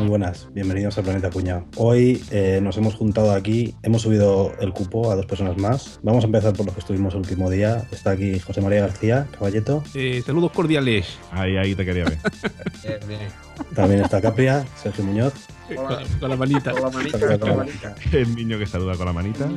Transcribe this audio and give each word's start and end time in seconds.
Muy 0.00 0.08
buenas. 0.08 0.48
Bienvenidos 0.54 0.96
a 0.96 1.02
Planeta 1.02 1.28
Cuñado. 1.28 1.66
Hoy 1.76 2.22
eh, 2.30 2.58
nos 2.62 2.78
hemos 2.78 2.94
juntado 2.94 3.32
aquí, 3.32 3.74
hemos 3.82 4.00
subido 4.00 4.52
el 4.58 4.72
cupo 4.72 5.10
a 5.10 5.14
dos 5.14 5.26
personas 5.26 5.58
más. 5.58 6.00
Vamos 6.02 6.24
a 6.24 6.26
empezar 6.26 6.54
por 6.54 6.64
los 6.64 6.74
que 6.74 6.80
estuvimos 6.80 7.12
el 7.12 7.20
último 7.20 7.50
día. 7.50 7.86
Está 7.92 8.12
aquí 8.12 8.38
José 8.38 8.62
María 8.62 8.80
García, 8.80 9.28
caballeto. 9.30 9.84
Eh, 9.94 10.22
saludos 10.24 10.52
cordiales. 10.52 11.18
Ahí, 11.32 11.58
ahí 11.58 11.74
te 11.74 11.84
quería 11.84 12.04
ver. 12.04 12.18
También 13.74 14.00
está 14.00 14.22
Capria, 14.22 14.64
Sergio 14.82 15.04
Muñoz. 15.04 15.34
Con, 15.76 16.18
con 16.20 16.30
la 16.30 16.36
manita. 16.36 16.72
Con 16.72 16.82
la 16.82 16.90
manita, 16.90 17.38
con 17.38 17.48
la 17.48 17.54
manita. 17.56 17.94
El 18.12 18.34
niño 18.34 18.58
que 18.58 18.66
saluda 18.66 18.96
con 18.96 19.06
la 19.06 19.12
manita. 19.12 19.48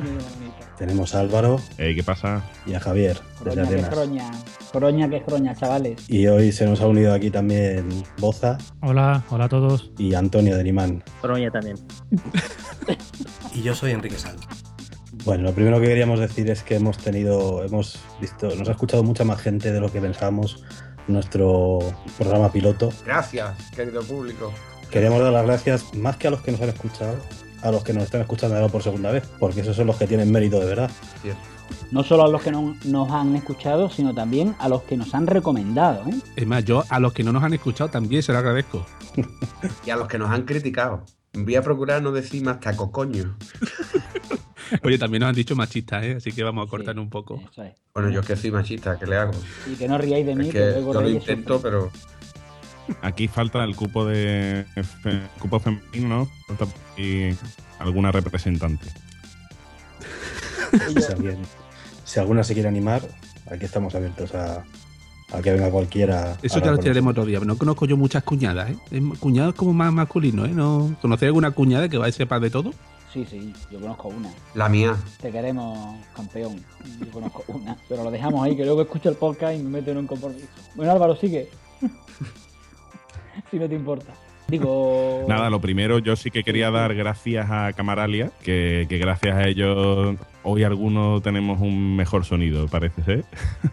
Tenemos 0.78 1.14
a 1.14 1.20
Álvaro 1.20 1.60
¿Qué 1.76 2.02
pasa? 2.04 2.42
y 2.66 2.74
a 2.74 2.80
Javier, 2.80 3.18
desde 3.44 3.62
Croña 3.62 3.68
que 3.68 3.74
Atenas. 3.74 3.88
croña. 3.90 4.30
Croña 4.72 5.08
que 5.10 5.22
croña, 5.22 5.54
chavales. 5.54 6.08
Y 6.10 6.26
hoy 6.26 6.50
se 6.50 6.66
nos 6.66 6.80
ha 6.80 6.88
unido 6.88 7.14
aquí 7.14 7.30
también 7.30 7.88
Boza 8.18 8.58
Hola, 8.80 9.22
hola 9.30 9.44
a 9.44 9.48
todos. 9.48 9.92
y 9.98 10.14
Antonio 10.14 10.56
de 10.56 10.64
Nimán. 10.64 11.04
Coroña 11.20 11.50
también. 11.50 11.76
Y 13.54 13.62
yo 13.62 13.74
soy 13.74 13.92
Enrique 13.92 14.18
Salvo. 14.18 14.42
Bueno, 15.24 15.44
lo 15.44 15.52
primero 15.54 15.80
que 15.80 15.86
queríamos 15.86 16.18
decir 16.18 16.50
es 16.50 16.62
que 16.64 16.74
hemos 16.74 16.98
tenido, 16.98 17.62
hemos 17.64 17.98
visto, 18.20 18.54
nos 18.56 18.68
ha 18.68 18.72
escuchado 18.72 19.02
mucha 19.04 19.24
más 19.24 19.40
gente 19.40 19.72
de 19.72 19.80
lo 19.80 19.90
que 19.90 20.00
pensábamos 20.00 20.64
nuestro 21.06 21.78
programa 22.18 22.50
piloto. 22.50 22.90
Gracias, 23.06 23.70
querido 23.70 24.02
público. 24.02 24.52
Queríamos 24.94 25.20
dar 25.20 25.32
las 25.32 25.44
gracias 25.44 25.92
más 25.94 26.16
que 26.16 26.28
a 26.28 26.30
los 26.30 26.40
que 26.40 26.52
nos 26.52 26.60
han 26.60 26.68
escuchado, 26.68 27.16
a 27.62 27.72
los 27.72 27.82
que 27.82 27.92
nos 27.92 28.04
están 28.04 28.20
escuchando 28.20 28.54
ahora 28.54 28.68
por 28.68 28.80
segunda 28.80 29.10
vez, 29.10 29.24
porque 29.40 29.62
esos 29.62 29.74
son 29.74 29.88
los 29.88 29.96
que 29.96 30.06
tienen 30.06 30.30
mérito 30.30 30.60
de 30.60 30.66
verdad. 30.66 30.88
Cierto. 31.20 31.40
No 31.90 32.04
solo 32.04 32.22
a 32.24 32.28
los 32.28 32.40
que 32.42 32.52
no- 32.52 32.76
nos 32.84 33.10
han 33.10 33.34
escuchado, 33.34 33.90
sino 33.90 34.14
también 34.14 34.54
a 34.60 34.68
los 34.68 34.82
que 34.84 34.96
nos 34.96 35.12
han 35.14 35.26
recomendado. 35.26 36.08
¿eh? 36.08 36.14
Es 36.36 36.46
más, 36.46 36.64
yo 36.64 36.84
a 36.88 37.00
los 37.00 37.12
que 37.12 37.24
no 37.24 37.32
nos 37.32 37.42
han 37.42 37.54
escuchado 37.54 37.90
también 37.90 38.22
se 38.22 38.30
lo 38.32 38.38
agradezco. 38.38 38.86
Y 39.84 39.90
a 39.90 39.96
los 39.96 40.06
que 40.06 40.16
nos 40.18 40.30
han 40.30 40.42
criticado. 40.44 41.04
Voy 41.32 41.56
a 41.56 41.62
procurar 41.62 42.00
no 42.00 42.12
decir 42.12 42.44
más 42.44 42.60
taco 42.60 42.92
coño. 42.92 43.36
Oye, 44.84 44.96
también 44.98 45.20
nos 45.22 45.28
han 45.30 45.34
dicho 45.34 45.56
machistas, 45.56 46.04
¿eh? 46.04 46.14
así 46.18 46.30
que 46.32 46.42
vamos 46.44 46.66
a 46.66 46.70
cortar 46.70 46.94
Sí, 46.94 47.00
un 47.00 47.10
poco. 47.10 47.40
Es. 47.56 47.74
Bueno, 47.92 48.10
yo 48.10 48.20
es 48.20 48.26
que 48.26 48.36
soy 48.36 48.50
machista, 48.52 48.96
¿qué 48.98 49.06
le 49.06 49.16
hago? 49.16 49.32
Y 49.70 49.74
que 49.74 49.88
no 49.88 49.98
ríais 49.98 50.24
de 50.24 50.34
mí, 50.36 50.46
Es 50.48 50.52
que, 50.52 50.58
que 50.60 50.70
luego 50.70 50.94
yo 50.94 51.00
lo 51.02 51.08
intento, 51.10 51.60
pero 51.60 51.90
Aquí 53.02 53.28
falta 53.28 53.64
el 53.64 53.74
cupo 53.76 54.04
de 54.04 54.64
cupo 55.38 55.58
femenino, 55.60 56.08
¿no? 56.08 56.28
Falta 56.56 56.66
y 56.96 57.30
alguna 57.78 58.12
representante. 58.12 58.86
Si, 60.74 61.12
alguien- 61.12 61.38
si 62.04 62.18
alguna 62.20 62.42
se 62.42 62.52
quiere 62.54 62.68
animar, 62.68 63.00
aquí 63.50 63.64
estamos 63.64 63.94
abiertos 63.94 64.34
a, 64.34 64.64
a 65.32 65.40
que 65.42 65.52
venga 65.52 65.70
cualquiera. 65.70 66.36
Eso 66.42 66.58
ya 66.58 66.72
lo 66.72 66.78
tiraremos 66.78 67.12
otro 67.12 67.24
día. 67.24 67.38
No 67.40 67.56
conozco 67.56 67.86
yo 67.86 67.96
muchas 67.96 68.24
cuñadas, 68.24 68.70
¿eh? 68.70 68.76
Es- 68.90 69.18
Cuñado 69.20 69.50
es 69.50 69.54
como 69.54 69.72
más 69.72 69.92
masculino, 69.92 70.44
¿eh? 70.44 70.50
¿No? 70.52 70.96
¿Conocéis 71.00 71.28
alguna 71.28 71.52
cuñada 71.52 71.88
que 71.88 71.96
va 71.96 72.06
a 72.06 72.12
sepa 72.12 72.40
de 72.40 72.50
todo? 72.50 72.72
Sí, 73.12 73.24
sí, 73.30 73.52
yo 73.70 73.80
conozco 73.80 74.08
una. 74.08 74.28
la 74.56 74.68
mía. 74.68 74.96
Te 75.20 75.30
queremos 75.30 75.96
campeón. 76.16 76.56
Yo 76.98 77.10
conozco 77.12 77.44
una. 77.46 77.76
Pero 77.88 78.02
lo 78.02 78.10
dejamos 78.10 78.44
ahí, 78.44 78.56
que 78.56 78.64
luego 78.64 78.82
escucho 78.82 79.08
el 79.08 79.14
podcast 79.14 79.54
y 79.56 79.62
me 79.62 79.70
meto 79.70 79.92
en 79.92 79.98
un 79.98 80.06
compromiso. 80.08 80.46
Bueno, 80.74 80.90
Álvaro, 80.90 81.14
sigue. 81.14 81.48
si 83.50 83.58
no 83.58 83.68
te 83.68 83.74
importa. 83.74 84.12
Digo. 84.48 85.24
Nada, 85.26 85.48
lo 85.48 85.60
primero, 85.60 85.98
yo 85.98 86.16
sí 86.16 86.30
que 86.30 86.42
quería 86.42 86.70
dar 86.70 86.94
gracias 86.94 87.50
a 87.50 87.72
Camaralia, 87.72 88.30
que, 88.42 88.86
que 88.88 88.98
gracias 88.98 89.36
a 89.36 89.48
ellos 89.48 90.16
hoy 90.44 90.62
algunos 90.62 91.22
tenemos 91.22 91.60
un 91.60 91.96
mejor 91.96 92.24
sonido, 92.24 92.68
parece 92.68 93.02
ser. 93.02 93.24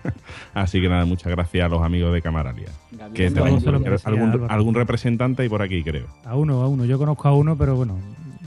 Así 0.54 0.82
que 0.82 0.90
nada, 0.90 1.06
muchas 1.06 1.32
gracias 1.32 1.66
a 1.66 1.70
los 1.70 1.84
amigos 1.84 2.14
de 2.14 2.22
Camaralia. 2.22 2.70
Gabriel, 2.92 3.14
Que 3.14 3.32
tenemos 3.32 4.06
algún, 4.50 4.74
representante 4.74 5.46
y 5.46 5.50
por 5.50 5.62
aquí, 5.62 5.84
creo. 5.84 6.08
A 6.26 6.36
uno, 6.36 6.62
a 6.62 6.68
uno. 6.68 6.86
Yo 6.86 6.98
conozco 6.98 7.28
a 7.28 7.36
uno, 7.36 7.58
pero 7.58 7.76
bueno, 7.76 7.98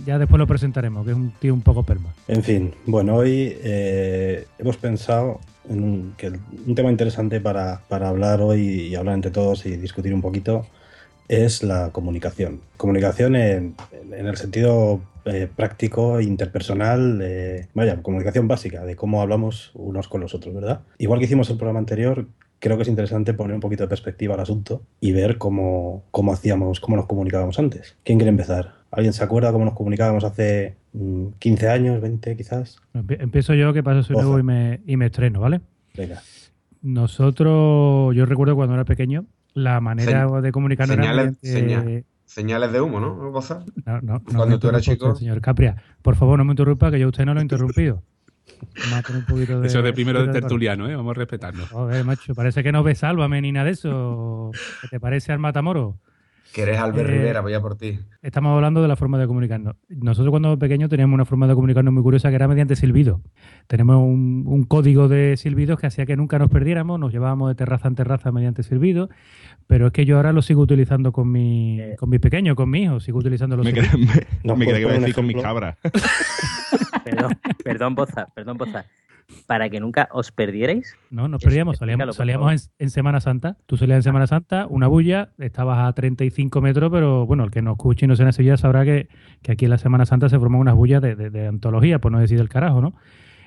ya 0.06 0.18
después 0.18 0.38
lo 0.38 0.46
presentaremos, 0.46 1.04
que 1.04 1.12
es 1.12 1.16
un 1.16 1.30
tío 1.32 1.54
un 1.54 1.62
poco 1.62 1.82
perma. 1.82 2.14
En 2.26 2.42
fin, 2.42 2.72
bueno, 2.86 3.16
hoy 3.16 3.56
eh, 3.62 4.46
hemos 4.58 4.78
pensado 4.78 5.40
en 5.68 5.84
un, 5.84 6.14
que 6.16 6.32
un 6.66 6.74
tema 6.74 6.90
interesante 6.90 7.40
para, 7.40 7.82
para 7.88 8.08
hablar 8.08 8.40
hoy 8.40 8.60
y 8.60 8.94
hablar 8.94 9.14
entre 9.14 9.30
todos 9.30 9.66
y 9.66 9.76
discutir 9.76 10.14
un 10.14 10.22
poquito 10.22 10.66
es 11.28 11.62
la 11.62 11.90
comunicación. 11.90 12.60
Comunicación 12.76 13.36
en, 13.36 13.74
en 14.12 14.26
el 14.26 14.36
sentido 14.36 15.00
eh, 15.24 15.48
práctico, 15.54 16.20
interpersonal, 16.20 17.20
eh, 17.22 17.68
vaya, 17.74 18.02
comunicación 18.02 18.46
básica, 18.48 18.84
de 18.84 18.94
cómo 18.96 19.22
hablamos 19.22 19.70
unos 19.74 20.08
con 20.08 20.20
los 20.20 20.34
otros, 20.34 20.54
¿verdad? 20.54 20.80
Igual 20.98 21.18
que 21.18 21.24
hicimos 21.26 21.48
el 21.50 21.56
programa 21.56 21.78
anterior, 21.78 22.26
creo 22.58 22.76
que 22.76 22.82
es 22.82 22.88
interesante 22.88 23.34
poner 23.34 23.54
un 23.54 23.60
poquito 23.60 23.84
de 23.84 23.88
perspectiva 23.88 24.34
al 24.34 24.40
asunto 24.40 24.82
y 25.00 25.12
ver 25.12 25.38
cómo, 25.38 26.04
cómo 26.10 26.32
hacíamos, 26.32 26.80
cómo 26.80 26.96
nos 26.96 27.06
comunicábamos 27.06 27.58
antes. 27.58 27.96
¿Quién 28.04 28.18
quiere 28.18 28.30
empezar? 28.30 28.74
¿Alguien 28.90 29.12
se 29.12 29.24
acuerda 29.24 29.50
cómo 29.50 29.64
nos 29.64 29.74
comunicábamos 29.74 30.24
hace 30.24 30.76
mm, 30.92 31.26
15 31.38 31.68
años, 31.68 32.00
20 32.00 32.36
quizás? 32.36 32.76
Empie- 32.94 33.20
Empiezo 33.20 33.54
yo, 33.54 33.72
que 33.72 33.82
paso 33.82 34.02
soy 34.02 34.16
nuevo 34.16 34.38
y 34.38 34.42
me, 34.42 34.80
y 34.86 34.96
me 34.96 35.06
estreno, 35.06 35.40
¿vale? 35.40 35.60
Venga. 35.96 36.22
Nosotros, 36.82 38.14
yo 38.14 38.24
recuerdo 38.26 38.54
cuando 38.56 38.74
era 38.74 38.84
pequeño, 38.84 39.24
la 39.54 39.80
manera 39.80 40.26
de 40.40 40.52
comunicarnos 40.52 40.96
era 40.96 41.04
señales- 41.04 41.38
mediante- 41.42 41.48
señal- 41.52 42.04
Señales 42.26 42.72
de 42.72 42.80
humo, 42.80 42.98
¿no? 43.00 43.14
No, 43.16 44.00
no, 44.00 44.00
no 44.02 44.20
Cuando 44.24 44.46
me 44.46 44.58
tú 44.58 44.68
eras 44.68 44.82
chico. 44.82 45.08
usted, 45.10 45.20
señor 45.20 45.40
Capria, 45.40 45.76
por 46.02 46.16
favor, 46.16 46.38
no 46.38 46.44
me 46.44 46.52
interrumpa, 46.52 46.90
que 46.90 46.98
yo 46.98 47.06
a 47.06 47.08
usted 47.10 47.24
no 47.26 47.34
lo 47.34 47.40
he 47.40 47.42
interrumpido. 47.42 48.02
Un 49.14 49.24
poquito 49.26 49.60
de... 49.60 49.66
Eso 49.68 49.78
es 49.78 49.84
de 49.84 49.92
primero 49.92 50.24
de 50.26 50.32
tertuliano, 50.32 50.88
¿eh? 50.88 50.96
Vamos 50.96 51.12
a 51.16 51.18
respetarnos. 51.18 51.68
Joder, 51.68 52.04
macho, 52.04 52.34
parece 52.34 52.62
que 52.62 52.72
no 52.72 52.82
ves 52.82 52.98
Sálvame 52.98 53.40
ni 53.40 53.52
nada 53.52 53.66
de 53.66 53.72
eso. 53.72 54.50
¿Qué 54.80 54.88
te 54.88 55.00
parece 55.00 55.32
al 55.32 55.38
Matamoro? 55.38 55.98
Que 56.54 56.62
eres 56.62 56.78
Albert 56.78 57.08
Eh, 57.08 57.12
Rivera, 57.12 57.40
voy 57.40 57.52
a 57.52 57.60
por 57.60 57.76
ti. 57.76 57.98
Estamos 58.22 58.54
hablando 58.54 58.80
de 58.80 58.86
la 58.86 58.94
forma 58.94 59.18
de 59.18 59.26
comunicarnos. 59.26 59.74
Nosotros 59.88 60.30
cuando 60.30 60.56
pequeños 60.56 60.88
teníamos 60.88 61.14
una 61.14 61.24
forma 61.24 61.48
de 61.48 61.54
comunicarnos 61.54 61.92
muy 61.92 62.02
curiosa 62.04 62.28
que 62.28 62.36
era 62.36 62.46
mediante 62.46 62.76
silbido. 62.76 63.20
Tenemos 63.66 63.96
un, 63.96 64.44
un 64.46 64.62
código 64.62 65.08
de 65.08 65.36
silbidos 65.36 65.80
que 65.80 65.88
hacía 65.88 66.06
que 66.06 66.16
nunca 66.16 66.38
nos 66.38 66.50
perdiéramos, 66.50 67.00
nos 67.00 67.12
llevábamos 67.12 67.48
de 67.48 67.56
terraza 67.56 67.88
en 67.88 67.96
terraza 67.96 68.30
mediante 68.30 68.62
silbido, 68.62 69.08
pero 69.66 69.88
es 69.88 69.92
que 69.92 70.04
yo 70.06 70.16
ahora 70.16 70.32
lo 70.32 70.42
sigo 70.42 70.62
utilizando 70.62 71.10
con 71.10 71.32
mi, 71.32 71.80
Eh. 71.80 71.96
con 71.98 72.08
mi 72.08 72.20
pequeño, 72.20 72.54
con 72.54 72.70
mi 72.70 72.84
hijo, 72.84 73.00
sigo 73.00 73.18
utilizando 73.18 73.56
los 73.56 73.64
Me 73.66 73.72
silbidos. 73.72 73.90
quedé, 73.96 74.06
me, 74.06 74.26
¿Nos 74.44 74.56
me 74.56 74.64
puedes 74.64 74.80
quedé 74.80 74.88
que 74.90 74.96
a 74.96 75.00
decir 75.00 75.14
con 75.16 75.26
mis 75.26 75.42
cabras. 75.42 75.76
Perdón, 77.04 77.32
perdón, 77.64 77.94
Boza, 77.94 78.28
perdón, 78.34 78.56
Boza. 78.58 78.84
Para 79.46 79.68
que 79.70 79.80
nunca 79.80 80.08
os 80.12 80.30
perdierais, 80.32 80.96
No, 81.10 81.28
nos 81.28 81.42
perdíamos, 81.42 81.78
salíamos, 81.78 82.14
salíamos 82.16 82.52
en, 82.78 82.84
en 82.84 82.90
Semana 82.90 83.20
Santa. 83.20 83.56
Tú 83.66 83.76
salías 83.76 83.96
en 83.96 84.02
Semana 84.02 84.26
Santa, 84.26 84.66
una 84.68 84.86
bulla, 84.86 85.30
estabas 85.38 85.78
a 85.88 85.92
35 85.92 86.60
metros, 86.60 86.90
pero 86.92 87.26
bueno, 87.26 87.44
el 87.44 87.50
que 87.50 87.62
nos 87.62 87.72
escuche 87.76 88.04
y 88.06 88.08
no 88.08 88.16
sea 88.16 88.26
en 88.26 88.32
Sevilla 88.32 88.56
sabrá 88.56 88.84
que, 88.84 89.08
que 89.42 89.52
aquí 89.52 89.64
en 89.64 89.70
la 89.70 89.78
Semana 89.78 90.06
Santa 90.06 90.28
se 90.28 90.38
forman 90.38 90.60
unas 90.60 90.74
bullas 90.74 91.00
de, 91.02 91.16
de- 91.16 91.30
de 91.30 91.46
antología, 91.46 91.98
por 92.00 92.12
no 92.12 92.18
decir 92.20 92.38
del 92.38 92.48
carajo, 92.48 92.80
¿no? 92.80 92.94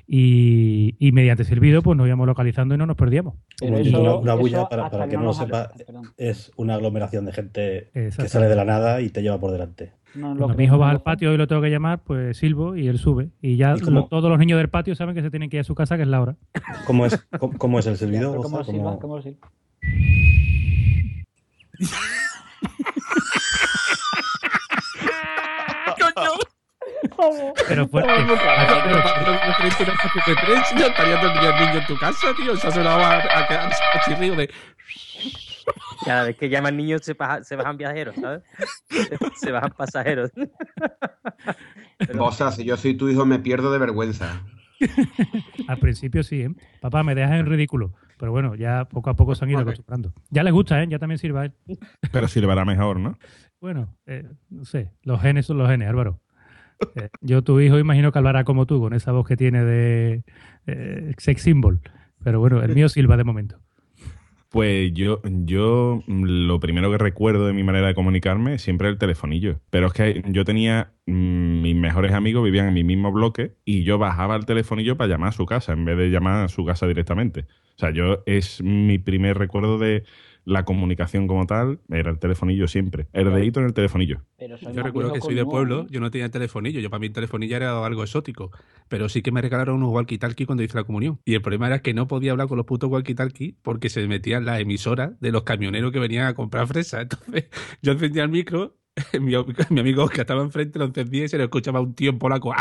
Y, 0.09 0.95
y 0.99 1.11
mediante 1.11 1.43
silbido, 1.43 1.81
pues 1.81 1.97
nos 1.97 2.07
íbamos 2.07 2.25
localizando 2.27 2.73
y 2.73 2.77
no 2.77 2.85
nos 2.85 2.95
perdíamos. 2.95 3.35
Pero 3.59 3.73
Como 3.73 3.83
eso- 3.85 4.01
una, 4.01 4.15
una 4.15 4.31
eso 4.33 4.39
bulla, 4.41 4.69
para, 4.69 4.89
para 4.89 5.07
que 5.09 5.17
no 5.17 5.23
lo 5.23 5.33
sepa, 5.33 5.69
perdón. 5.85 6.05
es 6.17 6.51
una 6.55 6.75
aglomeración 6.75 7.25
de 7.25 7.33
gente 7.33 7.89
que 7.93 8.11
sale 8.29 8.47
de 8.47 8.55
la 8.55 8.63
nada 8.65 9.01
y 9.01 9.09
te 9.09 9.21
lleva 9.21 9.37
por 9.39 9.51
delante. 9.51 9.91
No 10.15 10.35
Cuando 10.35 10.55
mi 10.55 10.63
hijo 10.63 10.73
no 10.73 10.79
va 10.79 10.89
al 10.89 11.01
patio 11.01 11.33
y 11.33 11.37
lo 11.37 11.47
tengo 11.47 11.61
que 11.61 11.69
llamar, 11.69 11.99
pues 11.99 12.37
silbo 12.37 12.75
y 12.75 12.87
él 12.87 12.97
sube. 12.97 13.29
Y 13.41 13.57
ya 13.57 13.75
lo- 13.75 14.05
todos 14.05 14.29
los 14.29 14.39
niños 14.39 14.57
del 14.57 14.69
patio 14.69 14.95
saben 14.95 15.13
que 15.13 15.21
se 15.21 15.29
tienen 15.29 15.49
que 15.49 15.57
ir 15.57 15.61
a 15.61 15.63
su 15.63 15.75
casa, 15.75 15.95
que 15.97 16.03
es 16.03 16.07
la 16.07 16.21
hora. 16.21 16.35
¿Cómo 16.85 17.05
es, 17.05 17.17
cómo, 17.39 17.57
cómo 17.57 17.79
es 17.79 17.85
el 17.87 17.95
Ya, 17.97 18.19
pero 18.31 18.41
¿Cómo 18.41 18.57
Goza? 18.57 18.57
lo 18.57 18.63
silba? 18.65 18.83
¿Cómo- 18.83 18.99
¿Cómo 18.99 19.15
lo 19.17 19.21
silba? 19.21 19.47
Pero 27.67 27.87
fuerte. 27.87 28.09
Pero 28.15 28.35
para 28.35 28.65
frente 29.53 29.83
a 29.83 29.85
una 29.85 29.95
CP3, 29.97 30.79
ya 30.79 30.87
estaría 30.87 31.19
todo 31.19 31.31
el 31.33 31.39
día 31.39 31.49
el 31.49 31.65
niño 31.65 31.79
en 31.79 31.85
tu 31.87 31.97
casa, 31.97 32.27
tío. 32.37 32.55
Se 32.55 32.67
ha 32.67 32.71
sonado 32.71 32.99
a, 33.01 33.17
a 33.17 33.47
quedar 33.47 33.71
chirrido 34.05 34.35
de. 34.35 34.49
Cada 36.05 36.23
vez 36.25 36.37
que 36.37 36.49
llaman 36.49 36.77
niños 36.77 37.01
se, 37.03 37.13
baja- 37.13 37.43
se 37.43 37.55
bajan 37.55 37.77
viajeros, 37.77 38.15
¿sabes? 38.15 38.43
Se, 38.89 39.17
se 39.35 39.51
bajan 39.51 39.71
pasajeros. 39.77 40.31
Pero- 41.97 42.19
Boza, 42.19 42.51
si 42.51 42.63
yo 42.63 42.77
soy 42.77 42.95
tu 42.95 43.09
hijo 43.09 43.25
me 43.25 43.39
pierdo 43.39 43.71
de 43.71 43.79
vergüenza. 43.79 44.43
Al 45.67 45.77
principio 45.79 46.23
sí, 46.23 46.41
¿eh? 46.43 46.51
Papá, 46.81 47.03
me 47.03 47.15
dejas 47.15 47.39
en 47.39 47.45
ridículo. 47.47 47.93
Pero 48.19 48.31
bueno, 48.31 48.55
ya 48.55 48.85
poco 48.85 49.09
a 49.09 49.15
poco 49.15 49.35
se 49.35 49.43
han 49.45 49.51
ido 49.51 49.59
acostumbrando. 49.59 50.13
Ya 50.29 50.43
les 50.43 50.53
gusta, 50.53 50.81
¿eh? 50.81 50.87
Ya 50.89 50.99
también 50.99 51.17
sirva 51.19 51.41
a 51.41 51.45
él. 51.45 51.53
Pero 52.11 52.27
silbará 52.27 52.65
mejor, 52.65 52.99
¿no? 52.99 53.17
Bueno, 53.61 53.95
eh, 54.05 54.27
no 54.49 54.65
sé. 54.65 54.91
Los 55.03 55.21
genes 55.21 55.45
son 55.47 55.57
los 55.57 55.67
genes, 55.69 55.87
Álvaro. 55.89 56.19
Eh, 56.95 57.09
yo, 57.21 57.43
tu 57.43 57.59
hijo, 57.59 57.77
imagino 57.79 58.11
que 58.11 58.17
hablará 58.19 58.43
como 58.43 58.65
tú, 58.67 58.79
con 58.79 58.93
esa 58.93 59.11
voz 59.11 59.27
que 59.27 59.35
tiene 59.37 59.63
de 59.63 60.23
eh, 60.67 61.13
sex 61.17 61.41
symbol. 61.41 61.81
Pero 62.23 62.39
bueno, 62.39 62.61
el 62.61 62.73
mío 62.75 62.89
silba 62.89 63.17
de 63.17 63.23
momento. 63.23 63.59
Pues 64.49 64.93
yo, 64.93 65.21
yo 65.23 66.01
mm, 66.07 66.23
lo 66.47 66.59
primero 66.59 66.89
que 66.89 66.97
recuerdo 66.97 67.47
de 67.47 67.53
mi 67.53 67.63
manera 67.63 67.87
de 67.87 67.95
comunicarme 67.95 68.59
siempre 68.59 68.87
el 68.87 68.97
telefonillo. 68.97 69.59
Pero 69.69 69.87
es 69.87 69.93
que 69.93 70.23
yo 70.27 70.45
tenía 70.45 70.93
mm, 71.05 71.61
mis 71.61 71.75
mejores 71.75 72.13
amigos 72.13 72.43
vivían 72.43 72.67
en 72.67 72.73
mi 72.73 72.83
mismo 72.83 73.11
bloque 73.11 73.55
y 73.65 73.83
yo 73.83 73.97
bajaba 73.97 74.35
el 74.35 74.45
telefonillo 74.45 74.97
para 74.97 75.09
llamar 75.09 75.29
a 75.29 75.33
su 75.33 75.45
casa 75.45 75.73
en 75.73 75.83
vez 75.85 75.97
de 75.97 76.09
llamar 76.09 76.45
a 76.45 76.47
su 76.47 76.65
casa 76.65 76.87
directamente. 76.87 77.45
O 77.75 77.79
sea, 77.79 77.91
yo 77.91 78.23
es 78.25 78.61
mi 78.63 78.97
primer 78.97 79.37
recuerdo 79.37 79.77
de 79.77 80.03
la 80.47 80.63
comunicación 80.63 81.27
como 81.27 81.45
tal, 81.45 81.81
era 81.89 82.09
el 82.09 82.19
telefonillo 82.19 82.69
siempre. 82.69 83.07
El 83.11 83.29
dedito 83.33 83.59
en 83.59 83.65
el 83.65 83.73
telefonillo. 83.73 84.21
Pero 84.37 84.55
Yo 84.57 84.81
recuerdo 84.81 85.11
que 85.11 85.19
soy 85.19 85.35
de 85.35 85.43
pueblo, 85.43 85.83
¿no? 85.83 85.89
yo 85.89 85.99
no 85.99 86.09
tenía 86.09 86.29
telefonillo. 86.29 86.79
Yo 86.79 86.89
para 86.89 87.01
mí 87.01 87.07
el 87.07 87.13
telefonillo 87.13 87.57
era 87.57 87.85
algo 87.85 88.01
exótico. 88.01 88.51
Pero 88.87 89.09
sí 89.09 89.21
que 89.21 89.33
me 89.33 89.41
regalaron 89.41 89.83
unos 89.83 89.89
walkie-talkie 89.89 90.45
cuando 90.45 90.63
hice 90.63 90.77
la 90.77 90.85
comunión. 90.85 91.19
Y 91.25 91.33
el 91.33 91.41
problema 91.41 91.67
era 91.67 91.79
que 91.79 91.93
no 91.93 92.07
podía 92.07 92.31
hablar 92.31 92.47
con 92.47 92.55
los 92.55 92.65
putos 92.65 92.89
walkie-talkie 92.89 93.57
porque 93.61 93.89
se 93.89 94.07
metían 94.07 94.45
las 94.45 94.61
emisoras 94.61 95.19
de 95.19 95.33
los 95.33 95.43
camioneros 95.43 95.91
que 95.91 95.99
venían 95.99 96.27
a 96.27 96.33
comprar 96.33 96.65
fresa. 96.65 97.01
Entonces 97.01 97.49
yo 97.81 97.91
encendía 97.91 98.23
el 98.23 98.29
micro, 98.29 98.77
mi, 99.19 99.33
mi 99.69 99.79
amigo 99.79 100.07
que 100.07 100.21
estaba 100.21 100.41
enfrente 100.41 100.79
lo 100.79 100.85
encendía 100.85 101.25
y 101.25 101.27
se 101.27 101.37
le 101.37 101.43
escuchaba 101.43 101.81
un 101.81 101.93
tío 101.93 102.09
en 102.09 102.19
polaco. 102.19 102.51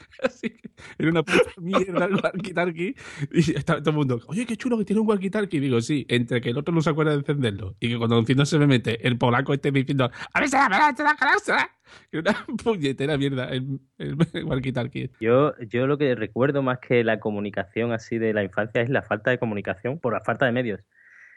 Así 0.22 0.50
que 0.50 0.70
era 0.98 1.10
una 1.10 1.22
puta 1.22 1.50
mierda 1.58 2.04
el 2.04 2.14
walkie-talkie. 2.14 2.94
Y 3.32 3.56
estaba 3.56 3.80
todo 3.80 3.90
el 3.90 3.96
mundo, 3.96 4.20
oye, 4.26 4.46
qué 4.46 4.56
chulo 4.56 4.78
que 4.78 4.84
tiene 4.84 5.00
un 5.00 5.08
walkie-talkie. 5.08 5.56
Y 5.56 5.60
digo, 5.60 5.80
sí, 5.80 6.06
entre 6.08 6.40
que 6.40 6.50
el 6.50 6.58
otro 6.58 6.74
no 6.74 6.80
se 6.80 6.90
acuerda 6.90 7.12
de 7.12 7.18
encenderlo 7.18 7.76
y 7.80 7.88
que 7.88 7.98
cuando 7.98 8.16
lo 8.16 8.20
enciendo 8.20 8.46
se 8.46 8.58
me 8.58 8.66
mete 8.66 9.06
el 9.06 9.18
polaco 9.18 9.52
este 9.52 9.70
diciendo, 9.72 10.10
a 10.32 10.40
ver, 10.40 10.48
será, 10.48 10.68
verá, 10.68 10.94
será, 10.94 11.16
será, 11.18 11.38
será". 11.38 11.70
Que 12.10 12.20
Una 12.20 12.46
puñetera 12.62 13.18
mierda 13.18 13.48
el, 13.48 13.80
el, 13.98 14.16
el 14.32 14.46
walkie-talkie. 14.46 15.10
Yo, 15.20 15.58
yo 15.58 15.86
lo 15.86 15.98
que 15.98 16.14
recuerdo 16.14 16.62
más 16.62 16.78
que 16.78 17.02
la 17.04 17.18
comunicación 17.18 17.92
así 17.92 18.18
de 18.18 18.32
la 18.32 18.44
infancia 18.44 18.80
es 18.80 18.90
la 18.90 19.02
falta 19.02 19.30
de 19.30 19.38
comunicación 19.38 19.98
por 19.98 20.12
la 20.12 20.20
falta 20.20 20.46
de 20.46 20.52
medios. 20.52 20.80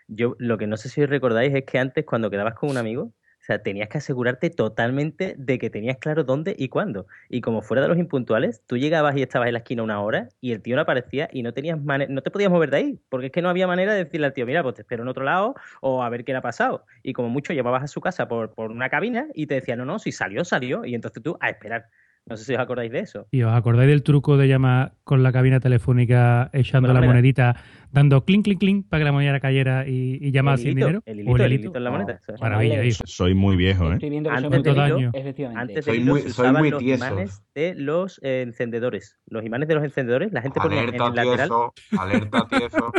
Yo 0.07 0.35
lo 0.39 0.57
que 0.57 0.67
no 0.67 0.77
sé 0.77 0.89
si 0.89 1.01
os 1.01 1.09
recordáis 1.09 1.53
es 1.53 1.63
que 1.65 1.79
antes 1.79 2.05
cuando 2.05 2.29
quedabas 2.29 2.55
con 2.55 2.69
un 2.69 2.77
amigo, 2.77 3.03
o 3.03 3.43
sea, 3.45 3.61
tenías 3.61 3.89
que 3.89 3.99
asegurarte 3.99 4.49
totalmente 4.49 5.35
de 5.37 5.59
que 5.59 5.69
tenías 5.69 5.97
claro 5.97 6.23
dónde 6.23 6.55
y 6.57 6.67
cuándo. 6.69 7.05
Y 7.29 7.41
como 7.41 7.61
fuera 7.61 7.83
de 7.83 7.87
los 7.89 7.99
impuntuales, 7.99 8.63
tú 8.65 8.75
llegabas 8.75 9.15
y 9.15 9.21
estabas 9.21 9.47
en 9.47 9.53
la 9.53 9.59
esquina 9.59 9.83
una 9.83 10.01
hora 10.01 10.29
y 10.41 10.51
el 10.51 10.63
tío 10.63 10.75
no 10.75 10.81
aparecía 10.81 11.29
y 11.31 11.43
no 11.43 11.53
tenías 11.53 11.79
no 11.79 12.21
te 12.23 12.31
podías 12.31 12.49
mover 12.51 12.71
de 12.71 12.77
ahí, 12.77 12.99
porque 13.07 13.27
es 13.27 13.31
que 13.31 13.43
no 13.43 13.49
había 13.49 13.67
manera 13.67 13.93
de 13.93 14.05
decirle 14.05 14.25
al 14.25 14.33
tío, 14.33 14.47
mira, 14.47 14.63
pues 14.63 14.75
te 14.75 14.81
espero 14.81 15.03
en 15.03 15.09
otro 15.09 15.23
lado 15.23 15.53
o 15.81 16.01
a 16.01 16.09
ver 16.09 16.25
qué 16.25 16.31
le 16.31 16.39
ha 16.39 16.41
pasado. 16.41 16.85
Y 17.03 17.13
como 17.13 17.29
mucho 17.29 17.53
llevabas 17.53 17.83
a 17.83 17.87
su 17.87 18.01
casa 18.01 18.27
por, 18.27 18.55
por 18.55 18.71
una 18.71 18.89
cabina 18.89 19.27
y 19.35 19.45
te 19.45 19.55
decía, 19.55 19.75
no, 19.75 19.85
no, 19.85 19.99
si 19.99 20.11
salió, 20.11 20.43
salió. 20.43 20.83
Y 20.83 20.95
entonces 20.95 21.21
tú 21.21 21.37
a 21.39 21.49
esperar. 21.49 21.85
No 22.27 22.37
sé 22.37 22.43
si 22.45 22.53
os 22.55 22.59
acordáis 22.59 22.91
de 22.91 22.99
eso. 23.01 23.27
¿Y 23.29 23.43
os 23.43 23.53
acordáis 23.53 23.87
del 23.87 24.01
truco 24.01 24.35
de 24.35 24.47
llamar 24.47 24.93
con 25.03 25.21
la 25.21 25.31
cabina 25.31 25.59
telefónica 25.59 26.49
echando 26.53 26.91
la 26.91 26.99
monedita, 27.01 27.55
dando 27.91 28.25
clink, 28.25 28.45
clink, 28.45 28.59
clink 28.59 28.89
para 28.89 29.01
que 29.01 29.05
la 29.05 29.11
moneda 29.11 29.39
cayera 29.39 29.87
y, 29.87 30.17
y 30.19 30.31
llamar 30.31 30.55
El 30.55 30.59
sin 30.59 30.69
dinero? 30.75 31.03
el 31.05 31.19
¿O 31.19 31.21
hilito, 31.21 31.43
el 31.45 31.53
hilito 31.53 31.77
en 31.77 31.83
la 31.83 31.91
moneda. 31.91 32.19
¿sabes? 32.25 32.41
Maravilla, 32.41 32.83
hijo. 32.83 33.03
Soy 33.05 33.35
muy 33.35 33.55
viejo, 33.55 33.91
¿eh? 33.91 33.93
Estoy 33.93 34.09
viendo 34.09 34.31
que 34.31 34.35
Antes 34.37 34.63
soy 34.63 34.73
muy 34.73 34.99
hilo, 35.01 35.09
efectivamente. 35.13 35.61
Antes 35.61 35.85
Soy 35.85 35.93
del 35.93 36.01
hilo 36.03 36.11
muy- 36.13 36.21
se 36.23 36.29
soy 36.31 36.51
muy 36.51 36.69
los 36.71 36.79
tieso. 36.79 37.05
imanes 37.05 37.43
de 37.53 37.75
los 37.75 38.19
eh, 38.23 38.41
encendedores. 38.41 39.17
Los 39.27 39.45
imanes 39.45 39.67
de 39.67 39.75
los 39.75 39.83
encendedores, 39.83 40.31
la 40.33 40.41
gente 40.41 40.59
ponía 40.59 40.81
en 40.81 40.87
Alerta 40.99 41.07
el 41.07 41.13
lateral. 41.15 41.37
tieso, 41.37 41.73
alerta 42.01 42.47
tieso. 42.49 42.91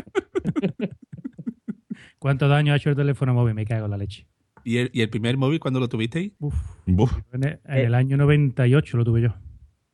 ¿Cuánto 2.20 2.46
daño 2.48 2.72
ha 2.72 2.76
hecho 2.76 2.90
el 2.90 2.96
teléfono 2.96 3.34
móvil? 3.34 3.54
Me 3.54 3.64
cago 3.66 3.86
en 3.86 3.90
la 3.90 3.96
leche. 3.96 4.26
¿Y 4.66 4.78
el, 4.78 4.90
¿Y 4.92 5.00
el 5.02 5.08
primer 5.08 5.36
móvil 5.36 5.60
cuando 5.60 5.78
lo 5.78 5.88
tuvisteis? 5.88 6.32
Uf, 6.40 6.54
Buf. 6.86 7.16
en 7.32 7.44
el, 7.44 7.60
en 7.66 7.86
el 7.86 7.94
año 7.94 8.16
98 8.16 8.96
lo 8.96 9.04
tuve 9.04 9.22
yo. 9.22 9.28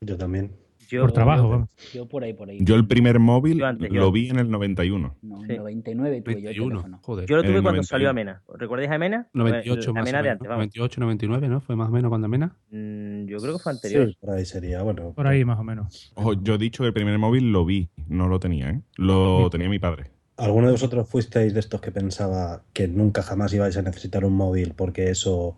Yo 0.01 0.17
también. 0.17 0.53
Yo, 0.89 1.03
por 1.03 1.13
trabajo, 1.13 1.51
yo-. 1.51 1.69
Yo 2.01 2.07
por 2.09 2.25
ahí, 2.25 2.33
por 2.33 2.49
ahí. 2.49 2.59
Yo 2.61 2.75
el 2.77 2.87
primer 2.87 3.19
móvil 3.19 3.59
Yo 3.59 3.67
antes, 3.67 3.91
yo 3.91 4.01
lo 4.01 4.11
vi 4.13 4.29
en 4.31 4.39
el 4.39 4.51
91. 4.51 5.17
No, 5.23 5.41
en 5.43 5.47
Sí. 5.49 5.57
99 5.57 6.23
tuve 6.23 6.33
yo 6.35 6.39
el 6.39 6.45
21. 6.45 6.69
teléfono. 6.71 7.01
Joder. 7.03 7.27
Yo 7.29 7.37
lo 7.37 7.43
tuve 7.43 7.63
cuando 7.63 7.83
salió 7.83 8.09
91. 8.09 8.11
Amena. 8.11 8.43
¿Recordáis 8.59 8.91
a 8.91 8.95
Amena? 8.95 9.29
98 9.35 9.81
La 9.81 9.93
más 9.93 9.97
o 9.97 10.01
Amena 10.01 10.19
de 10.19 10.23
menos. 10.23 10.33
antes, 10.33 10.49
vamos. 10.49 10.59
98, 10.61 11.01
99, 11.01 11.49
¿no? 11.49 11.61
Fue 11.61 11.77
más 11.77 11.89
o 11.89 11.93
menos 11.93 12.09
cuando 12.09 12.29
Mena. 12.29 12.57
Mm, 12.71 13.27
yo 13.27 13.39
creo 13.39 13.53
que 13.55 13.59
fue 13.59 13.73
anterior. 13.73 14.09
Sí, 14.09 14.17
por 14.21 14.31
ahí 14.31 14.45
sería. 14.47 14.83
Bueno, 14.83 15.13
Por 15.15 15.27
ahí 15.27 15.45
más 15.45 15.59
o 15.59 15.65
menos. 15.65 16.13
Ojo, 16.15 16.33
yo 16.43 16.55
he 16.55 16.59
dicho 16.59 16.83
que 16.83 16.89
el 16.89 16.95
primer 16.95 17.19
móvil 17.19 17.53
lo 17.53 17.65
vi, 17.67 17.91
no 18.09 18.29
lo 18.29 18.39
tenía, 18.41 18.71
¿eh? 18.71 18.81
Lo 18.97 19.49
tenía 19.51 19.69
mi 19.71 19.79
padre. 19.79 20.12
¿Alguno 20.37 20.67
de 20.67 20.73
vosotros 20.73 21.09
fuisteis 21.09 21.55
de 21.55 21.61
estos 21.61 21.81
que 21.81 21.93
pensaba 21.93 22.65
que 22.73 22.89
nunca 22.89 23.23
jamás 23.23 23.53
ibais 23.53 23.77
a 23.77 23.83
necesitar 23.83 24.25
un 24.25 24.35
móvil 24.35 24.75
porque 24.75 25.11
eso 25.11 25.57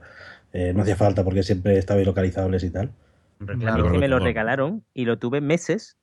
eh, 0.53 0.73
no 0.75 0.83
hacía 0.83 0.97
falta 0.97 1.25
porque 1.25 1.43
siempre 1.43 1.79
estabais 1.79 2.07
localizables 2.07 2.65
y 2.65 2.71
tal? 2.71 2.93
Hombre, 3.41 3.59
A 3.59 3.59
mí 3.59 3.65
claro. 3.65 3.91
que 3.91 3.99
me 3.99 4.09
lo 4.09 4.19
regalaron 4.19 4.85
y 4.95 5.05
lo 5.05 5.19
tuve 5.19 5.41
meses 5.41 5.99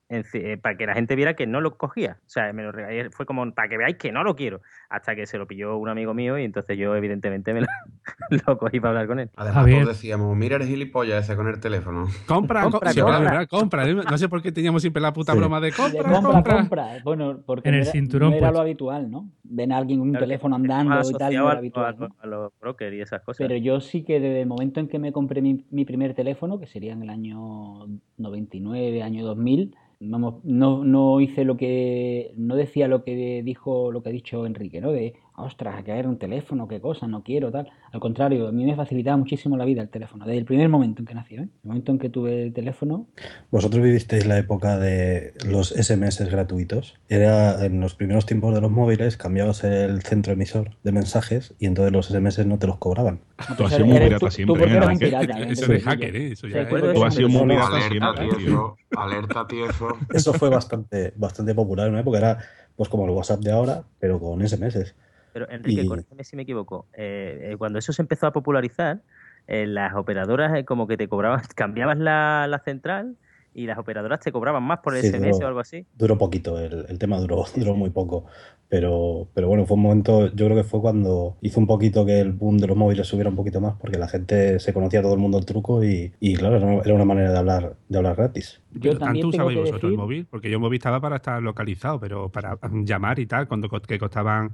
para 0.62 0.78
que 0.78 0.86
la 0.86 0.94
gente 0.94 1.16
viera 1.16 1.36
que 1.36 1.48
no 1.48 1.62
lo 1.62 1.78
cogía. 1.78 2.18
O 2.26 2.30
sea, 2.30 2.52
me 2.54 2.64
lo 2.64 2.72
regalé, 2.72 3.10
fue 3.12 3.26
como 3.26 3.50
para 3.54 3.70
que 3.70 3.78
veáis 3.78 3.96
que 3.98 4.12
no 4.12 4.24
lo 4.24 4.36
quiero. 4.36 4.62
Hasta 4.90 5.16
que 5.16 5.26
se 5.26 5.38
lo 5.38 5.48
pilló 5.48 5.78
un 5.78 5.90
amigo 5.90 6.14
mío 6.14 6.38
y 6.38 6.44
entonces 6.44 6.78
yo, 6.78 6.96
evidentemente, 6.96 7.54
me 7.54 7.62
lo, 7.62 7.68
lo 8.48 8.58
cogí 8.58 8.80
para 8.80 8.90
hablar 8.90 9.08
con 9.08 9.20
él. 9.20 9.30
Además, 9.36 9.66
todos 9.70 9.88
decíamos, 9.88 10.36
mira 10.36 10.58
el 10.58 10.64
gilipollas 10.64 11.24
ese 11.24 11.36
con 11.38 11.48
el 11.48 11.60
teléfono. 11.60 12.08
Compra, 12.28 12.62
Compra, 12.62 12.62
compra, 12.64 12.92
sí, 12.94 13.00
compra. 13.02 13.46
compra. 13.48 13.86
No 14.10 14.18
sé 14.18 14.28
por 14.28 14.42
qué 14.42 14.52
teníamos 14.52 14.82
siempre 14.82 15.02
la 15.02 15.14
puta 15.14 15.32
Sí. 15.34 15.38
broma 15.40 15.62
de 15.62 15.72
compra, 15.72 16.04
compra, 16.04 16.22
compra. 16.34 16.54
compra. 16.56 16.88
Bueno, 17.04 17.42
porque 17.46 17.70
En 17.70 17.76
no 17.76 17.78
el 17.80 17.84
era, 17.84 17.92
cinturón 17.92 18.30
no 18.32 18.36
era 18.36 18.48
puesto. 18.48 18.54
lo 18.58 18.62
habitual, 18.62 19.10
¿no? 19.12 19.30
Ven 19.44 19.72
a 19.72 19.78
alguien 19.78 20.00
con 20.00 20.08
un 20.10 20.14
Claro, 20.14 20.26
teléfono 20.26 20.56
andando 20.56 21.10
y 21.10 21.14
tal, 21.14 21.34
no 21.36 21.48
a, 21.48 21.52
era 21.52 21.60
habitual, 21.60 21.96
a- 21.96 22.00
¿no? 22.00 22.16
a 22.20 22.28
los 22.28 22.52
brokers 22.60 22.94
y 22.96 23.02
esas 23.02 23.22
cosas. 23.22 23.38
Pero 23.48 23.56
yo 23.58 23.80
sí 23.80 24.04
que 24.04 24.20
desde 24.20 24.42
el 24.42 24.48
momento 24.48 24.80
en 24.80 24.88
que 24.88 25.00
me 25.00 25.12
compré 25.14 25.42
mi, 25.42 25.66
mi 25.72 25.86
primer 25.86 26.14
teléfono, 26.14 26.60
que 26.60 26.68
sería 26.68 26.94
en 26.94 27.04
el 27.04 27.10
año 27.10 27.88
99, 28.18 29.04
año 29.04 29.26
2000, 29.26 29.76
vamos, 30.02 30.44
no, 30.44 30.84
no 30.84 31.22
hice 31.22 31.46
lo 31.46 31.58
que, 31.58 32.34
no 32.36 32.56
decía 32.56 32.88
lo 32.88 33.04
que 33.04 33.42
dijo, 33.44 33.92
lo 33.92 34.02
que 34.04 34.10
ha 34.10 34.12
dicho 34.12 34.46
Enrique, 34.46 34.82
¿no? 34.82 34.92
De, 34.92 35.16
ostras, 35.36 35.84
que 35.84 35.92
era 35.92 36.08
un 36.08 36.18
teléfono, 36.18 36.68
qué 36.68 36.80
cosa, 36.80 37.08
no 37.08 37.24
quiero, 37.24 37.52
tal. 37.52 37.70
Al 37.92 38.00
contrario, 38.00 38.48
a 38.48 38.52
mí 38.52 38.66
me 38.66 38.76
facilitaba 38.76 39.18
muchísimo 39.18 39.58
la 39.58 39.66
vida 39.66 39.82
el 39.82 39.90
teléfono, 39.90 40.26
desde 40.26 40.40
el 40.40 40.46
primer 40.46 40.70
momento 40.70 41.02
en 41.02 41.06
que 41.06 41.16
nació, 41.16 41.42
¿eh? 41.42 41.50
El 41.64 41.68
momento 41.68 41.92
en 41.92 42.00
que 42.00 42.10
tuve 42.10 42.44
el 42.44 42.54
teléfono, 42.54 43.08
¿Vosotros 43.50 43.84
vivisteis 43.84 44.26
la 44.26 44.38
época 44.38 44.78
de 44.78 45.34
los 45.46 45.70
SMS 45.70 46.22
gratuitos? 46.30 46.96
Era 47.10 47.66
en 47.66 47.80
los 47.82 47.96
primeros 47.96 48.26
tiempos 48.26 48.54
de 48.54 48.62
los 48.62 48.72
móviles, 48.72 49.18
cambiabas 49.18 49.64
el 49.64 50.02
centro 50.04 50.34
emisor 50.34 50.72
de 50.84 50.92
mensajes 50.92 51.54
y 51.60 51.66
entonces 51.66 51.92
los 51.92 52.08
SMS 52.08 52.46
no 52.46 52.58
te 52.60 52.68
los 52.68 52.78
cobraban. 52.78 53.20
Tú 53.58 53.66
has 53.66 53.74
sido 53.74 53.86
muy 53.86 54.00
pirata 54.00 54.32
siempre. 54.32 54.66
Eso 55.52 55.72
de 55.72 55.80
hacker, 55.82 56.16
¿eh? 56.16 56.32
Eso 56.32 56.48
ya 56.48 56.68
Tú 56.68 57.04
has 57.04 57.16
sido 57.16 57.30
muy 57.30 57.42
pirata 57.42 57.76
Alerta 57.76 57.90
siempre, 57.90 58.46
tío. 58.46 58.78
alerta 58.96 59.48
tieso. 59.48 59.98
Eso 60.14 60.34
fue 60.34 60.50
bastante, 60.50 61.14
bastante 61.16 61.54
popular 61.54 61.88
en 61.88 61.94
una 61.94 62.02
época, 62.02 62.18
era 62.18 62.38
pues 62.76 62.90
como 62.90 63.06
el 63.06 63.12
WhatsApp 63.12 63.42
de 63.42 63.52
ahora, 63.52 63.84
pero 64.00 64.20
con 64.20 64.48
SMS. 64.48 64.96
Pero 65.34 65.50
Enrique, 65.50 65.82
Y- 65.82 65.88
corrígeme 65.88 66.24
si 66.24 66.36
me 66.36 66.44
equivoco. 66.44 66.88
eh, 66.94 67.52
eh, 67.54 67.58
cuando 67.58 67.80
eso 67.80 67.94
se 67.94 68.02
empezó 68.02 68.28
a 68.28 68.34
popularizar, 68.34 69.02
eh, 69.48 69.66
las 69.66 69.96
operadoras 69.96 70.56
eh, 70.58 70.66
como 70.66 70.88
que 70.88 70.98
te 70.98 71.08
cobraban, 71.08 71.42
cambiabas 71.56 71.98
la, 71.98 72.48
la 72.50 72.60
central 72.60 73.16
y 73.54 73.66
las 73.66 73.78
operadoras 73.78 74.20
te 74.22 74.32
cobraban 74.32 74.64
más 74.64 74.80
por 74.80 74.96
el 74.96 75.02
Sí, 75.02 75.08
SMS 75.10 75.34
duró- 75.40 75.46
o 75.46 75.48
algo 75.48 75.60
así. 75.60 75.86
Duró 75.98 76.18
poquito, 76.18 76.58
el, 76.60 76.86
el 76.88 77.00
tema 77.00 77.20
duró, 77.20 77.44
duró 77.56 77.76
muy 77.76 77.90
poco. 77.90 78.26
Pero, 78.70 79.28
pero 79.34 79.50
bueno, 79.50 79.66
fue 79.66 79.76
un 79.76 79.84
momento, 79.84 80.28
yo 80.34 80.46
creo 80.46 80.56
que 80.56 80.64
fue 80.64 80.80
cuando 80.80 81.36
hizo 81.42 81.60
un 81.60 81.68
poquito 81.68 82.06
que 82.06 82.22
el 82.22 82.32
boom 82.32 82.58
de 82.58 82.68
los 82.68 82.78
móviles 82.78 83.06
subiera 83.06 83.30
un 83.30 83.36
poquito 83.36 83.60
más, 83.60 83.74
porque 83.78 83.98
la 83.98 84.08
gente 84.08 84.60
se 84.60 84.72
conocía 84.74 85.02
todo 85.02 85.14
el 85.14 85.20
mundo 85.20 85.38
el 85.38 85.46
truco 85.46 85.84
y, 85.84 86.14
y 86.22 86.36
claro, 86.38 86.56
era 86.56 86.66
una- 86.66 86.82
era 86.82 86.94
una 86.94 87.04
manera 87.04 87.32
de 87.34 87.38
hablar, 87.38 87.76
de 87.90 87.98
hablar 87.98 88.16
gratis. 88.16 88.62
Yo 88.72 88.92
Pero 88.92 89.00
también 89.00 89.24
¿Tanto 89.26 89.32
tengo 89.32 89.48
usabais 89.50 89.56
que 89.58 89.60
vosotros 89.72 89.92
el 89.92 89.98
móvil? 89.98 90.26
Porque 90.30 90.50
yo 90.50 90.56
el 90.56 90.62
móvil 90.62 90.78
estaba 90.78 91.02
para 91.02 91.18
estar 91.18 91.44
localizado, 91.44 92.00
pero 92.00 92.30
para 92.30 92.58
llamar 92.86 93.20
y 93.20 93.26
tal, 93.26 93.50
cuando 93.50 93.68
que 93.70 94.00
costaban 94.00 94.52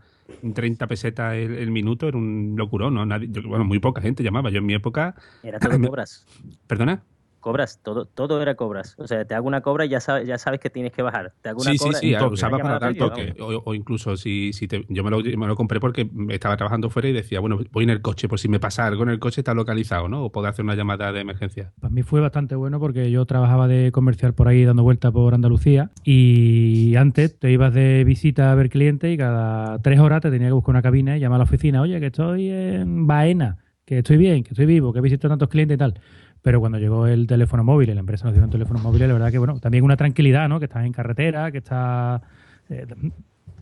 30 0.54 0.88
pesetas 0.88 1.34
el, 1.36 1.54
el 1.56 1.72
minuto, 1.72 2.08
era 2.08 2.18
un 2.18 2.54
locurón, 2.58 2.94
¿no? 2.94 3.06
Nadie- 3.06 3.30
yo- 3.32 3.48
bueno, 3.48 3.66
muy 3.66 3.80
poca 3.80 4.02
gente 4.02 4.24
llamaba. 4.24 4.50
Yo 4.50 4.60
en 4.60 4.66
mi 4.66 4.74
época, 4.74 5.16
Era 5.44 5.60
todo 5.60 5.72
cobras. 5.92 6.26
¿perdona? 6.68 7.04
Cobras, 7.48 7.80
todo, 7.82 8.04
todo 8.06 8.42
era 8.42 8.56
cobras. 8.56 8.94
O 8.98 9.08
sea, 9.08 9.24
te 9.24 9.34
hago 9.34 9.48
una 9.48 9.62
cobra 9.62 9.86
y 9.86 9.88
ya 9.88 10.02
sabes, 10.02 10.28
ya 10.28 10.38
sabes 10.38 10.60
que 10.60 10.70
tienes 10.70 10.92
que 10.92 11.02
bajar. 11.02 11.32
Te 11.42 11.48
hago 11.48 11.62
una 11.62 11.72
Sí, 11.72 11.78
cobra 11.78 12.00
sí, 12.00 12.08
y 12.08 12.12
lo 12.12 12.20
toque, 12.20 12.34
usaba 12.34 12.58
para 12.58 12.78
dar 12.78 12.94
toque. 12.96 13.36
O, 13.40 13.64
o 13.64 13.74
incluso 13.74 14.18
si, 14.18 14.52
si 14.52 14.68
te- 14.68 14.86
yo 14.90 15.02
me 15.02 15.10
lo, 15.10 15.20
me 15.22 15.48
lo 15.48 15.56
compré 15.56 15.80
porque 15.80 16.10
estaba 16.28 16.58
trabajando 16.58 16.90
fuera 16.90 17.08
y 17.08 17.14
decía, 17.14 17.40
bueno, 17.40 17.58
voy 17.72 17.86
en 17.86 17.90
el 17.92 18.02
coche, 18.02 18.28
por 18.28 18.38
si 18.38 18.50
me 18.50 18.60
pasa 18.60 18.86
algo 18.86 19.04
en 19.04 19.10
el 19.12 19.20
coche 19.20 19.40
está 19.40 19.54
localizado, 19.54 20.10
¿no? 20.10 20.26
O 20.26 20.30
puedo 20.30 20.46
hacer 20.48 20.66
una 20.66 20.76
llamada 20.76 21.14
de 21.14 21.22
emergencia. 21.22 21.72
Para 21.80 21.94
mí 21.94 22.04
fue 22.04 22.20
bastante 22.20 22.56
bueno 22.56 22.82
porque 22.82 23.10
yo 23.12 23.26
trabajaba 23.26 23.70
de 23.70 23.94
comercial 23.94 24.34
por 24.34 24.50
ahí 24.50 24.66
dando 24.66 24.84
vueltas 24.84 25.14
por 25.14 25.34
Andalucía 25.34 25.90
y 26.04 26.98
antes 26.98 27.40
te 27.40 27.50
ibas 27.50 27.74
de 27.74 28.04
visita 28.04 28.52
a 28.52 28.56
ver 28.56 28.70
clientes 28.70 29.10
y 29.14 29.16
cada 29.16 29.80
tres 29.82 30.02
horas 30.02 30.20
te 30.22 30.32
tenía 30.32 30.50
que 30.50 30.54
buscar 30.54 30.72
una 30.72 30.82
cabina 30.82 31.16
y 31.16 31.22
llamar 31.22 31.38
a 31.38 31.40
la 31.40 31.44
oficina, 31.46 31.82
oye, 31.82 31.98
que 32.02 32.08
estoy 32.08 32.50
en 32.50 33.08
Baena, 33.08 33.58
que 33.86 34.00
estoy 34.00 34.18
bien, 34.18 34.44
que 34.44 34.50
estoy 34.50 34.66
vivo, 34.66 34.92
que 34.92 35.00
he 35.00 35.02
visitado 35.02 35.32
tantos 35.32 35.48
clientes 35.48 35.76
y 35.76 35.78
tal. 35.78 35.94
Pero 36.48 36.62
cuando 36.62 36.80
llegó 36.80 37.08
el 37.08 37.28
teléfono 37.28 37.62
móvil 37.66 37.90
y 37.90 37.94
la 37.94 38.00
empresa 38.00 38.24
nos 38.24 38.34
dio 38.34 38.42
un 38.42 38.50
teléfono 38.50 38.80
móvil, 38.80 39.02
la 39.06 39.12
verdad 39.12 39.32
que, 39.32 39.38
bueno, 39.38 39.60
también 39.60 39.84
una 39.84 39.98
tranquilidad, 39.98 40.48
¿no? 40.48 40.60
Que 40.60 40.66
estás 40.68 40.86
en 40.86 40.94
carretera, 40.94 41.52
que 41.52 41.58
estás... 41.58 42.22
eh, 42.70 42.86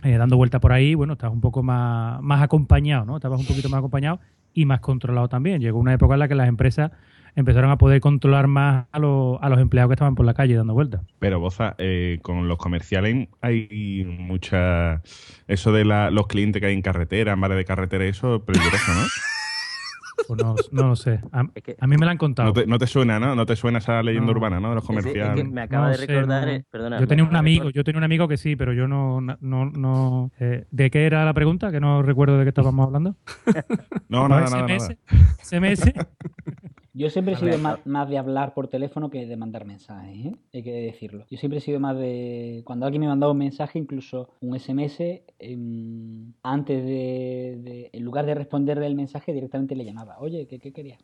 eh, 0.04 0.18
dando 0.18 0.38
vuelta 0.38 0.60
por 0.60 0.72
ahí, 0.72 0.94
bueno, 0.94 1.14
estabas 1.14 1.34
un 1.34 1.42
poco 1.42 1.64
más, 1.64 2.22
más 2.22 2.44
acompañado, 2.44 3.04
¿no? 3.06 3.16
Estabas 3.16 3.40
un 3.40 3.48
poquito 3.48 3.70
más 3.70 3.80
acompañado 3.80 4.20
y 4.54 4.66
más 4.66 4.82
controlado 4.82 5.28
también. 5.30 5.62
Llegó 5.62 5.80
una 5.80 5.94
época 5.96 6.14
en 6.14 6.20
la 6.20 6.28
que 6.28 6.36
las 6.36 6.48
empresas 6.48 6.92
empezaron 7.36 7.72
a 7.72 7.80
poder 7.80 8.02
controlar 8.02 8.46
más 8.46 8.86
a, 8.92 9.00
los- 9.00 9.40
a 9.42 9.50
los 9.50 9.60
empleados 9.60 9.90
que 9.90 9.94
estaban 9.96 10.14
por 10.14 10.28
la 10.28 10.36
calle 10.36 10.54
dando 10.54 10.76
vueltas. 10.76 11.02
Pero, 11.18 11.40
Boza, 11.40 11.74
eh, 11.80 12.20
con 12.22 12.48
los 12.48 12.60
comerciales 12.60 13.30
hay 13.42 14.06
mucha... 14.20 15.02
Eso 15.48 15.72
de 15.72 15.86
la- 15.86 16.12
los 16.12 16.28
clientes 16.28 16.60
que 16.60 16.68
hay 16.68 16.76
en 16.76 16.84
carretera, 16.84 17.34
en 17.34 17.42
bares 17.42 17.58
de 17.58 17.66
carretera, 17.66 18.06
eso 18.06 18.36
es 18.36 18.42
peligroso, 18.44 18.92
¿no? 18.94 19.02
Pues 20.28 20.42
no, 20.42 20.56
no 20.72 20.88
lo 20.88 20.96
sé. 20.96 21.20
A, 21.32 21.44
Es 21.54 21.64
que- 21.64 21.76
a 21.80 21.88
mí 21.88 21.98
me 21.98 22.06
la 22.06 22.12
han 22.14 22.18
contado. 22.18 22.48
No 22.50 22.54
te, 22.54 22.66
no 22.66 22.78
te 22.78 22.88
suena, 22.88 23.20
¿no? 23.20 23.36
No 23.36 23.46
te 23.46 23.56
suena 23.56 23.78
esa 23.80 24.02
leyenda 24.02 24.28
No. 24.32 24.38
urbana, 24.38 24.60
¿no? 24.60 24.70
De 24.70 24.76
los 24.76 24.84
Es 24.84 24.90
de- 24.90 24.96
es 24.98 25.04
que 25.06 25.12
comerciales. 25.14 25.52
me 25.52 25.62
acaba 25.62 25.86
No 25.86 25.92
de 25.92 25.98
sé, 25.98 26.06
recordar. 26.08 26.46
no. 26.46 26.52
eh, 26.54 26.66
perdona, 26.72 27.00
Yo 27.00 27.08
tenía 27.08 27.24
un 27.26 27.36
amigo, 27.36 27.70
yo 27.70 27.84
tenía 27.84 27.98
un 28.00 28.04
amigo 28.06 28.28
que 28.28 28.38
sí, 28.38 28.56
pero 28.56 28.74
yo 28.74 28.88
no, 28.88 29.22
no, 29.22 29.66
no. 29.66 30.32
eh, 30.40 30.66
¿De 30.72 30.90
qué 30.90 31.06
era 31.06 31.26
la 31.26 31.34
pregunta? 31.34 31.72
Que 31.72 31.80
no 31.80 32.02
recuerdo 32.02 32.38
de 32.38 32.44
qué 32.46 32.50
estábamos 32.50 32.86
hablando. 32.88 33.16
No, 34.10 34.28
nada, 34.30 34.46
nada, 34.50 34.68
nada. 34.68 34.96
SMS. 35.44 35.94
Yo 36.98 37.10
siempre 37.10 37.34
he 37.34 37.38
sido 37.38 37.58
más, 37.62 37.86
más 37.86 38.10
de 38.10 38.18
hablar 38.18 38.54
por 38.54 38.70
teléfono 38.70 39.10
que 39.10 39.26
de 39.26 39.36
mandar 39.36 39.66
mensajes, 39.66 40.28
¿eh? 40.28 40.36
hay 40.54 40.64
que 40.64 40.72
decirlo. 40.72 41.26
Yo 41.30 41.38
siempre 41.38 41.58
he 41.58 41.62
sido 41.62 41.80
más 41.80 41.98
de... 41.98 42.62
Cuando 42.66 42.86
alguien 42.86 43.02
me 43.02 43.08
mandaba 43.10 43.34
un 43.34 43.38
mensaje, 43.38 43.78
incluso 43.78 44.30
un 44.40 44.56
SMS, 44.58 45.24
em, 45.40 46.32
antes 46.42 46.84
de, 46.86 47.60
de- 47.62 47.90
En 47.92 48.04
lugar 48.04 48.26
de 48.26 48.34
responderle 48.34 48.88
el 48.88 48.96
mensaje, 48.96 49.34
directamente 49.34 49.76
le 49.76 49.84
llamaba. 49.84 50.18
Oye, 50.20 50.48
¿qué, 50.48 50.58
qué 50.60 50.72
querías? 50.72 51.00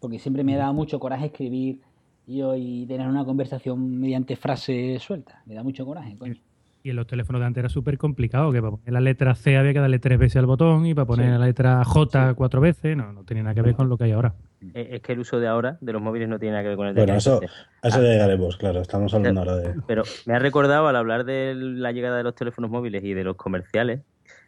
Porque 0.00 0.18
siempre 0.18 0.42
me 0.42 0.56
da 0.56 0.72
mucho 0.72 0.98
coraje 0.98 1.26
escribir 1.26 1.80
yo 2.26 2.56
y 2.56 2.86
tener 2.86 3.06
una 3.06 3.24
conversación 3.26 3.98
mediante 4.00 4.36
frase 4.36 4.98
suelta. 4.98 5.42
Me 5.44 5.54
da 5.54 5.62
mucho 5.62 5.84
coraje, 5.84 6.16
coño. 6.16 6.36
Y 6.86 6.90
en 6.90 6.96
los 6.96 7.06
teléfonos 7.06 7.40
de 7.40 7.46
antes 7.46 7.62
era 7.62 7.70
súper 7.70 7.96
complicado, 7.96 8.52
que 8.52 8.60
para 8.60 8.72
poner 8.72 8.92
la 8.92 9.00
letra 9.00 9.34
C 9.34 9.56
había 9.56 9.72
que 9.72 9.78
darle 9.80 9.98
tres 9.98 10.18
veces 10.18 10.36
al 10.36 10.44
botón 10.44 10.84
y 10.84 10.92
para 10.92 11.06
poner 11.06 11.32
Sí. 11.32 11.38
la 11.38 11.46
letra 11.46 11.82
J 11.82 12.34
cuatro 12.34 12.60
veces, 12.60 12.94
no, 12.94 13.10
no 13.10 13.24
tenía 13.24 13.42
nada 13.42 13.54
que 13.54 13.62
ver 13.62 13.74
con 13.74 13.88
lo 13.88 13.96
que 13.96 14.04
hay 14.04 14.12
ahora. 14.12 14.34
Es 14.74 15.00
que 15.00 15.12
el 15.14 15.20
uso 15.20 15.40
de 15.40 15.46
ahora 15.48 15.78
de 15.80 15.94
los 15.94 16.02
móviles 16.02 16.28
no 16.28 16.38
tiene 16.38 16.52
nada 16.52 16.62
que 16.62 16.68
ver 16.68 16.76
con 16.76 16.86
el 16.88 16.94
de 16.94 17.00
Bueno, 17.00 17.14
eso, 17.16 17.40
a 17.82 17.88
eso 17.88 18.02
llegaremos, 18.02 18.58
claro. 18.58 18.82
Estamos 18.82 19.14
hablando 19.14 19.40
ahora 19.40 19.56
de. 19.56 19.74
Pero 19.86 20.02
me 20.26 20.34
ha 20.34 20.38
recordado, 20.38 20.86
al 20.86 20.96
hablar 20.96 21.24
de 21.24 21.54
la 21.56 21.90
llegada 21.92 22.18
de 22.18 22.22
los 22.22 22.34
teléfonos 22.34 22.70
móviles 22.70 23.02
y 23.02 23.14
de 23.14 23.24
los 23.24 23.36
comerciales, 23.36 24.02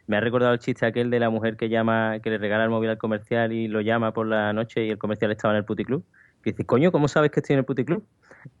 me 0.05 0.17
ha 0.17 0.19
recordado 0.19 0.53
el 0.53 0.59
chiste 0.59 0.85
aquel 0.85 1.09
de 1.09 1.19
la 1.19 1.31
mujer 1.31 1.57
que 1.57 1.69
llama, 1.69 2.19
que 2.19 2.29
le 2.29 2.37
regala 2.37 2.65
el 2.65 2.69
móvil 2.69 2.91
al 2.91 2.99
comercial 2.99 3.51
y 3.51 3.67
lo 3.67 3.81
llama 3.81 4.13
por 4.13 4.27
la 4.27 4.53
noche 4.53 4.85
y 4.85 4.91
el 4.91 4.99
comercial 4.99 5.31
estaba 5.31 5.55
en 5.55 5.57
el 5.57 5.65
puticlub. 5.65 6.03
Que 6.43 6.51
dice, 6.51 6.67
coño, 6.67 6.91
¿cómo 6.91 7.07
sabes 7.07 7.31
que 7.31 7.39
estoy 7.39 7.55
en 7.55 7.59
el 7.59 7.65
puticlub? 7.65 8.03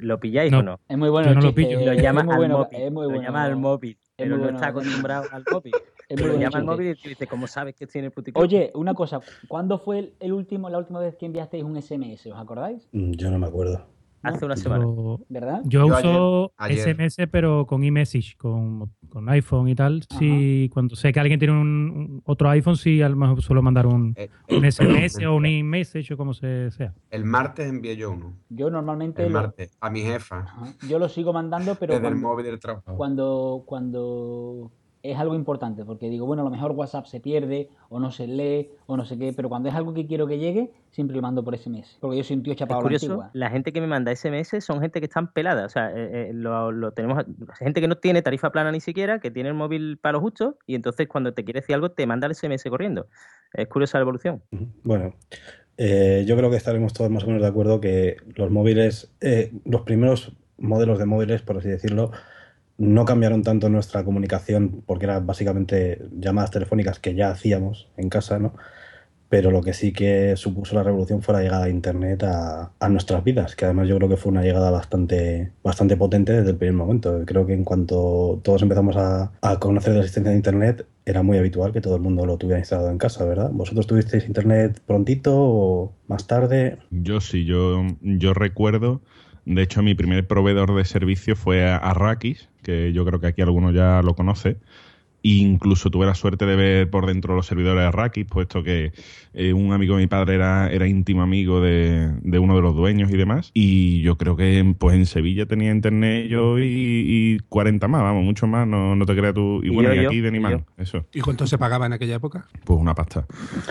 ¿Lo 0.00 0.18
pilláis 0.20 0.50
No. 0.52 0.58
o 0.58 0.62
no? 0.62 0.80
Es 0.88 0.98
muy 0.98 1.08
bueno 1.08 1.34
no 1.34 1.40
lo 1.40 1.54
pillo. 1.54 1.80
Lo 1.80 1.92
es 1.92 2.02
llama 2.02 2.22
muy 2.24 2.32
al 2.32 2.38
bueno, 2.38 2.58
móvil. 2.58 2.80
es 2.80 2.92
muy 2.92 3.02
lo 3.04 3.08
bueno. 3.10 3.22
llama 3.22 3.44
al 3.44 3.56
móvil. 3.56 3.98
Pero 4.16 4.36
no 4.36 4.44
está 4.50 4.66
es- 4.66 4.70
acostumbrado 4.70 5.24
al 5.32 5.44
móvil. 5.50 5.72
Lo 6.10 6.36
llama 6.36 6.58
al 6.58 6.64
móvil 6.64 6.88
y 6.88 6.94
te 7.00 7.08
dice, 7.10 7.26
¿cómo 7.28 7.46
sabes 7.46 7.76
que 7.76 7.86
el 8.06 8.10
puticlub? 8.10 8.42
Oye, 8.42 8.72
una 8.74 8.94
cosa, 8.94 9.20
¿cuándo 9.46 9.78
fue 9.78 9.98
el, 10.00 10.14
el 10.18 10.32
último, 10.32 10.68
la 10.68 10.78
última 10.78 10.98
vez 10.98 11.14
que 11.14 11.24
enviasteis 11.24 11.62
un 11.62 11.80
SMS? 11.80 12.26
¿Os 12.26 12.36
acordáis? 12.36 12.88
Mm, 12.90 13.12
Yo 13.12 13.30
no 13.30 13.38
me 13.38 13.46
acuerdo. 13.46 13.86
Hace 14.22 14.44
una 14.44 14.56
semana. 14.56 14.84
Yo, 14.84 15.20
¿Verdad? 15.28 15.60
yo 15.64 15.86
Yo 15.86 15.86
uso 15.86 16.52
ayer- 16.58 16.80
ayer. 16.86 17.10
SMS, 17.10 17.26
pero 17.30 17.66
con 17.66 17.82
iMessage, 17.82 18.36
con, 18.36 18.90
con 19.08 19.28
iPhone 19.30 19.68
y 19.68 19.74
tal. 19.74 20.04
Sí, 20.18 20.68
cuando 20.72 20.94
sé 20.94 21.12
que 21.12 21.20
alguien 21.20 21.38
tiene 21.38 21.54
un, 21.54 21.60
un- 21.66 22.22
otro 22.26 22.50
iPhone, 22.50 22.76
sí, 22.76 23.00
a 23.00 23.08
lo 23.08 23.16
mejor 23.16 23.40
suelo 23.42 23.62
mandar 23.62 23.86
un, 23.86 24.14
Eh, 24.16 24.28
un 24.50 24.64
SMS 24.70 25.24
o 25.26 25.34
un 25.36 25.46
iMessage 25.46 26.12
o 26.12 26.16
como 26.16 26.34
se 26.34 26.70
sea. 26.70 26.92
El 27.10 27.24
martes 27.24 27.68
envié 27.68 27.96
yo 27.96 28.10
uno. 28.12 28.34
Yo 28.50 28.68
normalmente 28.70 29.24
El 29.24 29.32
lo, 29.32 29.40
martes. 29.40 29.76
A 29.80 29.88
mi 29.90 30.02
jefa. 30.02 30.40
Ajá, 30.40 30.74
yo 30.88 30.98
lo 30.98 31.08
sigo 31.08 31.32
mandando, 31.32 31.74
pero 31.76 31.94
Desde 31.94 32.08
el 32.08 32.16
móvil 32.16 32.44
del 32.46 32.60
trabajo. 32.60 32.94
cuando, 32.96 33.62
cuando 33.66 34.70
es 35.02 35.18
algo 35.18 35.34
importante, 35.34 35.84
porque 35.84 36.08
digo, 36.08 36.26
bueno, 36.26 36.42
a 36.42 36.44
lo 36.44 36.50
mejor 36.50 36.72
WhatsApp 36.72 37.06
se 37.06 37.20
pierde, 37.20 37.68
o 37.88 37.98
no 38.00 38.10
se 38.10 38.26
lee, 38.26 38.70
o 38.86 38.96
no 38.96 39.04
sé 39.04 39.18
qué, 39.18 39.32
pero 39.34 39.48
cuando 39.48 39.68
es 39.68 39.74
algo 39.74 39.94
que 39.94 40.06
quiero 40.06 40.26
que 40.26 40.38
llegue, 40.38 40.72
siempre 40.90 41.16
lo 41.16 41.22
mando 41.22 41.42
por 41.42 41.56
SMS, 41.56 41.96
porque 42.00 42.18
yo 42.18 42.24
soy 42.24 42.36
un 42.36 42.42
tío 42.42 42.54
chapado 42.54 42.82
curioso, 42.82 43.06
antigua. 43.06 43.30
la 43.32 43.50
gente 43.50 43.72
que 43.72 43.80
me 43.80 43.86
manda 43.86 44.14
SMS 44.14 44.62
son 44.64 44.80
gente 44.80 45.00
que 45.00 45.06
están 45.06 45.32
pelada. 45.32 45.66
O 45.66 45.68
sea, 45.68 45.90
eh, 45.90 46.30
eh, 46.30 46.30
lo, 46.32 46.72
lo 46.72 46.92
tenemos. 46.92 47.24
Gente 47.58 47.80
que 47.80 47.88
no 47.88 47.96
tiene 47.96 48.22
tarifa 48.22 48.50
plana 48.50 48.72
ni 48.72 48.80
siquiera, 48.80 49.20
que 49.20 49.30
tiene 49.30 49.48
el 49.48 49.54
móvil 49.54 49.98
para 49.98 50.14
lo 50.14 50.20
justo, 50.20 50.56
y 50.66 50.74
entonces 50.74 51.08
cuando 51.08 51.32
te 51.32 51.44
quiere 51.44 51.60
decir 51.60 51.74
algo, 51.74 51.90
te 51.90 52.06
manda 52.06 52.26
el 52.26 52.34
SMS 52.34 52.64
corriendo. 52.68 53.06
Es 53.54 53.68
curiosa 53.68 53.98
la 53.98 54.02
evolución. 54.02 54.42
Bueno, 54.84 55.14
eh, 55.82 56.24
yo 56.26 56.36
creo 56.36 56.50
que 56.50 56.56
estaremos 56.56 56.92
todos 56.92 57.10
más 57.10 57.24
o 57.24 57.26
menos 57.28 57.40
de 57.40 57.48
acuerdo 57.48 57.80
que 57.80 58.18
los 58.36 58.50
móviles, 58.50 59.14
eh, 59.22 59.50
los 59.64 59.80
primeros 59.80 60.36
modelos 60.58 60.98
de 60.98 61.06
móviles, 61.06 61.40
por 61.40 61.56
así 61.56 61.70
decirlo, 61.70 62.12
no 62.80 63.04
cambiaron 63.04 63.42
tanto 63.42 63.68
nuestra 63.68 64.04
comunicación 64.04 64.82
porque 64.86 65.04
eran 65.04 65.26
básicamente 65.26 66.02
llamadas 66.18 66.50
telefónicas 66.50 66.98
que 66.98 67.14
ya 67.14 67.30
hacíamos 67.30 67.90
en 67.98 68.08
casa, 68.08 68.38
¿no? 68.38 68.54
Pero 69.28 69.50
lo 69.50 69.60
que 69.60 69.74
sí 69.74 69.92
que 69.92 70.34
supuso 70.36 70.74
la 70.74 70.82
revolución 70.82 71.20
fue 71.20 71.34
la 71.34 71.42
llegada 71.42 71.66
de 71.66 71.70
Internet 71.70 72.22
a, 72.22 72.72
a 72.80 72.88
nuestras 72.88 73.22
vidas, 73.22 73.54
que 73.54 73.66
además 73.66 73.86
yo 73.86 73.96
creo 73.96 74.08
que 74.08 74.16
fue 74.16 74.32
una 74.32 74.42
llegada 74.42 74.70
bastante, 74.70 75.52
bastante 75.62 75.98
potente 75.98 76.32
desde 76.32 76.52
el 76.52 76.56
primer 76.56 76.74
momento. 76.74 77.22
Creo 77.26 77.46
que 77.46 77.52
en 77.52 77.64
cuanto 77.64 78.40
todos 78.42 78.62
empezamos 78.62 78.96
a, 78.96 79.30
a 79.42 79.58
conocer 79.60 79.92
la 79.92 80.00
existencia 80.00 80.30
de 80.30 80.38
Internet, 80.38 80.86
era 81.04 81.22
muy 81.22 81.36
habitual 81.36 81.72
que 81.72 81.82
todo 81.82 81.96
el 81.96 82.02
mundo 82.02 82.24
lo 82.24 82.38
tuviera 82.38 82.58
instalado 82.58 82.90
en 82.90 82.96
casa, 82.96 83.26
¿verdad? 83.26 83.50
¿Vosotros 83.52 83.86
tuvisteis 83.86 84.26
Internet 84.26 84.80
prontito 84.86 85.34
o 85.36 85.92
más 86.08 86.26
tarde? 86.26 86.78
Yo 86.90 87.20
sí, 87.20 87.44
yo, 87.44 87.82
yo 88.00 88.32
recuerdo. 88.32 89.02
De 89.50 89.62
hecho, 89.62 89.82
mi 89.82 89.96
primer 89.96 90.28
proveedor 90.28 90.76
de 90.76 90.84
servicio 90.84 91.34
fue 91.34 91.68
Arrakis, 91.68 92.48
que 92.62 92.92
yo 92.92 93.04
creo 93.04 93.18
que 93.18 93.26
aquí 93.26 93.42
alguno 93.42 93.72
ya 93.72 94.00
lo 94.00 94.14
conoce. 94.14 94.58
E 95.22 95.36
incluso 95.36 95.90
tuve 95.90 96.06
la 96.06 96.14
suerte 96.14 96.46
de 96.46 96.56
ver 96.56 96.90
por 96.90 97.06
dentro 97.06 97.34
los 97.34 97.46
servidores 97.46 97.80
de 97.82 97.86
Arrakis, 97.86 98.26
puesto 98.26 98.62
que 98.62 98.92
eh, 99.34 99.52
un 99.52 99.72
amigo 99.72 99.96
de 99.96 100.02
mi 100.02 100.06
padre 100.06 100.34
era, 100.34 100.70
era 100.70 100.86
íntimo 100.86 101.22
amigo 101.22 101.60
de, 101.60 102.10
de 102.22 102.38
uno 102.38 102.56
de 102.56 102.62
los 102.62 102.74
dueños 102.74 103.10
y 103.10 103.16
demás. 103.16 103.50
Y 103.54 104.02
yo 104.02 104.16
creo 104.16 104.36
que 104.36 104.74
pues 104.78 104.96
en 104.96 105.06
Sevilla 105.06 105.46
tenía 105.46 105.70
internet 105.70 106.28
yo 106.28 106.58
y, 106.58 106.64
y 106.64 107.38
40 107.48 107.86
más, 107.88 108.02
vamos, 108.02 108.24
mucho 108.24 108.46
más, 108.46 108.66
no, 108.66 108.96
no 108.96 109.06
te 109.06 109.14
creas 109.16 109.34
tú. 109.34 109.60
Y, 109.62 109.68
Y 109.68 109.70
bueno, 109.70 109.92
yo, 109.94 110.00
y 110.00 110.04
yo, 110.04 110.08
aquí 110.10 110.20
de 110.20 110.32
yo. 110.32 110.40
mano, 110.40 110.66
eso. 110.78 111.04
¿Y 111.12 111.20
cuánto 111.20 111.46
se 111.46 111.58
pagaba 111.58 111.86
en 111.86 111.92
aquella 111.92 112.16
época? 112.16 112.48
Pues 112.64 112.78
una 112.78 112.94
pasta. 112.94 113.26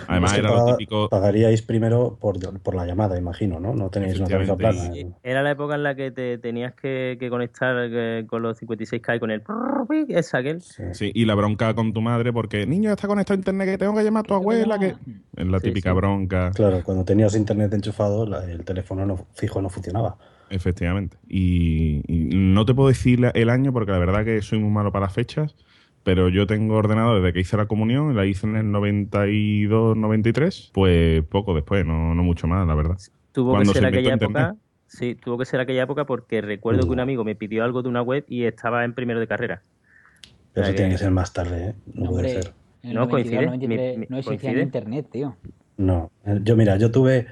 Además 0.08 0.32
Es 0.32 0.40
que 0.40 0.46
era 0.46 0.56
lo 0.56 0.66
típico... 0.66 1.10
Pagaríais 1.10 1.62
primero 1.62 2.18
por, 2.20 2.38
por 2.62 2.76
la 2.76 2.86
llamada, 2.86 3.18
imagino, 3.18 3.60
¿no? 3.60 3.74
No 3.74 3.90
tenéis 3.90 4.20
una 4.20 4.28
tarifa 4.28 4.56
plana. 4.56 4.92
Era 5.24 5.44
la 5.44 5.52
época 5.52 5.76
en 5.76 5.84
la 5.84 5.96
que 5.96 6.12
te 6.12 6.38
tenías 6.38 6.74
que, 6.74 7.18
que 7.20 7.30
conectar 7.30 7.90
con 8.28 8.42
los 8.42 8.62
56K 8.62 9.16
y 9.16 9.20
con 9.20 9.32
el. 9.32 9.44
Es 10.10 10.34
aquel. 10.34 10.62
Sí. 10.62 10.84
Sí, 10.94 11.12
y 11.14 11.26
la 11.26 11.36
bronca 11.40 11.74
con 11.74 11.92
tu 11.94 12.02
madre 12.02 12.32
porque, 12.32 12.66
niño, 12.66 12.92
está 12.92 13.08
conectado 13.08 13.36
a 13.36 13.40
internet, 13.40 13.68
que 13.70 13.78
tengo 13.78 13.96
que 13.96 14.04
llamar 14.04 14.24
a 14.26 14.28
tu 14.28 14.34
abuela, 14.34 14.78
que... 14.80 14.96
Es 15.36 15.48
la 15.48 15.60
Sí, 15.60 15.68
típica 15.68 15.92
sí. 15.92 15.96
bronca, 15.96 16.52
Claro, 16.52 16.84
cuando 16.84 17.04
tenías 17.06 17.36
internet 17.36 17.74
enchufado, 17.74 18.26
la- 18.26 18.44
el 18.46 18.64
teléfono 18.66 19.06
no- 19.06 19.28
fijo 19.34 19.62
no 19.62 19.70
funcionaba. 19.70 20.18
efectivamente. 20.50 21.18
Y, 21.28 22.02
y 22.08 22.36
no 22.36 22.66
te 22.66 22.74
puedo 22.74 22.90
decir 22.90 23.20
la- 23.20 23.30
el 23.30 23.50
año 23.50 23.72
porque 23.74 23.92
la 23.92 24.00
verdad 24.00 24.26
que 24.26 24.42
soy 24.42 24.60
muy 24.60 24.72
malo 24.72 24.92
para 24.92 25.06
las 25.06 25.14
fechas, 25.14 25.56
pero 26.04 26.30
yo 26.30 26.48
tengo 26.48 26.76
ordenado 26.76 27.16
desde 27.16 27.34
que 27.34 27.42
hice 27.42 27.58
la 27.58 27.68
comunión, 27.68 28.16
la 28.16 28.26
hice 28.26 28.48
en 28.48 28.56
el 28.56 28.72
92, 28.72 29.96
93, 29.98 30.72
pues 30.74 31.24
poco 31.26 31.54
después, 31.54 31.86
no, 31.86 32.16
no 32.16 32.24
mucho 32.24 32.48
más, 32.48 32.66
la 32.68 32.76
verdad. 32.76 32.98
Tuvo 33.32 33.58
que 33.60 33.66
ser 33.66 33.76
se 33.76 33.86
aquella 33.88 34.14
época. 34.16 34.40
Internet. 34.40 34.56
Sí, 34.88 35.14
tuvo 35.16 35.38
que 35.38 35.46
ser 35.46 35.60
aquella 35.60 35.84
época 35.84 36.06
porque 36.06 36.42
recuerdo 36.42 36.84
que 36.86 36.90
un 36.90 37.00
amigo 37.00 37.24
me 37.24 37.36
pidió 37.36 37.64
algo 37.64 37.84
de 37.84 37.90
una 37.90 38.02
web 38.02 38.26
y 38.28 38.46
estaba 38.46 38.84
en 38.86 38.94
primero 38.96 39.20
de 39.20 39.28
carrera. 39.28 39.62
Pero 40.54 40.68
eso 40.68 40.76
tiene 40.76 40.92
que- 40.92 40.98
ser 40.98 41.12
más 41.12 41.32
tarde, 41.34 41.70
¿eh? 41.70 41.76
No, 41.94 42.06
No, 42.06 42.10
puede 42.12 42.28
hombre, 42.28 42.42
ser. 42.44 42.54
en 42.84 42.90
el 42.90 42.96
No, 42.96 43.02
92, 43.02 43.10
coincide, 43.10 43.46
93 43.46 43.94
mi- 43.94 44.00
mi- 44.00 44.06
no 44.10 44.18
existía 44.18 44.50
coincide. 44.50 44.64
internet, 44.64 45.08
tío. 45.12 45.38
No, 45.78 46.12
eh, 46.26 46.40
yo 46.44 46.56
mira, 46.56 46.78
yo 46.78 46.92
tuve... 46.92 47.28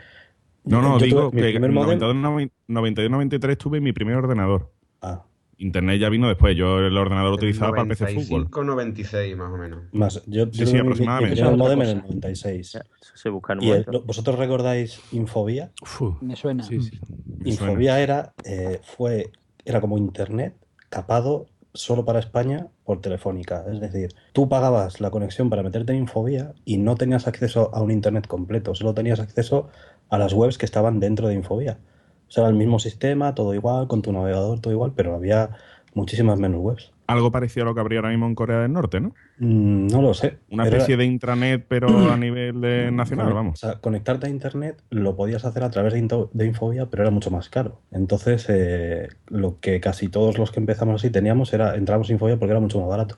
No, 0.63 0.81
no, 0.81 0.99
yo 0.99 1.05
digo 1.05 1.31
que 1.31 1.49
en 1.49 1.61
modem- 1.63 1.97
92, 1.97 2.49
92, 2.67 3.09
93 3.11 3.57
tuve 3.57 3.79
mi 3.81 3.93
primer 3.93 4.15
ordenador. 4.15 4.71
Ah, 5.01 5.23
Internet 5.59 5.99
ya 5.99 6.09
vino 6.09 6.27
después, 6.27 6.55
yo 6.55 6.77
el 6.79 6.95
ordenador 6.95 7.29
lo 7.31 7.35
El 7.35 7.37
utilizaba 7.39 7.71
para 7.71 7.81
el 7.83 7.87
PC 7.87 8.05
Fútbol. 8.09 8.41
95, 8.51 8.63
96 8.63 9.35
más 9.37 9.51
o 9.51 9.57
menos. 9.57 9.79
más, 9.91 10.23
yo, 10.27 10.45
Sí, 10.45 10.51
yo 10.51 10.65
sí, 10.67 10.77
aproximadamente. 10.77 11.33
Es 11.33 11.41
otra 11.41 11.55
modem 11.57 11.81
en 11.81 11.87
el 11.87 11.95
cosa. 11.95 12.07
96. 12.07 12.75
Eso 12.75 12.83
se 13.15 13.29
busca 13.29 13.53
en 13.53 13.59
un 13.59 13.65
Y 13.65 13.71
el- 13.71 13.85
¿Vosotros 14.05 14.37
recordáis 14.37 15.01
Infobía? 15.13 15.71
Fu. 15.83 16.15
Me 16.21 16.35
suena. 16.35 16.61
Sí, 16.63 16.79
sí. 16.81 16.99
Me 17.39 17.51
suena. 17.53 17.71
Infobía 17.71 17.99
era, 18.01 18.33
eh, 18.43 18.79
fue, 18.83 19.31
era 19.65 19.81
como 19.81 19.97
internet 19.97 20.53
capado 20.89 21.47
solo 21.77 22.05
para 22.05 22.19
España 22.19 22.67
por 22.83 23.01
Telefónica. 23.01 23.65
Es 23.71 23.79
decir, 23.79 24.13
tú 24.33 24.49
pagabas 24.49 24.99
la 24.99 25.11
conexión 25.11 25.49
para 25.49 25.63
meterte 25.63 25.93
en 25.93 25.99
Infobía 25.99 26.53
y 26.65 26.77
no 26.77 26.95
tenías 26.95 27.27
acceso 27.27 27.73
a 27.73 27.81
un 27.81 27.91
internet 27.91 28.27
completo, 28.27 28.75
solo 28.75 28.93
tenías 28.93 29.19
acceso 29.19 29.69
a 30.09 30.17
las 30.17 30.33
webs 30.33 30.57
que 30.57 30.65
estaban 30.65 30.99
dentro 30.99 31.27
de 31.27 31.35
Infobía. 31.35 31.79
O 32.27 32.31
sea, 32.31 32.43
era 32.43 32.49
el 32.49 32.57
mismo 32.57 32.79
sistema, 32.79 33.35
todo 33.35 33.53
igual, 33.53 33.87
con 33.87 34.01
tu 34.01 34.11
navegador, 34.11 34.59
todo 34.59 34.73
igual, 34.73 34.93
pero 34.95 35.15
había 35.15 35.51
muchísimas 35.93 36.39
menos 36.39 36.61
webs. 36.61 36.91
Algo 37.07 37.31
parecido 37.31 37.63
a 37.63 37.69
lo 37.69 37.73
que 37.75 37.79
habría 37.81 37.99
ahora 37.99 38.09
mismo 38.09 38.27
en 38.27 38.35
Corea 38.35 38.59
del 38.59 38.73
Norte, 38.73 38.99
¿no? 38.99 39.13
Mm, 39.39 39.87
no 39.87 40.01
lo 40.01 40.13
sé. 40.13 40.37
Una 40.49 40.63
Pero 40.65 40.75
especie 40.77 40.95
era- 40.95 41.01
de 41.03 41.05
intranet, 41.07 41.65
pero 41.67 41.87
a 42.11 42.17
nivel 42.17 42.59
de 42.61 42.91
nacional, 42.91 43.27
Claro, 43.27 43.35
vamos. 43.35 43.63
O 43.63 43.67
sea, 43.67 43.79
conectarte 43.79 44.27
a 44.27 44.29
internet 44.29 44.81
lo 44.89 45.15
podías 45.15 45.45
hacer 45.45 45.63
a 45.63 45.69
través 45.71 45.93
de, 45.93 45.99
Into- 45.99 46.29
de 46.33 46.45
Infobia, 46.45 46.87
pero 46.87 47.03
era 47.03 47.11
mucho 47.11 47.31
más 47.31 47.49
caro. 47.49 47.79
Entonces, 47.91 48.45
eh, 48.49 49.07
lo 49.27 49.59
que 49.59 49.79
casi 49.79 50.09
todos 50.09 50.37
los 50.37 50.51
que 50.51 50.59
empezamos 50.59 50.95
así 51.01 51.09
teníamos 51.09 51.53
era 51.53 51.75
entramos 51.75 52.09
a 52.09 52.13
Infobia 52.13 52.37
porque 52.37 52.51
era 52.51 52.59
mucho 52.59 52.79
más 52.79 52.89
barato. 52.89 53.17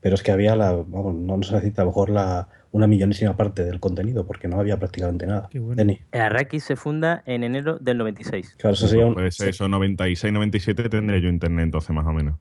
Pero 0.00 0.14
es 0.16 0.22
que 0.22 0.32
había 0.32 0.54
la, 0.54 0.72
vamos, 0.72 1.14
no 1.14 1.42
se 1.42 1.54
necesita 1.54 1.82
a 1.82 1.86
lo 1.86 1.90
mejor 1.90 2.10
la, 2.10 2.48
una 2.72 2.86
millonésima 2.86 3.36
parte 3.36 3.64
del 3.64 3.80
contenido 3.80 4.26
porque 4.26 4.48
no 4.48 4.60
había 4.60 4.78
prácticamente 4.78 5.26
nada. 5.26 5.48
Bueno. 5.54 5.94
Arrakis 6.12 6.62
se 6.64 6.76
funda 6.76 7.22
en 7.24 7.42
enero 7.42 7.78
del 7.78 7.96
96. 7.98 8.54
claro, 8.58 8.74
eso 8.74 8.86
sería, 8.86 9.06
un- 9.06 9.14
Puede 9.14 9.30
ser 9.32 9.48
eso, 9.48 9.66
96, 9.66 10.32
97 10.32 10.88
tendré 10.90 11.20
yo 11.22 11.28
internet 11.30 11.64
entonces, 11.64 11.90
más 11.90 12.06
o 12.06 12.12
menos. 12.12 12.34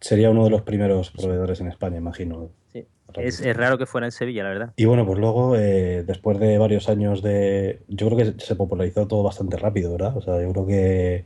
Sería 0.00 0.30
uno 0.30 0.44
de 0.44 0.50
los 0.50 0.62
primeros 0.62 1.10
proveedores 1.10 1.60
en 1.60 1.68
España, 1.68 1.96
imagino. 1.98 2.48
Sí. 2.72 2.86
Es, 3.16 3.40
es 3.40 3.56
raro 3.56 3.76
que 3.76 3.86
fuera 3.86 4.06
en 4.06 4.12
Sevilla, 4.12 4.44
la 4.44 4.50
verdad. 4.50 4.72
Y 4.76 4.84
bueno, 4.84 5.04
pues 5.04 5.18
luego, 5.18 5.56
eh, 5.56 6.04
después 6.06 6.38
de 6.38 6.58
varios 6.58 6.88
años 6.88 7.22
de... 7.22 7.80
Yo 7.88 8.06
creo 8.08 8.18
que 8.18 8.40
se 8.40 8.54
popularizó 8.54 9.06
todo 9.08 9.22
bastante 9.24 9.56
rápido, 9.56 9.90
¿verdad? 9.92 10.16
O 10.16 10.20
sea, 10.22 10.40
yo 10.40 10.52
creo 10.52 10.66
que 10.66 11.24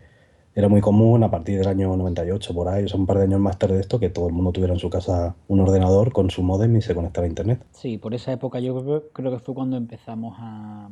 era 0.54 0.69
muy 0.69 0.81
común 0.81 1.23
a 1.25 1.31
partir 1.31 1.59
del 1.59 1.69
año 1.69 1.95
98, 1.97 2.54
por 2.54 2.69
ahí, 2.69 2.85
o 2.85 2.88
sea, 2.88 2.99
un 2.99 3.07
par 3.07 3.19
de 3.19 3.25
años 3.25 3.40
más 3.40 3.59
tarde 3.59 3.75
de 3.75 3.81
esto, 3.81 3.99
que 4.00 4.09
todo 4.09 4.28
el 4.28 4.33
mundo 4.33 4.52
tuviera 4.52 4.73
en 4.73 4.78
su 4.81 4.88
casa 4.88 5.35
un 5.49 5.61
ordenador 5.61 6.12
con 6.12 6.31
su 6.31 6.43
modem 6.43 6.76
y 6.76 6.81
se 6.81 6.95
conectara 6.95 7.26
a 7.26 7.28
Internet. 7.28 7.61
Sí, 7.73 7.99
por 7.99 8.14
esa 8.14 8.33
época 8.33 8.61
yo 8.61 8.81
creo, 8.83 9.09
creo 9.12 9.31
que 9.33 9.40
fue 9.40 9.54
cuando 9.54 9.76
empezamos 9.76 10.37
a, 10.38 10.88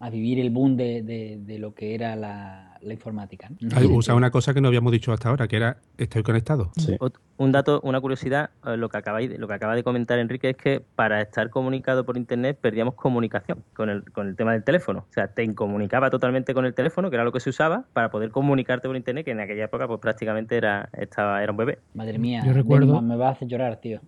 a 0.00 0.10
vivir 0.10 0.38
el 0.38 0.50
boom 0.50 0.76
de, 0.76 1.02
de- 1.02 1.38
de 1.40 1.58
lo 1.58 1.74
que 1.74 1.94
era 1.94 2.14
la, 2.14 2.65
la 2.82 2.92
informática. 2.92 3.48
Usa 3.90 4.14
una 4.14 4.30
cosa 4.30 4.52
que 4.54 4.60
no 4.60 4.68
habíamos 4.68 4.92
dicho 4.92 5.12
hasta 5.12 5.28
ahora, 5.28 5.48
que 5.48 5.56
era 5.56 5.78
estoy 5.98 6.22
conectado. 6.22 6.70
Sí. 6.76 6.96
Un 7.38 7.52
dato, 7.52 7.80
una 7.82 8.00
curiosidad, 8.00 8.50
eh, 8.66 8.76
lo 8.76 8.88
que 8.88 8.96
acabáis, 8.98 9.38
lo 9.38 9.46
que 9.48 9.54
acaba 9.54 9.74
de 9.74 9.82
comentar 9.82 10.18
Enrique 10.18 10.50
es 10.50 10.56
que 10.56 10.82
para 10.94 11.20
estar 11.20 11.50
comunicado 11.50 12.04
por 12.06 12.16
internet 12.16 12.58
perdíamos 12.60 12.94
comunicación 12.94 13.62
con 13.74 13.90
el, 13.90 14.10
con 14.12 14.28
el 14.28 14.36
tema 14.36 14.52
del 14.52 14.64
teléfono. 14.64 15.00
O 15.08 15.12
sea, 15.12 15.28
te 15.28 15.44
incomunicaba 15.44 16.10
totalmente 16.10 16.54
con 16.54 16.64
el 16.66 16.74
teléfono, 16.74 17.10
que 17.10 17.16
era 17.16 17.24
lo 17.24 17.32
que 17.32 17.40
se 17.40 17.50
usaba, 17.50 17.84
para 17.92 18.10
poder 18.10 18.30
comunicarte 18.30 18.88
por 18.88 18.96
internet, 18.96 19.24
que 19.24 19.32
en 19.32 19.40
aquella 19.40 19.64
época 19.64 19.86
pues 19.86 20.00
prácticamente 20.00 20.56
era, 20.56 20.88
estaba, 20.92 21.42
era 21.42 21.52
un 21.52 21.58
bebé. 21.58 21.78
Madre 21.94 22.18
mía, 22.18 22.42
Yo 22.46 22.52
recuerdo- 22.52 23.02
me 23.02 23.16
va 23.16 23.28
a 23.28 23.32
hacer 23.32 23.48
llorar, 23.48 23.76
tío. 23.80 24.00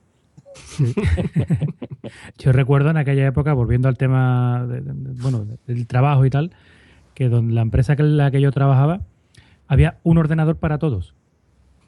Yo 2.38 2.52
recuerdo 2.52 2.90
en 2.90 2.96
aquella 2.96 3.26
época, 3.26 3.52
volviendo 3.52 3.88
al 3.88 3.96
tema 3.98 4.64
de- 4.66 4.80
de- 4.80 4.92
de- 4.94 5.22
bueno, 5.22 5.46
del 5.66 5.86
trabajo 5.86 6.24
y 6.24 6.30
tal, 6.30 6.52
que 7.18 7.28
donde 7.28 7.52
la 7.52 7.62
empresa 7.62 7.94
en 7.98 8.16
la 8.16 8.30
que 8.30 8.40
yo 8.40 8.52
trabajaba 8.52 9.00
había 9.66 9.98
un 10.04 10.18
ordenador 10.18 10.54
para 10.54 10.78
todos. 10.78 11.16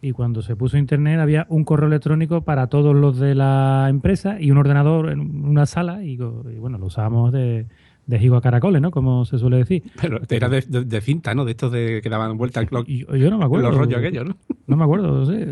Y 0.03 0.11
cuando 0.11 0.43
se 0.43 0.57
puso 0.57 0.77
internet 0.77 1.21
había 1.21 1.47
un 1.49 1.63
correo 1.63 1.87
electrónico 1.87 2.41
para 2.41 2.67
todos 2.67 2.97
los 2.97 3.21
de 3.21 3.37
la 3.37 3.87
empresa 3.89 4.41
y 4.41 4.51
un 4.51 4.59
ordenador 4.59 5.09
en 5.09 5.21
una 5.21 5.67
sala 5.67 6.03
y, 6.03 6.15
y 6.15 6.59
bueno, 6.59 6.79
lo 6.79 6.87
usábamos 6.87 7.31
de, 7.31 7.67
de 8.11 8.19
jigo 8.19 8.37
a 8.37 8.43
caracoles, 8.43 8.83
¿no? 8.83 8.91
Como 8.91 9.25
se 9.25 9.39
suele 9.39 9.57
decir. 9.59 9.83
Pero 10.01 10.21
era 10.29 10.49
de, 10.49 10.61
de- 10.69 10.85
de 10.85 11.01
cinta, 11.01 11.35
¿no? 11.35 11.45
De 11.45 11.53
estos 11.53 11.73
de, 11.73 12.01
que 12.03 12.09
daban 12.11 12.37
vuelta 12.37 12.61
al 12.61 12.67
clock. 12.67 12.87
Yo, 12.87 13.15
yo 13.17 13.31
no 13.31 13.39
me 13.39 13.45
acuerdo. 13.45 13.71
Los 13.71 13.79
rollos 13.79 13.99
aquellos, 13.99 14.27
¿no? 14.27 14.37
No 14.67 14.77
me 14.77 14.85
acuerdo, 14.85 15.09
no 15.19 15.27
sé. 15.27 15.47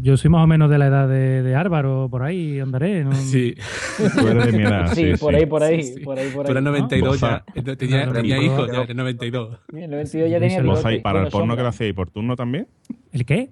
Yo 0.00 0.16
soy 0.16 0.30
más 0.30 0.42
o 0.42 0.46
menos 0.46 0.70
de 0.70 0.78
la 0.78 0.86
edad 0.86 1.06
de, 1.08 1.42
de 1.42 1.54
Álvaro, 1.54 2.08
por 2.10 2.22
ahí 2.22 2.60
andaré. 2.60 3.04
¿no? 3.04 3.12
Sí. 3.14 3.54
Tú 4.18 4.26
eres 4.28 4.46
de 4.46 4.52
mi 4.52 4.62
edad, 4.64 4.92
Sí, 4.94 5.12
sí, 5.12 5.18
por 5.20 5.34
sí. 5.34 5.40
ahí, 5.40 5.46
por 5.46 5.62
ahí, 5.62 5.82
Sí, 5.82 5.94
sí. 5.94 6.00
por 6.00 6.18
ahí, 6.18 6.30
por 6.30 6.46
Tú 6.46 6.52
eras 6.52 6.64
ahí. 6.64 6.72
92 6.72 7.20
ya. 7.20 7.26
Boza. 7.28 7.44
entonces 7.54 7.78
Tenía, 7.78 7.96
Claro, 8.04 8.12
tenía 8.12 8.40
hijos 8.42 8.70
ya 8.72 8.84
de 8.86 8.94
92. 8.94 9.58
En 9.72 9.78
el 9.82 9.90
92 9.90 10.30
ya 10.30 10.38
tenía 10.40 10.56
Vos 10.58 10.66
¿Vos 10.66 10.76
bigote, 10.78 10.88
ahí, 10.94 11.00
para 11.00 11.22
el 11.22 11.28
porno 11.28 11.56
que 11.56 11.62
lo 11.62 11.68
hacíais 11.68 11.94
por 11.94 12.10
turno 12.10 12.36
también? 12.36 12.68
¿El 13.12 13.26
qué? 13.26 13.50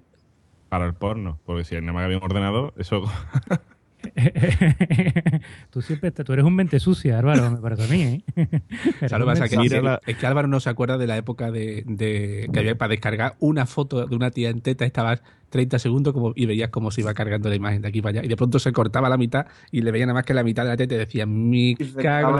Para 0.69 0.85
el 0.85 0.93
porno, 0.95 1.39
porque 1.45 1.63
si 1.63 1.75
nada 1.75 1.93
más 1.93 2.05
había 2.05 2.17
un 2.17 2.23
ordenador, 2.23 2.73
eso 2.77 3.03
tú 5.69 5.81
siempre 5.81 6.09
estás- 6.09 6.25
tú 6.25 6.33
eres 6.33 6.45
un 6.45 6.55
mente 6.55 6.79
sucia, 6.79 7.19
Álvaro, 7.19 7.51
me 7.51 7.57
parece 7.57 7.83
a 7.83 7.87
mí, 7.87 8.01
¿eh? 8.01 8.21
Eres 8.35 9.09
¿Sabes 9.09 9.11
lo 9.11 9.17
un 9.17 9.21
que 9.21 9.25
pasa? 9.25 9.49
Que, 9.49 9.57
Mira 9.57 9.81
la- 9.81 10.01
es 10.05 10.17
que 10.17 10.25
Álvaro 10.27 10.47
no 10.47 10.59
se 10.59 10.69
acuerda 10.69 10.97
de 10.97 11.07
la 11.07 11.17
época 11.17 11.51
de, 11.51 11.83
de- 11.85 12.49
que 12.51 12.59
había 12.59 12.77
para 12.77 12.89
descargar 12.89 13.35
una 13.39 13.65
foto 13.65 14.05
de 14.05 14.15
una 14.15 14.31
tía 14.31 14.49
en 14.49 14.61
teta, 14.61 14.85
estabas 14.85 15.21
30 15.49 15.79
segundos 15.79 16.13
como, 16.13 16.33
y 16.35 16.45
veías 16.45 16.69
cómo 16.69 16.91
se 16.91 17.01
iba 17.01 17.13
cargando 17.13 17.49
la 17.49 17.55
imagen 17.55 17.81
de 17.81 17.87
aquí 17.87 18.01
para 18.01 18.19
allá. 18.19 18.25
Y 18.25 18.29
de 18.29 18.35
pronto 18.35 18.59
se 18.59 18.71
cortaba 18.73 19.09
la 19.09 19.17
mitad 19.17 19.45
y 19.71 19.81
le 19.81 19.91
veía 19.91 20.05
nada 20.05 20.15
más 20.15 20.25
que 20.25 20.33
la 20.33 20.43
mitad 20.43 20.63
de 20.63 20.69
la 20.69 20.77
teta 20.77 20.95
y 20.95 20.97
decía, 20.97 21.25
mi 21.25 21.75
Y 21.79 21.85
se 21.85 22.01
cago 22.01 22.37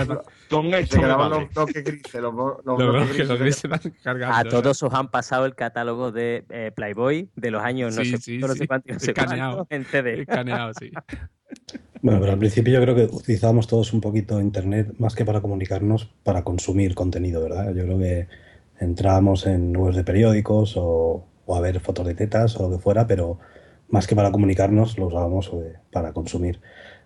con 0.49 0.73
esto 0.73 0.97
me 0.97 1.01
quedaban 1.01 1.29
vale. 1.31 1.43
los 1.45 1.53
bloques 1.53 1.83
grises, 1.83 2.21
los, 2.21 2.33
los 2.33 2.65
Los 2.65 2.77
bloques 2.77 3.27
los 3.27 3.39
grises. 3.39 3.39
grises 3.39 3.69
van 3.69 3.93
cargando. 4.03 4.35
A 4.35 4.43
¿no? 4.43 4.49
todos 4.49 4.81
os 4.83 4.93
han 4.93 5.09
pasado 5.09 5.45
el 5.45 5.55
catálogo 5.55 6.11
de 6.11 6.45
eh, 6.49 6.71
Playboy 6.75 7.29
de 7.35 7.51
los 7.51 7.61
años 7.63 7.95
no 7.95 8.03
Sí, 8.03 8.11
sé, 8.11 8.17
sí, 8.17 8.37
no 8.37 8.47
sí. 8.49 8.59
sé 8.59 8.67
cuántos, 8.67 8.93
no 8.93 8.99
sé 8.99 9.11
Escaneado. 9.11 9.55
cuántos 9.67 9.71
en 9.77 9.85
CD. 9.85 10.21
Escaneado, 10.21 10.71
sí. 10.79 10.91
Bueno, 12.01 12.19
pero 12.19 12.33
al 12.33 12.39
principio 12.39 12.73
yo 12.73 12.81
creo 12.81 12.95
que 12.95 13.05
utilizábamos 13.15 13.67
todos 13.67 13.91
un 13.93 14.01
poquito 14.01 14.39
Internet 14.39 14.93
más 14.99 15.15
que 15.15 15.25
para 15.25 15.41
comunicarnos, 15.41 16.05
para 16.23 16.43
consumir 16.43 16.93
contenido, 16.93 17.41
¿verdad? 17.41 17.73
Yo 17.73 17.83
creo 17.83 17.97
que 17.97 18.27
entrábamos 18.79 19.47
en 19.47 19.75
webs 19.75 19.95
de 19.95 20.03
periódicos 20.03 20.73
o, 20.77 21.25
o 21.47 21.55
a 21.55 21.61
ver 21.61 21.79
fotos 21.79 22.05
de 22.05 22.13
tetas 22.13 22.55
o 22.57 22.63
lo 22.63 22.77
que 22.77 22.81
fuera, 22.81 23.07
pero 23.07 23.39
más 23.89 24.05
que 24.05 24.15
para 24.15 24.31
comunicarnos 24.31 24.99
lo 24.99 25.07
usábamos 25.07 25.49
eh, 25.53 25.77
para 25.91 26.13
consumir. 26.13 26.59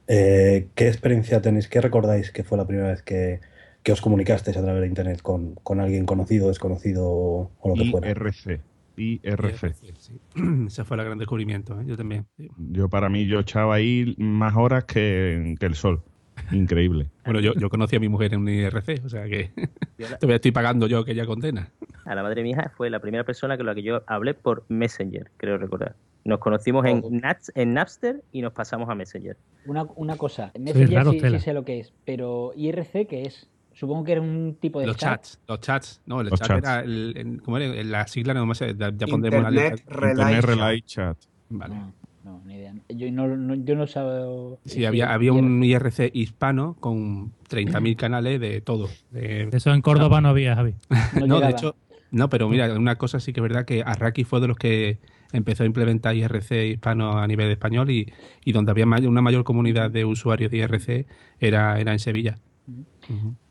Eh, 0.07 0.67
¿Qué 0.75 0.87
experiencia 0.87 1.41
tenéis? 1.41 1.69
¿Qué 1.69 1.79
recordáis 1.79 2.31
que 2.31 2.43
fue 2.43 2.57
la 2.57 2.67
primera 2.67 2.89
vez 2.89 3.03
que, 3.03 3.39
que 3.83 3.91
os 3.91 4.01
comunicasteis 4.01 4.57
a 4.57 4.63
través 4.63 4.81
de 4.81 4.87
Internet 4.87 5.21
con, 5.21 5.55
con 5.63 5.79
alguien 5.79 6.05
conocido, 6.05 6.47
desconocido 6.47 7.07
o, 7.07 7.51
o 7.59 7.69
lo 7.69 7.75
que 7.75 7.91
fuera? 7.91 8.09
IRC. 8.09 8.61
IRC. 8.97 9.75
Sí. 9.97 10.19
Ese 10.67 10.83
fue 10.83 10.97
el 10.97 11.05
gran 11.05 11.19
descubrimiento, 11.19 11.79
¿eh? 11.79 11.85
yo 11.85 11.95
también. 11.95 12.25
Yo 12.57 12.89
para 12.89 13.09
mí, 13.09 13.27
yo 13.27 13.39
echaba 13.39 13.75
ahí 13.75 14.15
más 14.17 14.55
horas 14.55 14.85
que, 14.85 15.55
que 15.59 15.65
el 15.67 15.75
sol. 15.75 16.03
Increíble. 16.51 17.07
Bueno, 17.25 17.39
yo, 17.39 17.53
yo 17.53 17.69
conocí 17.69 17.95
a 17.95 17.99
mi 17.99 18.09
mujer 18.09 18.33
en 18.33 18.41
un 18.41 18.49
IRC, 18.49 19.01
o 19.05 19.09
sea 19.09 19.25
que 19.25 19.51
la- 19.97 20.17
todavía 20.17 20.35
estoy 20.35 20.51
pagando 20.51 20.87
yo 20.87 20.99
aquella 20.99 21.25
condena. 21.25 21.69
A 22.05 22.15
la 22.15 22.23
madre 22.23 22.47
hija 22.47 22.71
fue 22.75 22.89
la 22.89 22.99
primera 22.99 23.23
persona 23.23 23.57
con 23.57 23.65
la 23.65 23.75
que 23.75 23.83
yo 23.83 24.03
hablé 24.07 24.33
por 24.33 24.65
Messenger, 24.69 25.29
creo 25.37 25.57
recordar. 25.57 25.95
Nos 26.23 26.39
conocimos 26.39 26.85
en. 26.85 27.01
Nats- 27.21 27.51
en 27.55 27.73
Napster 27.73 28.21
y 28.31 28.41
nos 28.41 28.53
pasamos 28.53 28.89
a 28.89 28.95
Messenger. 28.95 29.37
Una, 29.65 29.83
una 29.95 30.17
cosa, 30.17 30.51
Messenger 30.59 31.03
sí, 31.05 31.19
sí 31.19 31.39
sé 31.39 31.53
lo 31.53 31.63
que 31.65 31.79
es, 31.79 31.93
pero 32.05 32.51
IRC, 32.55 33.07
¿qué 33.07 33.23
es? 33.23 33.47
Supongo 33.73 34.03
que 34.03 34.11
era 34.11 34.21
un 34.21 34.57
tipo 34.59 34.79
de 34.81 34.87
Los 34.87 34.97
chat. 34.97 35.21
chats, 35.21 35.39
los 35.47 35.59
chats, 35.61 36.01
no, 36.05 36.21
el 36.21 36.27
Los 36.29 36.39
chat 36.39 36.47
chats. 36.49 36.63
era 36.63 36.79
el, 36.81 37.13
el- 37.15 37.41
¿cómo 37.41 37.57
era? 37.57 37.83
La 37.83 38.05
sigla 38.07 38.33
no 38.33 38.45
me 38.45 38.53
sé, 38.53 38.75
ya, 38.77 38.91
ya 38.95 39.07
pondremos 39.07 39.43
la 39.43 39.49
Internet. 39.49 39.83
Relay 39.87 40.35
Internet 40.35 40.41
Chat. 40.41 40.49
Relay 40.49 40.81
Chat. 40.81 41.17
Vale. 41.49 41.75
No, 41.75 41.93
no, 42.23 42.41
ni 42.45 42.55
idea. 42.55 42.73
Yo 42.89 43.11
no, 43.11 43.27
no- 43.27 43.55
yo 43.55 43.75
no 43.75 43.87
sabía. 43.87 44.25
Sí, 44.65 44.85
había, 44.85 45.13
había 45.13 45.33
un 45.33 45.63
IRC 45.63 46.11
hispano 46.13 46.75
con 46.79 47.31
30.000 47.49 47.95
canales 47.95 48.39
de 48.39 48.61
todo. 48.61 48.87
de- 49.11 49.49
eso 49.51 49.73
en 49.73 49.81
Córdoba 49.81 50.21
no 50.21 50.29
había, 50.29 50.55
Javi. 50.55 50.75
No 51.19 51.27
no, 51.27 51.39
de 51.41 51.49
hecho, 51.49 51.75
no, 52.11 52.29
pero 52.29 52.47
mira, 52.49 52.73
una 52.77 52.97
cosa 52.97 53.19
sí 53.19 53.33
que 53.33 53.39
es 53.39 53.43
verdad 53.43 53.65
que 53.65 53.83
Arraki 53.85 54.23
fue 54.23 54.39
de 54.41 54.47
los 54.47 54.57
que 54.57 54.99
empezó 55.33 55.63
a 55.63 55.65
implementar 55.65 56.13
IRC 56.15 56.51
hispano 56.71 57.17
a 57.17 57.25
nivel 57.25 57.49
español 57.51 57.89
y, 57.89 58.11
y 58.43 58.51
donde 58.51 58.71
había 58.71 58.85
may- 58.85 59.05
una 59.05 59.21
mayor 59.21 59.43
comunidad 59.45 59.89
de 59.89 60.03
usuarios 60.03 60.51
de 60.51 60.57
IRC 60.57 61.05
era, 61.39 61.79
era 61.79 61.93
en 61.93 61.99
Sevilla. 61.99 62.37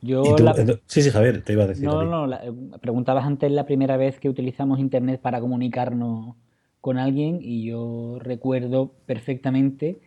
Yo 0.03 0.23
¿Y 0.25 0.37
tú? 0.37 0.45
la- 0.45 0.55
Ento- 0.55 0.81
Sí, 0.87 1.03
sí, 1.03 1.11
Javier, 1.11 1.43
te 1.43 1.53
iba 1.55 1.65
a 1.65 1.67
decir. 1.67 1.85
No, 1.85 2.05
no, 2.05 2.27
la- 2.27 2.45
eh, 2.45 2.53
preguntabas 2.81 3.25
antes 3.25 3.51
la 3.51 3.65
primera 3.67 3.97
vez 3.97 4.19
que 4.21 4.29
utilizamos 4.29 4.79
Internet 4.79 5.21
para 5.21 5.41
comunicarnos 5.41 6.37
con 6.81 6.99
alguien 6.99 7.39
y 7.43 7.65
yo 7.65 8.19
recuerdo 8.21 8.93
perfectamente 9.07 9.99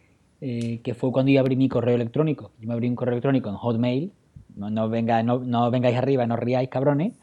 eh, 0.41 0.79
que 0.83 0.93
fue 0.93 1.11
cuando 1.11 1.31
yo 1.31 1.39
abrí 1.39 1.55
mi 1.55 1.69
correo 1.69 1.95
electrónico. 1.95 2.51
Yo 2.59 2.67
me 2.67 2.73
abrí 2.73 2.89
un 2.89 2.95
correo 2.95 3.13
electrónico 3.13 3.49
en 3.49 3.55
Hotmail. 3.55 4.11
No, 4.55 4.69
no, 4.69 4.89
venga, 4.89 5.23
no, 5.23 5.39
no 5.39 5.71
vengáis 5.71 5.97
arriba, 5.97 6.27
no 6.27 6.35
os 6.35 6.39
riáis, 6.39 6.69
cabrones. 6.69 7.13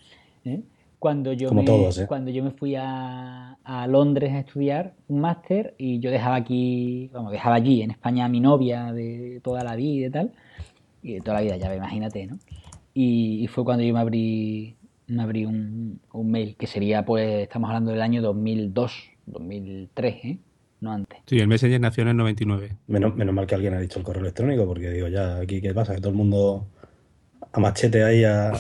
¿eh? 0.45 0.63
Cuando 0.99 1.33
yo, 1.33 1.49
Como 1.49 1.63
me, 1.63 1.67
todos, 1.67 1.99
¿eh? 1.99 2.07
cuando 2.07 2.31
yo 2.31 2.43
me 2.43 2.51
fui 2.51 2.75
a, 2.77 3.59
a 3.65 3.87
Londres 3.87 4.33
a 4.33 4.41
estudiar 4.41 4.95
un 5.09 5.21
máster 5.21 5.75
y 5.79 6.01
yo 6.01 6.11
dejaba 6.11 6.37
aquí, 6.37 7.11
vamos, 7.13 7.33
dejaba 7.33 7.57
allí 7.57 7.83
en 7.83 7.91
España 7.91 8.25
a 8.25 8.29
mi 8.29 8.41
novia 8.41 8.93
de 8.93 9.41
toda 9.43 9.63
la 9.65 9.77
vida 9.77 10.07
y 10.07 10.11
tal, 10.11 10.33
y 11.03 11.15
de 11.15 11.21
toda 11.21 11.37
la 11.37 11.43
vida, 11.43 11.57
ya 11.57 11.75
imagínate, 11.75 12.27
¿no? 12.27 12.39
Y, 12.93 13.43
y 13.43 13.47
fue 13.47 13.65
cuando 13.65 13.85
yo 13.85 13.95
me 13.95 14.01
abrí, 14.01 14.77
me 15.07 15.23
abrí 15.23 15.45
un, 15.47 16.01
un 16.13 16.31
mail, 16.31 16.57
que 16.57 16.67
sería, 16.67 17.05
pues, 17.05 17.43
estamos 17.43 17.69
hablando 17.69 17.93
del 17.93 18.03
año 18.03 18.21
2002, 18.23 19.11
2003, 19.31 20.15
¿eh? 20.25 20.39
No 20.81 20.93
antes. 20.93 21.19
Sí, 21.27 21.39
el 21.39 21.49
Messenger 21.49 21.81
nació 21.81 22.03
en 22.03 22.09
el 22.09 22.17
99. 22.17 22.77
Menos, 22.87 23.15
menos 23.15 23.35
mal 23.35 23.47
que 23.47 23.55
alguien 23.55 23.75
ha 23.75 23.81
dicho 23.81 23.99
el 23.99 24.05
correo 24.05 24.23
electrónico, 24.23 24.67
porque 24.67 24.91
digo, 24.91 25.09
ya, 25.09 25.37
aquí, 25.37 25.61
¿qué 25.61 25.75
pasa? 25.75 25.95
Que 25.95 26.01
todo 26.01 26.11
el 26.11 26.17
mundo 26.17 26.67
a 27.53 27.61
machete 27.61 28.03
ahí 28.05 28.25
a, 28.25 28.49
a- 28.51 28.55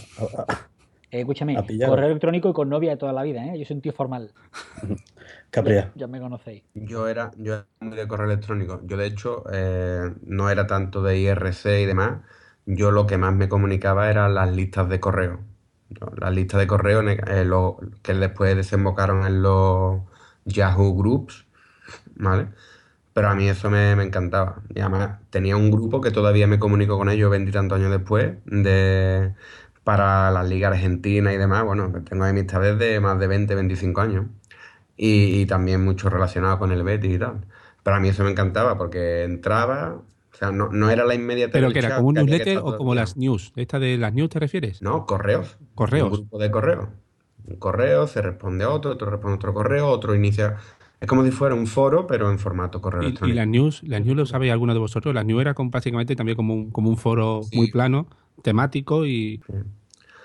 a- 0.49 0.69
Eh, 1.13 1.21
escúchame, 1.21 1.57
A 1.57 1.65
correo 1.89 2.07
electrónico 2.07 2.51
y 2.51 2.53
con 2.53 2.69
novia 2.69 2.91
de 2.91 2.97
toda 2.97 3.13
la 3.13 3.23
vida, 3.23 3.45
¿eh? 3.47 3.59
Yo 3.59 3.65
soy 3.65 3.77
un 3.77 3.83
tío 3.83 3.93
formal. 3.93 4.33
Capria. 5.51 5.91
Ya 5.97 6.07
me 6.07 6.21
conocéis. 6.21 6.63
Yo 6.75 7.09
era, 7.09 7.33
yo 7.37 7.55
era 7.55 7.67
muy 7.81 7.97
de 7.97 8.07
correo 8.07 8.27
electrónico. 8.27 8.81
Yo, 8.85 8.97
de 8.97 9.07
hecho, 9.07 9.45
eh, 9.53 10.13
no 10.25 10.51
era 10.51 10.67
tanto 10.67 11.03
de 11.03 11.19
IRC 11.19 11.81
y 11.83 11.87
demás. 11.87 12.21
Yo 12.67 12.91
lo 12.93 13.07
que 13.07 13.19
más 13.19 13.35
me 13.35 13.49
comunicaba 13.49 14.11
eran 14.11 14.35
las 14.35 14.55
listas 14.55 14.89
de 14.89 15.01
correo. 15.01 15.41
Las 16.21 16.33
listas 16.33 16.61
de 16.61 16.67
correo 16.69 17.01
eh, 17.09 17.45
lo- 17.45 17.79
que 18.03 18.15
después 18.15 18.55
desembocaron 18.55 19.27
en 19.27 19.43
los 19.43 20.03
Yahoo 20.45 20.95
Groups, 20.95 21.47
¿vale? 22.17 22.49
Pero 23.13 23.29
a 23.29 23.35
mí 23.35 23.49
eso 23.49 23.71
me, 23.71 23.97
me 23.97 24.05
encantaba. 24.05 24.63
Y 24.75 24.81
además 24.81 25.21
tenía 25.31 25.57
un 25.57 25.71
grupo 25.71 26.01
que 26.01 26.11
todavía 26.11 26.47
me 26.47 26.59
comunico 26.59 26.97
con 26.99 27.09
ellos 27.11 27.31
veintitantos 27.31 27.79
años 27.79 27.91
después, 27.91 28.35
de, 28.45 29.35
para 29.85 30.31
la 30.31 30.45
Liga 30.45 30.69
Argentina 30.69 31.33
y 31.33 31.37
demás. 31.37 31.65
Bueno, 31.65 31.91
pues 31.91 32.05
tengo 32.05 32.25
amistades 32.25 32.79
de 32.79 33.01
más 33.01 33.19
de 33.19 33.27
20, 33.27 33.55
25 33.55 34.01
años. 34.01 34.27
Y, 34.97 35.41
y 35.41 35.47
también 35.47 35.85
mucho 35.85 36.11
relacionado 36.11 36.59
con 36.59 36.73
el 36.73 36.83
Betis 36.83 37.15
y 37.15 37.19
tal. 37.19 37.47
Pero 37.83 37.97
a 37.97 38.01
mí 38.01 38.09
eso 38.09 38.25
me 38.25 38.31
encantaba 38.31 38.77
porque 38.77 39.25
entraba, 39.25 40.03
o 40.33 40.37
sea, 40.37 40.53
no, 40.53 40.69
no 40.69 40.91
era 40.91 41.05
la 41.05 41.15
inmediata 41.15 41.53
¿Pero 41.53 41.73
que 41.73 41.79
era 41.79 41.97
como 41.97 42.09
un 42.09 42.15
newsletter 42.17 42.59
o 42.59 42.77
como 42.77 42.95
las 42.95 43.17
news? 43.17 43.53
¿Esta 43.57 43.79
de 43.79 43.97
las 43.97 44.13
news 44.13 44.31
te 44.31 44.39
refieres? 44.39 44.83
No, 44.83 45.07
correos. 45.07 45.59
Correos. 45.75 46.11
Un 46.11 46.13
grupo 46.13 46.39
de 46.39 46.51
correos. 46.51 46.89
Un 47.51 47.57
correo, 47.59 48.07
se 48.07 48.23
responde 48.23 48.65
a 48.65 48.71
otro, 48.71 48.93
otro 48.93 49.11
responde 49.11 49.35
a 49.35 49.37
otro 49.37 49.55
correo, 49.55 49.89
otro 49.89 50.15
inicia. 50.15 50.57
Es 51.01 51.09
como 51.09 51.25
si 51.25 51.31
fuera 51.33 51.55
un 51.55 51.67
foro, 51.67 52.07
pero 52.07 52.31
en 52.31 52.39
formato 52.39 52.81
correo 52.81 53.03
Y, 53.03 53.21
y 53.23 53.31
electrónico. 53.33 53.35
las 53.35 53.47
news, 53.49 53.83
las 53.85 54.03
news 54.03 54.17
lo 54.17 54.27
sabéis 54.27 54.53
alguno 54.53 54.73
de 54.75 54.81
vosotros. 54.81 55.15
Las 55.15 55.25
news 55.25 55.41
era 55.41 55.55
con, 55.55 55.71
básicamente 55.71 56.17
también 56.17 56.37
como 56.37 56.55
un, 56.55 56.71
como 56.71 56.91
un 56.91 56.97
foro 56.99 57.49
muy 57.53 57.69
plano, 57.69 58.09
temático 58.43 59.07
y 59.07 59.45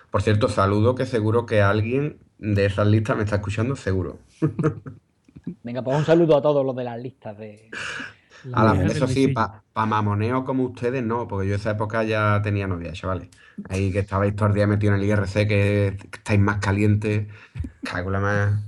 Por 0.10 0.22
cierto, 0.22 0.48
saludo 0.50 0.96
que 0.96 1.06
seguro 1.06 1.46
que 1.46 1.62
alguien 1.62 2.20
de 2.40 2.66
esas 2.66 2.88
listas 2.88 3.18
me 3.18 3.24
está 3.24 3.38
escuchando, 3.38 3.76
seguro. 3.76 4.20
Venga, 5.64 5.84
pues 5.84 5.98
un 5.98 6.06
saludo 6.06 6.38
a 6.38 6.42
todos 6.42 6.66
los 6.66 6.76
de 6.76 6.84
las 6.84 7.00
listas 7.00 7.38
de. 7.38 7.70
A 8.54 8.64
la- 8.64 8.74
Las 8.76 8.96
eso 8.96 9.08
sí, 9.08 9.28
para 9.30 9.64
mamoneo 9.76 10.44
como 10.46 10.64
ustedes, 10.66 11.04
no, 11.04 11.28
porque 11.28 11.50
yo 11.50 11.56
esa 11.56 11.72
época 11.72 12.04
ya 12.04 12.42
tenía 12.44 12.68
novia, 12.68 12.94
chavales. 12.94 13.30
Ahí 13.70 13.92
que 13.92 14.00
estabais 14.00 14.36
todo 14.36 14.50
el 14.50 14.54
día 14.56 14.68
metido 14.68 14.94
en 14.94 15.00
el 15.02 15.06
IRC, 15.08 15.48
que, 15.48 15.98
que 16.12 16.18
estáis 16.18 16.40
más 16.40 16.60
calientes, 16.60 17.28
cago 17.84 18.10
en 18.10 18.14
la 18.14 18.20
más. 18.20 18.64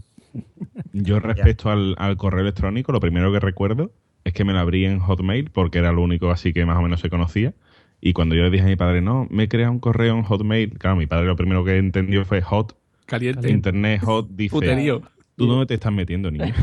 Yo 0.94 1.20
respecto 1.20 1.70
al, 1.70 1.96
al 1.98 2.18
correo 2.18 2.42
electrónico, 2.42 2.92
lo 2.92 3.00
primero 3.00 3.32
que 3.32 3.40
recuerdo 3.40 3.92
es 4.24 4.34
que 4.34 4.44
me 4.44 4.54
lo 4.54 4.60
abrí 4.60 4.86
en 4.86 5.00
Hotmail 5.00 5.50
porque 5.52 5.80
era 5.80 5.92
lo 5.92 6.02
único 6.02 6.32
así 6.32 6.54
que 6.54 6.66
más 6.66 6.78
o 6.78 6.82
menos 6.82 7.00
se 7.02 7.10
conocía. 7.10 7.54
Y 8.02 8.13
cuando 8.13 8.36
yo 8.36 8.44
le 8.44 8.50
dije 8.52 8.63
a 8.63 8.68
mi 8.68 8.76
padre, 8.76 9.02
no, 9.02 9.28
me 9.30 9.44
he 9.44 9.50
creado 9.50 9.72
un 9.72 9.80
correo 9.80 10.16
en 10.16 10.24
Hotmail, 10.24 10.78
claro, 10.78 10.96
mi 10.96 11.08
padre 11.08 11.26
lo 11.26 11.36
primero 11.36 11.63
que 11.66 11.78
entendió 11.78 12.26
fue 12.26 12.42
hot, 12.42 12.78
caliente. 13.06 13.50
internet 13.50 14.02
hot, 14.04 14.28
dice, 14.30 14.56
Puterío. 14.56 15.02
¿tú 15.36 15.48
dónde 15.48 15.66
te 15.66 15.74
estás 15.76 15.94
metiendo, 15.94 16.30
niño? 16.32 16.54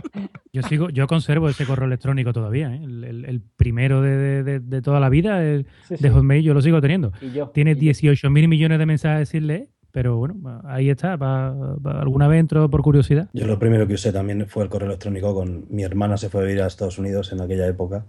Yo 0.55 0.61
sigo, 0.63 0.89
yo 0.89 1.05
conservo 1.07 1.49
ese 1.49 1.65
correo 1.65 1.85
electrónico 1.85 2.31
todavía, 2.31 2.73
¿eh? 2.73 2.81
el, 2.83 3.03
el- 3.03 3.25
el 3.25 3.41
primero 3.41 4.01
de, 4.01 4.15
de- 4.15 4.43
de- 4.43 4.59
de 4.61 4.81
toda 4.81 4.99
la 5.01 5.09
vida, 5.09 5.43
el 5.43 5.65
Sí, 5.87 5.95
de 5.99 6.07
sí. 6.07 6.09
Hotmail, 6.09 6.43
yo 6.43 6.53
lo 6.53 6.61
sigo 6.61 6.79
teniendo. 6.79 7.11
Y 7.21 7.31
yo. 7.31 7.49
Tiene 7.49 7.71
y 7.71 7.75
yo. 7.75 7.79
18 7.81 8.29
mil 8.29 8.47
millones 8.47 8.79
de 8.79 8.85
mensajes 8.85 9.27
sin 9.29 9.47
leer, 9.47 9.67
pero 9.91 10.15
bueno, 10.17 10.61
ahí 10.65 10.89
está, 10.89 11.17
pa- 11.17 11.53
pa- 11.83 11.99
alguna 11.99 12.27
vez 12.29 12.39
entro 12.39 12.69
por 12.69 12.81
curiosidad. 12.83 13.27
Yo 13.33 13.45
lo 13.47 13.59
primero 13.59 13.85
que 13.85 13.95
usé 13.95 14.13
también 14.13 14.47
fue 14.47 14.63
el 14.63 14.69
correo 14.69 14.87
electrónico 14.87 15.33
con 15.35 15.65
mi 15.69 15.83
hermana 15.83 16.15
se 16.17 16.29
fue 16.29 16.41
a 16.41 16.45
vivir 16.45 16.61
a 16.61 16.67
Estados 16.67 16.97
Unidos 16.99 17.33
en 17.33 17.41
aquella 17.41 17.67
época 17.67 18.05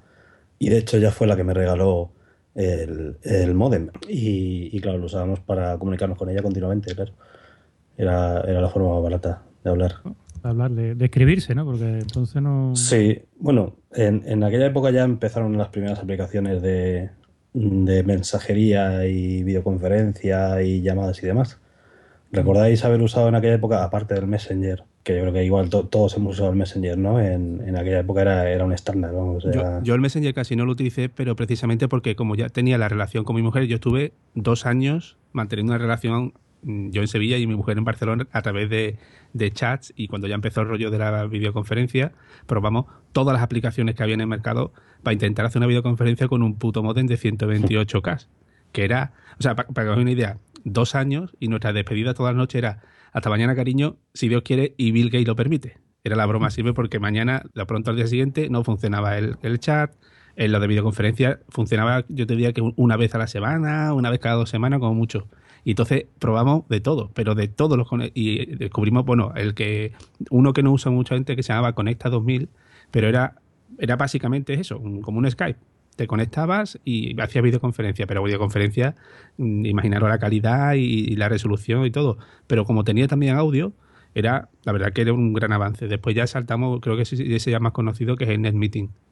y 0.61 0.69
de 0.69 0.79
hecho 0.79 0.97
ella 0.99 1.11
fue 1.11 1.27
la 1.27 1.35
que 1.37 1.43
me 1.45 1.53
regaló 1.53 2.13
el, 2.55 3.17
el 3.23 3.55
modem 3.55 3.91
y, 4.09 4.71
y 4.77 4.81
claro, 4.81 4.99
lo 4.99 5.07
usábamos 5.07 5.41
para 5.41 5.77
comunicarnos 5.79 6.17
con 6.17 6.31
ella 6.31 6.43
continuamente, 6.43 6.95
claro. 6.95 7.13
Era, 7.99 8.41
era 8.43 8.61
la 8.61 8.69
forma 8.69 8.91
más 8.95 9.03
barata 9.03 9.43
de 9.65 9.71
hablar. 9.71 9.95
Hablar 10.49 10.71
de, 10.73 10.95
de 10.95 11.05
escribirse, 11.05 11.55
¿no? 11.55 11.65
Porque 11.65 11.99
entonces 11.99 12.41
no. 12.43 12.75
Sí, 12.77 13.21
bueno, 13.39 13.75
en, 13.93 14.23
en 14.27 14.45
aquella 14.45 14.67
época 14.67 14.91
ya 14.91 15.05
empezaron 15.05 15.57
las 15.59 15.69
primeras 15.69 15.99
aplicaciones 15.99 16.63
de, 16.63 17.11
de 17.53 18.03
mensajería 18.05 19.07
y 19.07 19.43
videoconferencia 19.43 20.63
y 20.63 20.83
llamadas 20.83 21.23
y 21.23 21.27
demás. 21.27 21.59
¿Recordáis 22.33 22.85
haber 22.85 23.01
usado 23.03 23.29
en 23.29 23.35
aquella 23.37 23.55
época, 23.55 23.85
aparte 23.85 24.15
del 24.15 24.27
Messenger? 24.27 24.83
Que 25.05 25.15
yo 25.15 25.21
creo 25.23 25.33
que 25.33 25.45
igual 25.45 25.71
to- 25.71 25.87
todos 25.87 26.17
hemos 26.17 26.35
usado 26.35 26.51
el 26.51 26.57
Messenger, 26.57 26.99
¿no? 26.99 27.21
En, 27.21 27.63
en 27.67 27.77
aquella 27.77 28.01
época 28.01 28.23
era, 28.23 28.51
era 28.51 28.65
un 28.65 28.73
estándar, 28.73 29.13
vamos. 29.15 29.45
Yo, 29.45 29.51
era- 29.51 29.81
yo 29.83 29.95
el 29.95 30.01
Messenger 30.01 30.35
casi 30.35 30.57
no 30.57 30.65
lo 30.67 30.73
utilicé, 30.73 31.09
pero 31.09 31.37
precisamente 31.37 31.87
porque 31.89 32.17
como 32.17 32.35
ya 32.35 32.49
tenía 32.49 32.79
la 32.79 32.89
relación 32.89 33.25
con 33.25 33.37
mi 33.37 33.43
mujer, 33.43 33.65
yo 33.67 33.77
estuve 33.77 34.13
dos 34.35 34.67
años 34.67 35.17
manteniendo 35.33 35.73
una 35.73 35.79
relación, 35.79 36.33
yo 36.67 37.01
en 37.01 37.09
Sevilla 37.09 37.39
y 37.39 37.47
mi 37.47 37.55
mujer 37.55 37.79
en 37.79 37.85
Barcelona, 37.85 38.27
a 38.33 38.43
través 38.43 38.69
de, 38.69 38.99
chats 39.53 39.93
y 39.97 40.09
cuando 40.09 40.27
ya 40.27 40.35
empezó 40.35 40.63
el 40.63 40.69
rollo 40.69 40.91
de 40.91 40.99
la 40.99 41.27
videoconferencia, 41.27 42.13
probamos 42.47 42.87
todas 43.13 43.33
las 43.35 43.43
aplicaciones 43.43 43.95
que 43.95 44.03
había 44.03 44.15
en 44.15 44.23
el 44.23 44.27
mercado 44.27 44.73
para 45.03 45.13
intentar 45.13 45.47
hacer 45.47 45.61
una 45.61 45.67
videoconferencia 45.69 46.27
con 46.27 46.43
un 46.43 46.59
puto 46.59 46.83
modem 46.83 47.07
de 47.07 47.17
128K, 47.19 48.27
que 48.73 48.85
era, 48.85 49.13
o 49.39 49.43
sea, 49.43 49.55
para, 49.55 49.69
que 49.87 49.89
os 49.91 49.99
una 49.99 50.11
idea, 50.11 50.39
dos 50.65 50.95
años 50.95 51.37
y 51.39 51.49
nuestra 51.49 51.73
despedida 51.73 52.15
toda 52.15 52.33
la 52.33 52.39
noche 52.39 52.59
era 52.59 52.83
hasta 53.13 53.31
mañana, 53.31 53.55
cariño, 53.55 53.97
si 54.15 54.29
Dios 54.29 54.43
quiere 54.43 54.75
y 54.77 54.91
Bill 54.93 55.11
Gates 55.11 55.29
lo 55.29 55.37
permite. 55.37 55.79
Era 56.05 56.17
la 56.17 56.27
broma 56.27 56.51
sirve 56.51 56.73
porque 56.73 56.99
mañana, 56.99 57.43
de 57.55 57.67
pronto 57.67 57.91
al 57.91 57.97
día 57.97 58.07
siguiente, 58.07 58.49
no 58.51 58.63
funcionaba 58.65 59.17
el, 59.19 59.37
el 59.43 59.59
chat. 59.61 59.93
En 60.37 60.53
lo 60.53 60.61
de 60.61 60.67
videoconferencia 60.67 61.41
funcionaba, 61.49 62.05
yo 62.09 62.27
te 62.27 62.35
diría 62.35 62.53
que 62.53 62.61
un- 62.61 62.75
una 62.77 62.97
vez 62.99 63.15
a 63.15 63.19
la 63.19 63.27
semana, 63.27 63.95
una 63.95 64.11
vez 64.11 64.21
cada 64.21 64.35
dos 64.37 64.51
semanas, 64.51 64.81
como 64.81 64.95
mucho. 64.95 65.29
Y 65.67 65.71
entonces 65.71 66.07
probamos 66.21 66.63
de 66.69 66.81
todo, 66.81 67.11
pero 67.13 67.35
de 67.35 67.49
todos 67.49 67.77
los. 67.77 67.89
Y 68.15 68.55
descubrimos, 68.55 69.05
bueno, 69.05 69.33
el 69.35 69.53
que. 69.55 69.95
Uno 70.31 70.53
que 70.53 70.63
no 70.63 70.71
usa 70.71 70.93
mucha 70.93 71.17
gente 71.17 71.35
que 71.35 71.43
se 71.43 71.53
llamaba 71.53 71.73
Conecta 71.75 72.09
2000, 72.09 72.49
pero 72.93 73.09
era, 73.09 73.35
era 73.77 73.97
básicamente 73.97 74.55
eso, 74.55 74.81
como 75.03 75.19
un 75.19 75.29
Skype. 75.29 75.59
Te 75.97 76.07
conectabas 76.07 76.79
y 76.85 77.21
hacías 77.21 77.43
videoconferencia, 77.43 78.07
pero 78.07 78.23
videoconferencia, 78.23 78.95
mm, 79.39 79.67
imaginaros 79.67 80.09
la 80.09 80.21
calidad 80.21 80.75
y, 80.75 80.83
y 80.85 81.17
la 81.17 81.29
resolución 81.29 81.85
y 81.85 81.91
todo. 81.91 82.17
Pero 82.47 82.65
como 82.65 82.85
tenía 82.85 83.09
también 83.09 83.35
audio, 83.35 83.73
era, 84.15 84.49
la 84.63 84.71
verdad 84.71 84.93
que 84.93 85.03
era 85.03 85.13
un 85.15 85.33
gran 85.33 85.53
avance. 85.53 85.89
Después 85.89 86.15
ya 86.15 86.29
saltamos, 86.29 86.79
creo 86.81 86.95
que 86.95 87.03
ese, 87.03 87.51
ya 87.51 87.59
más 87.59 87.73
conocido, 87.73 88.15
que 88.15 88.23
es 88.23 88.31
el 88.31 88.41
NetMeeting. 88.41 88.85
Mm. 88.85 89.06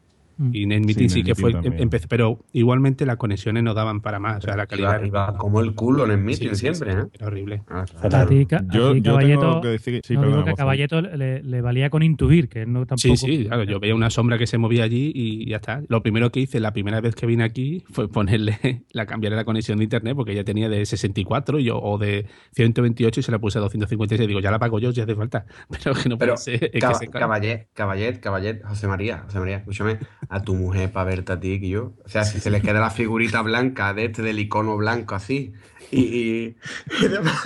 Y 0.53 0.67
NetMeeting 0.67 1.09
sí, 1.11 1.21
Sí, 1.21 1.23
que 1.23 1.35
fue, 1.35 1.53
NetMeeting 1.53 1.83
empecé, 1.83 2.09
pero 2.09 2.45
igualmente 2.53 3.07
las 3.07 3.17
conexiones 3.17 3.63
no 3.63 3.73
daban 3.75 4.01
para 4.01 4.19
más, 4.19 4.39
o 4.39 4.41
sea, 4.43 4.57
la 4.57 4.67
calidad 4.67 4.99
Iba, 4.99 5.07
iba 5.07 5.37
como 5.37 5.61
el 5.61 5.75
culo 5.75 6.05
en 6.05 6.11
el 6.13 6.19
meeting 6.19 6.51
Sí, 6.51 6.57
siempre, 6.57 6.93
sí, 6.93 6.99
¿eh? 6.99 7.05
era 7.13 7.27
horrible. 7.27 7.63
Ah. 7.69 7.85
A 8.03 8.27
ti, 8.27 8.47
a 8.51 8.63
Yo, 8.73 8.95
yo 8.97 9.13
Caballeto, 9.13 9.41
tengo 9.41 9.61
que 9.61 9.69
decir 9.69 10.01
que 10.01 10.07
sí, 10.07 10.15
no 10.15 10.21
digo 10.23 10.31
perdona, 10.33 10.45
que 10.47 10.51
a. 10.51 10.55
Caballeto 10.57 11.01
le, 11.03 11.43
le 11.43 11.61
valía 11.61 11.91
con 11.91 12.03
intuir, 12.03 12.49
que 12.49 12.67
no 12.67 12.81
tampoco. 12.87 12.97
Sí, 12.99 13.17
sí, 13.17 13.45
claro, 13.47 13.63
yo 13.65 13.79
veía 13.81 13.95
una 13.95 14.11
sombra 14.11 14.39
que 14.39 14.47
se 14.47 14.59
movía 14.59 14.85
allí 14.85 15.13
y 15.15 15.49
ya 15.49 15.57
está. 15.57 15.83
Lo 15.89 16.03
primero 16.03 16.31
que 16.31 16.41
hice 16.41 16.59
la 16.61 16.73
primera 16.73 17.01
vez 17.01 17.15
que 17.15 17.27
vine 17.27 17.45
aquí 17.45 17.85
fue 17.91 18.09
ponerle, 18.09 18.59
la 18.93 19.07
cambiarle 19.07 19.37
la 19.37 19.45
conexión 19.45 19.79
de 19.79 19.85
internet 19.85 20.15
porque 20.17 20.33
ella 20.33 20.45
tenía 20.45 20.69
de 20.69 20.85
64 20.85 21.59
y 21.61 21.65
yo, 21.65 21.79
o 21.81 21.97
de 21.99 22.27
128 22.53 23.21
y 23.21 23.23
se 23.23 23.31
la 23.33 23.39
puse 23.39 23.59
a 23.59 23.61
256. 23.63 24.27
Digo, 24.29 24.41
ya 24.41 24.51
la 24.51 24.59
pago 24.59 24.79
yo 24.79 24.93
si 24.93 25.01
hace 25.01 25.15
falta. 25.15 25.45
Pero 25.71 25.95
que 25.95 26.09
no 26.09 26.19
Pero, 26.19 26.35
puede 26.35 26.59
ser. 26.59 26.71
es 26.73 26.81
caba- 26.81 26.99
que 26.99 27.07
se- 27.07 27.11
caballet, 27.13 27.69
caballet, 27.73 28.21
caballet, 28.21 28.63
José 28.65 28.87
María, 28.89 29.19
José 29.27 29.39
María, 29.39 29.57
escúchame, 29.59 29.99
a 30.29 30.43
tu 30.43 30.55
mujer 30.55 30.91
para 30.93 31.11
verte 31.11 31.33
a 31.33 31.41
ti 31.41 31.61
que 31.61 31.69
yo. 31.69 31.93
O 32.05 32.09
sea, 32.09 32.25
si 32.25 32.41
se 32.41 32.51
les 32.51 32.63
queda 32.63 32.81
la 32.81 32.91
figurita 32.91 33.43
blanca 33.43 33.95
de 33.95 34.07
este 34.07 34.23
del 34.23 34.39
icono 34.39 34.77
blanco 34.77 35.15
así. 35.15 35.53
Y, 35.91 36.01
y- 36.01 36.57
y 37.05 37.09
demás, 37.09 37.37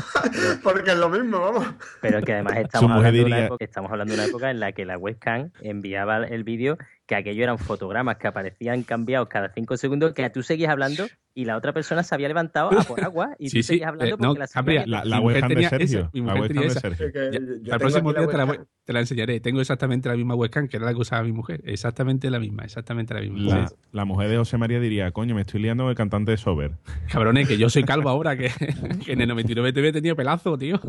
porque 0.63 0.93
es 0.93 0.97
lo 0.97 1.09
mismo, 1.11 1.41
vamos. 1.41 1.67
Pero 2.01 2.23
que 2.23 2.33
además 2.35 2.57
estamos 2.59 2.91
hablando, 2.93 3.19
de 3.19 3.25
una 3.25 3.45
época, 3.45 3.65
estamos 3.65 3.91
hablando 3.91 4.15
de 4.15 4.21
una 4.21 4.29
época 4.29 4.51
en 4.51 4.61
la 4.61 4.73
que 4.73 4.85
la 4.85 4.97
webcam 4.97 5.51
enviaba 5.61 6.19
el 6.25 6.45
vídeo, 6.45 6.79
que 7.07 7.17
aquello 7.17 7.43
eran 7.43 7.59
fotogramas 7.59 8.17
que 8.17 8.29
aparecían 8.29 8.85
cambiados 8.85 9.29
cada 9.29 9.53
cinco 9.53 9.77
segundos, 9.77 10.13
que 10.15 10.29
tú 10.31 10.43
seguías 10.43 10.71
hablando 10.71 11.09
y 11.41 11.45
la 11.45 11.57
otra 11.57 11.73
persona 11.73 12.03
se 12.03 12.15
había 12.15 12.27
levantado 12.27 12.77
a 12.77 12.83
por 12.83 13.01
agua 13.05 13.37
y 13.39 13.49
Sí, 13.51 13.59
tú 13.59 13.63
sí, 13.63 13.69
seguías 13.69 13.89
hablando 13.89 14.15
eh, 14.15 14.19
no, 14.19 14.29
porque 14.29 14.39
la 14.41 14.47
Gabriel, 14.53 14.83
señal- 14.85 14.91
La, 14.91 15.05
la 15.05 15.21
mujer 15.21 15.35
webcam 15.37 15.49
de 15.51 15.55
tenía 15.55 15.69
Sergio. 15.71 15.99
esa, 16.01 16.11
mi 16.13 16.21
la 16.21 16.35
mujer 16.35 16.49
tenía 16.49 16.63
de 16.63 16.67
esa. 16.69 16.81
Sergio. 16.81 17.07
Ya, 17.15 17.39
yo- 17.63 17.73
al 17.75 17.79
próximo 17.79 18.13
la 18.13 18.19
día 18.21 18.29
te 18.29 18.37
la, 18.37 18.67
te 18.85 18.99
enseñaré. 18.99 19.41
Tengo 19.41 19.61
exactamente 19.61 20.09
la 20.09 20.17
misma 20.17 20.35
webcam 20.35 20.67
que 20.67 20.77
era 20.79 20.87
la 20.87 20.93
que 20.95 20.99
usaba 21.01 21.23
mi 21.23 21.31
mujer. 21.33 21.61
Exactamente 21.65 22.29
la 22.31 22.41
misma, 22.41 22.65
exactamente 22.65 23.15
la 23.15 23.21
misma. 23.21 23.39
La, 23.57 23.73
la 23.93 24.05
mujer 24.05 24.31
de 24.31 24.37
José 24.39 24.59
María 24.59 24.81
diría, 24.81 25.13
coño, 25.13 25.37
me 25.37 25.43
estoy 25.43 25.61
liando 25.63 25.85
con 25.85 25.91
el 25.91 25.97
cantante 25.97 26.33
de 26.33 26.37
Sober. 26.39 26.73
Cabrones, 27.13 27.47
que 27.47 27.57
yo 27.57 27.71
soy 27.71 27.85
calvo 27.85 28.09
ahora, 28.09 28.37
que, 28.37 28.51
que 29.07 29.13
en 29.13 29.21
el 29.21 29.29
99 29.29 29.73
TV 29.73 29.93
tenía 29.93 30.17
pelazo, 30.17 30.59
tío. 30.59 30.81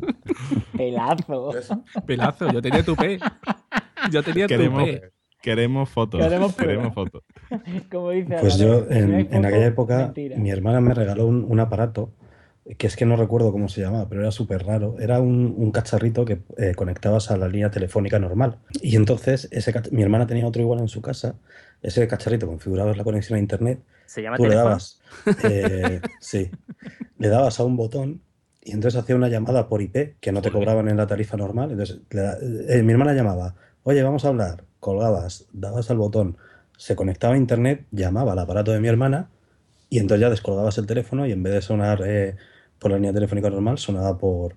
Pelazo. 0.76 1.52
Pelazo, 2.06 2.52
yo 2.52 2.62
tenía 2.62 2.84
tupé. 2.84 3.20
Yo 4.12 4.24
tenía 4.24 4.48
Queremos, 4.48 4.84
tupé. 4.86 5.12
Queremos 5.42 5.90
fotos. 5.90 6.22
Queremos 6.22 6.56
Queremos, 6.56 6.94
fotos. 6.94 7.24
Como 7.92 8.12
dice 8.12 8.38
Pues 8.42 8.58
yo, 8.58 8.86
en, 8.90 9.12
en 9.14 9.26
foto, 9.26 9.48
aquella 9.48 9.66
época, 9.66 9.98
mentira. 9.98 10.38
mi 10.38 10.50
hermana 10.52 10.82
me 10.82 10.94
regaló 10.94 11.26
un, 11.26 11.46
un 11.50 11.60
aparato 11.60 12.12
que 12.78 12.86
es 12.86 12.96
que 12.96 13.06
no 13.06 13.16
recuerdo 13.16 13.52
cómo 13.52 13.68
se 13.68 13.82
llamaba, 13.82 14.08
pero 14.08 14.22
era 14.22 14.32
súper 14.32 14.64
raro. 14.64 14.96
Era 15.00 15.20
un, 15.20 15.56
un 15.58 15.72
cacharrito 15.72 16.24
que 16.24 16.42
eh, 16.58 16.76
conectabas 16.76 17.32
a 17.32 17.38
la 17.38 17.48
línea 17.48 17.72
telefónica 17.72 18.20
normal. 18.20 18.60
Y 18.82 18.96
entonces, 18.96 19.48
ese 19.52 19.74
mi 19.92 20.04
hermana 20.04 20.28
tenía 20.28 20.46
otro 20.46 20.62
igual 20.62 20.80
en 20.80 20.88
su 20.88 21.02
casa. 21.02 21.36
Ese 21.82 22.08
cacharrito 22.08 22.46
configurabas 22.46 22.96
la 22.96 23.04
conexión 23.04 23.38
a 23.38 23.40
internet 23.40 23.82
se 24.06 24.22
llama 24.22 24.38
tú 24.38 24.44
le 24.44 24.50
teléfono. 24.50 24.70
dabas, 24.76 25.02
eh, 25.44 26.02
sí, 26.20 26.52
le 27.18 27.30
dabas 27.30 27.60
a 27.60 27.64
un 27.66 27.78
botón 27.78 28.22
y 28.62 28.72
entonces 28.74 29.00
hacía 29.02 29.16
una 29.16 29.30
llamada 29.30 29.68
por 29.68 29.82
IP 29.82 30.16
que 30.20 30.32
no 30.32 30.42
te 30.42 30.52
cobraban 30.52 30.88
en 30.90 30.98
la 30.98 31.08
tarifa 31.08 31.38
normal. 31.38 31.72
Entonces, 31.72 32.02
le 32.12 32.22
da- 32.22 32.38
eh, 32.70 32.84
mi 32.84 32.92
hermana 32.92 33.14
llamaba, 33.14 33.56
oye, 33.84 34.04
vamos 34.04 34.26
a 34.26 34.30
hablar, 34.30 34.66
colgabas, 34.80 35.48
dabas 35.54 35.90
al 35.92 35.98
botón, 35.98 36.38
se 36.78 36.96
conectaba 36.96 37.34
a 37.34 37.38
internet, 37.38 37.86
llamaba 37.92 38.34
al 38.34 38.40
aparato 38.40 38.72
de 38.72 38.80
mi 38.80 38.88
hermana 38.88 39.30
y 39.90 40.00
entonces 40.00 40.22
ya 40.22 40.30
descolgabas 40.30 40.78
el 40.78 40.86
teléfono 40.86 41.26
y 41.26 41.32
en 41.32 41.44
vez 41.44 41.54
de 41.54 41.62
sonar 41.62 42.02
eh, 42.06 42.36
por 42.80 42.92
la 42.92 42.98
línea 42.98 43.14
telefónica 43.14 43.50
normal, 43.50 43.78
sonaba 43.78 44.18
por, 44.18 44.56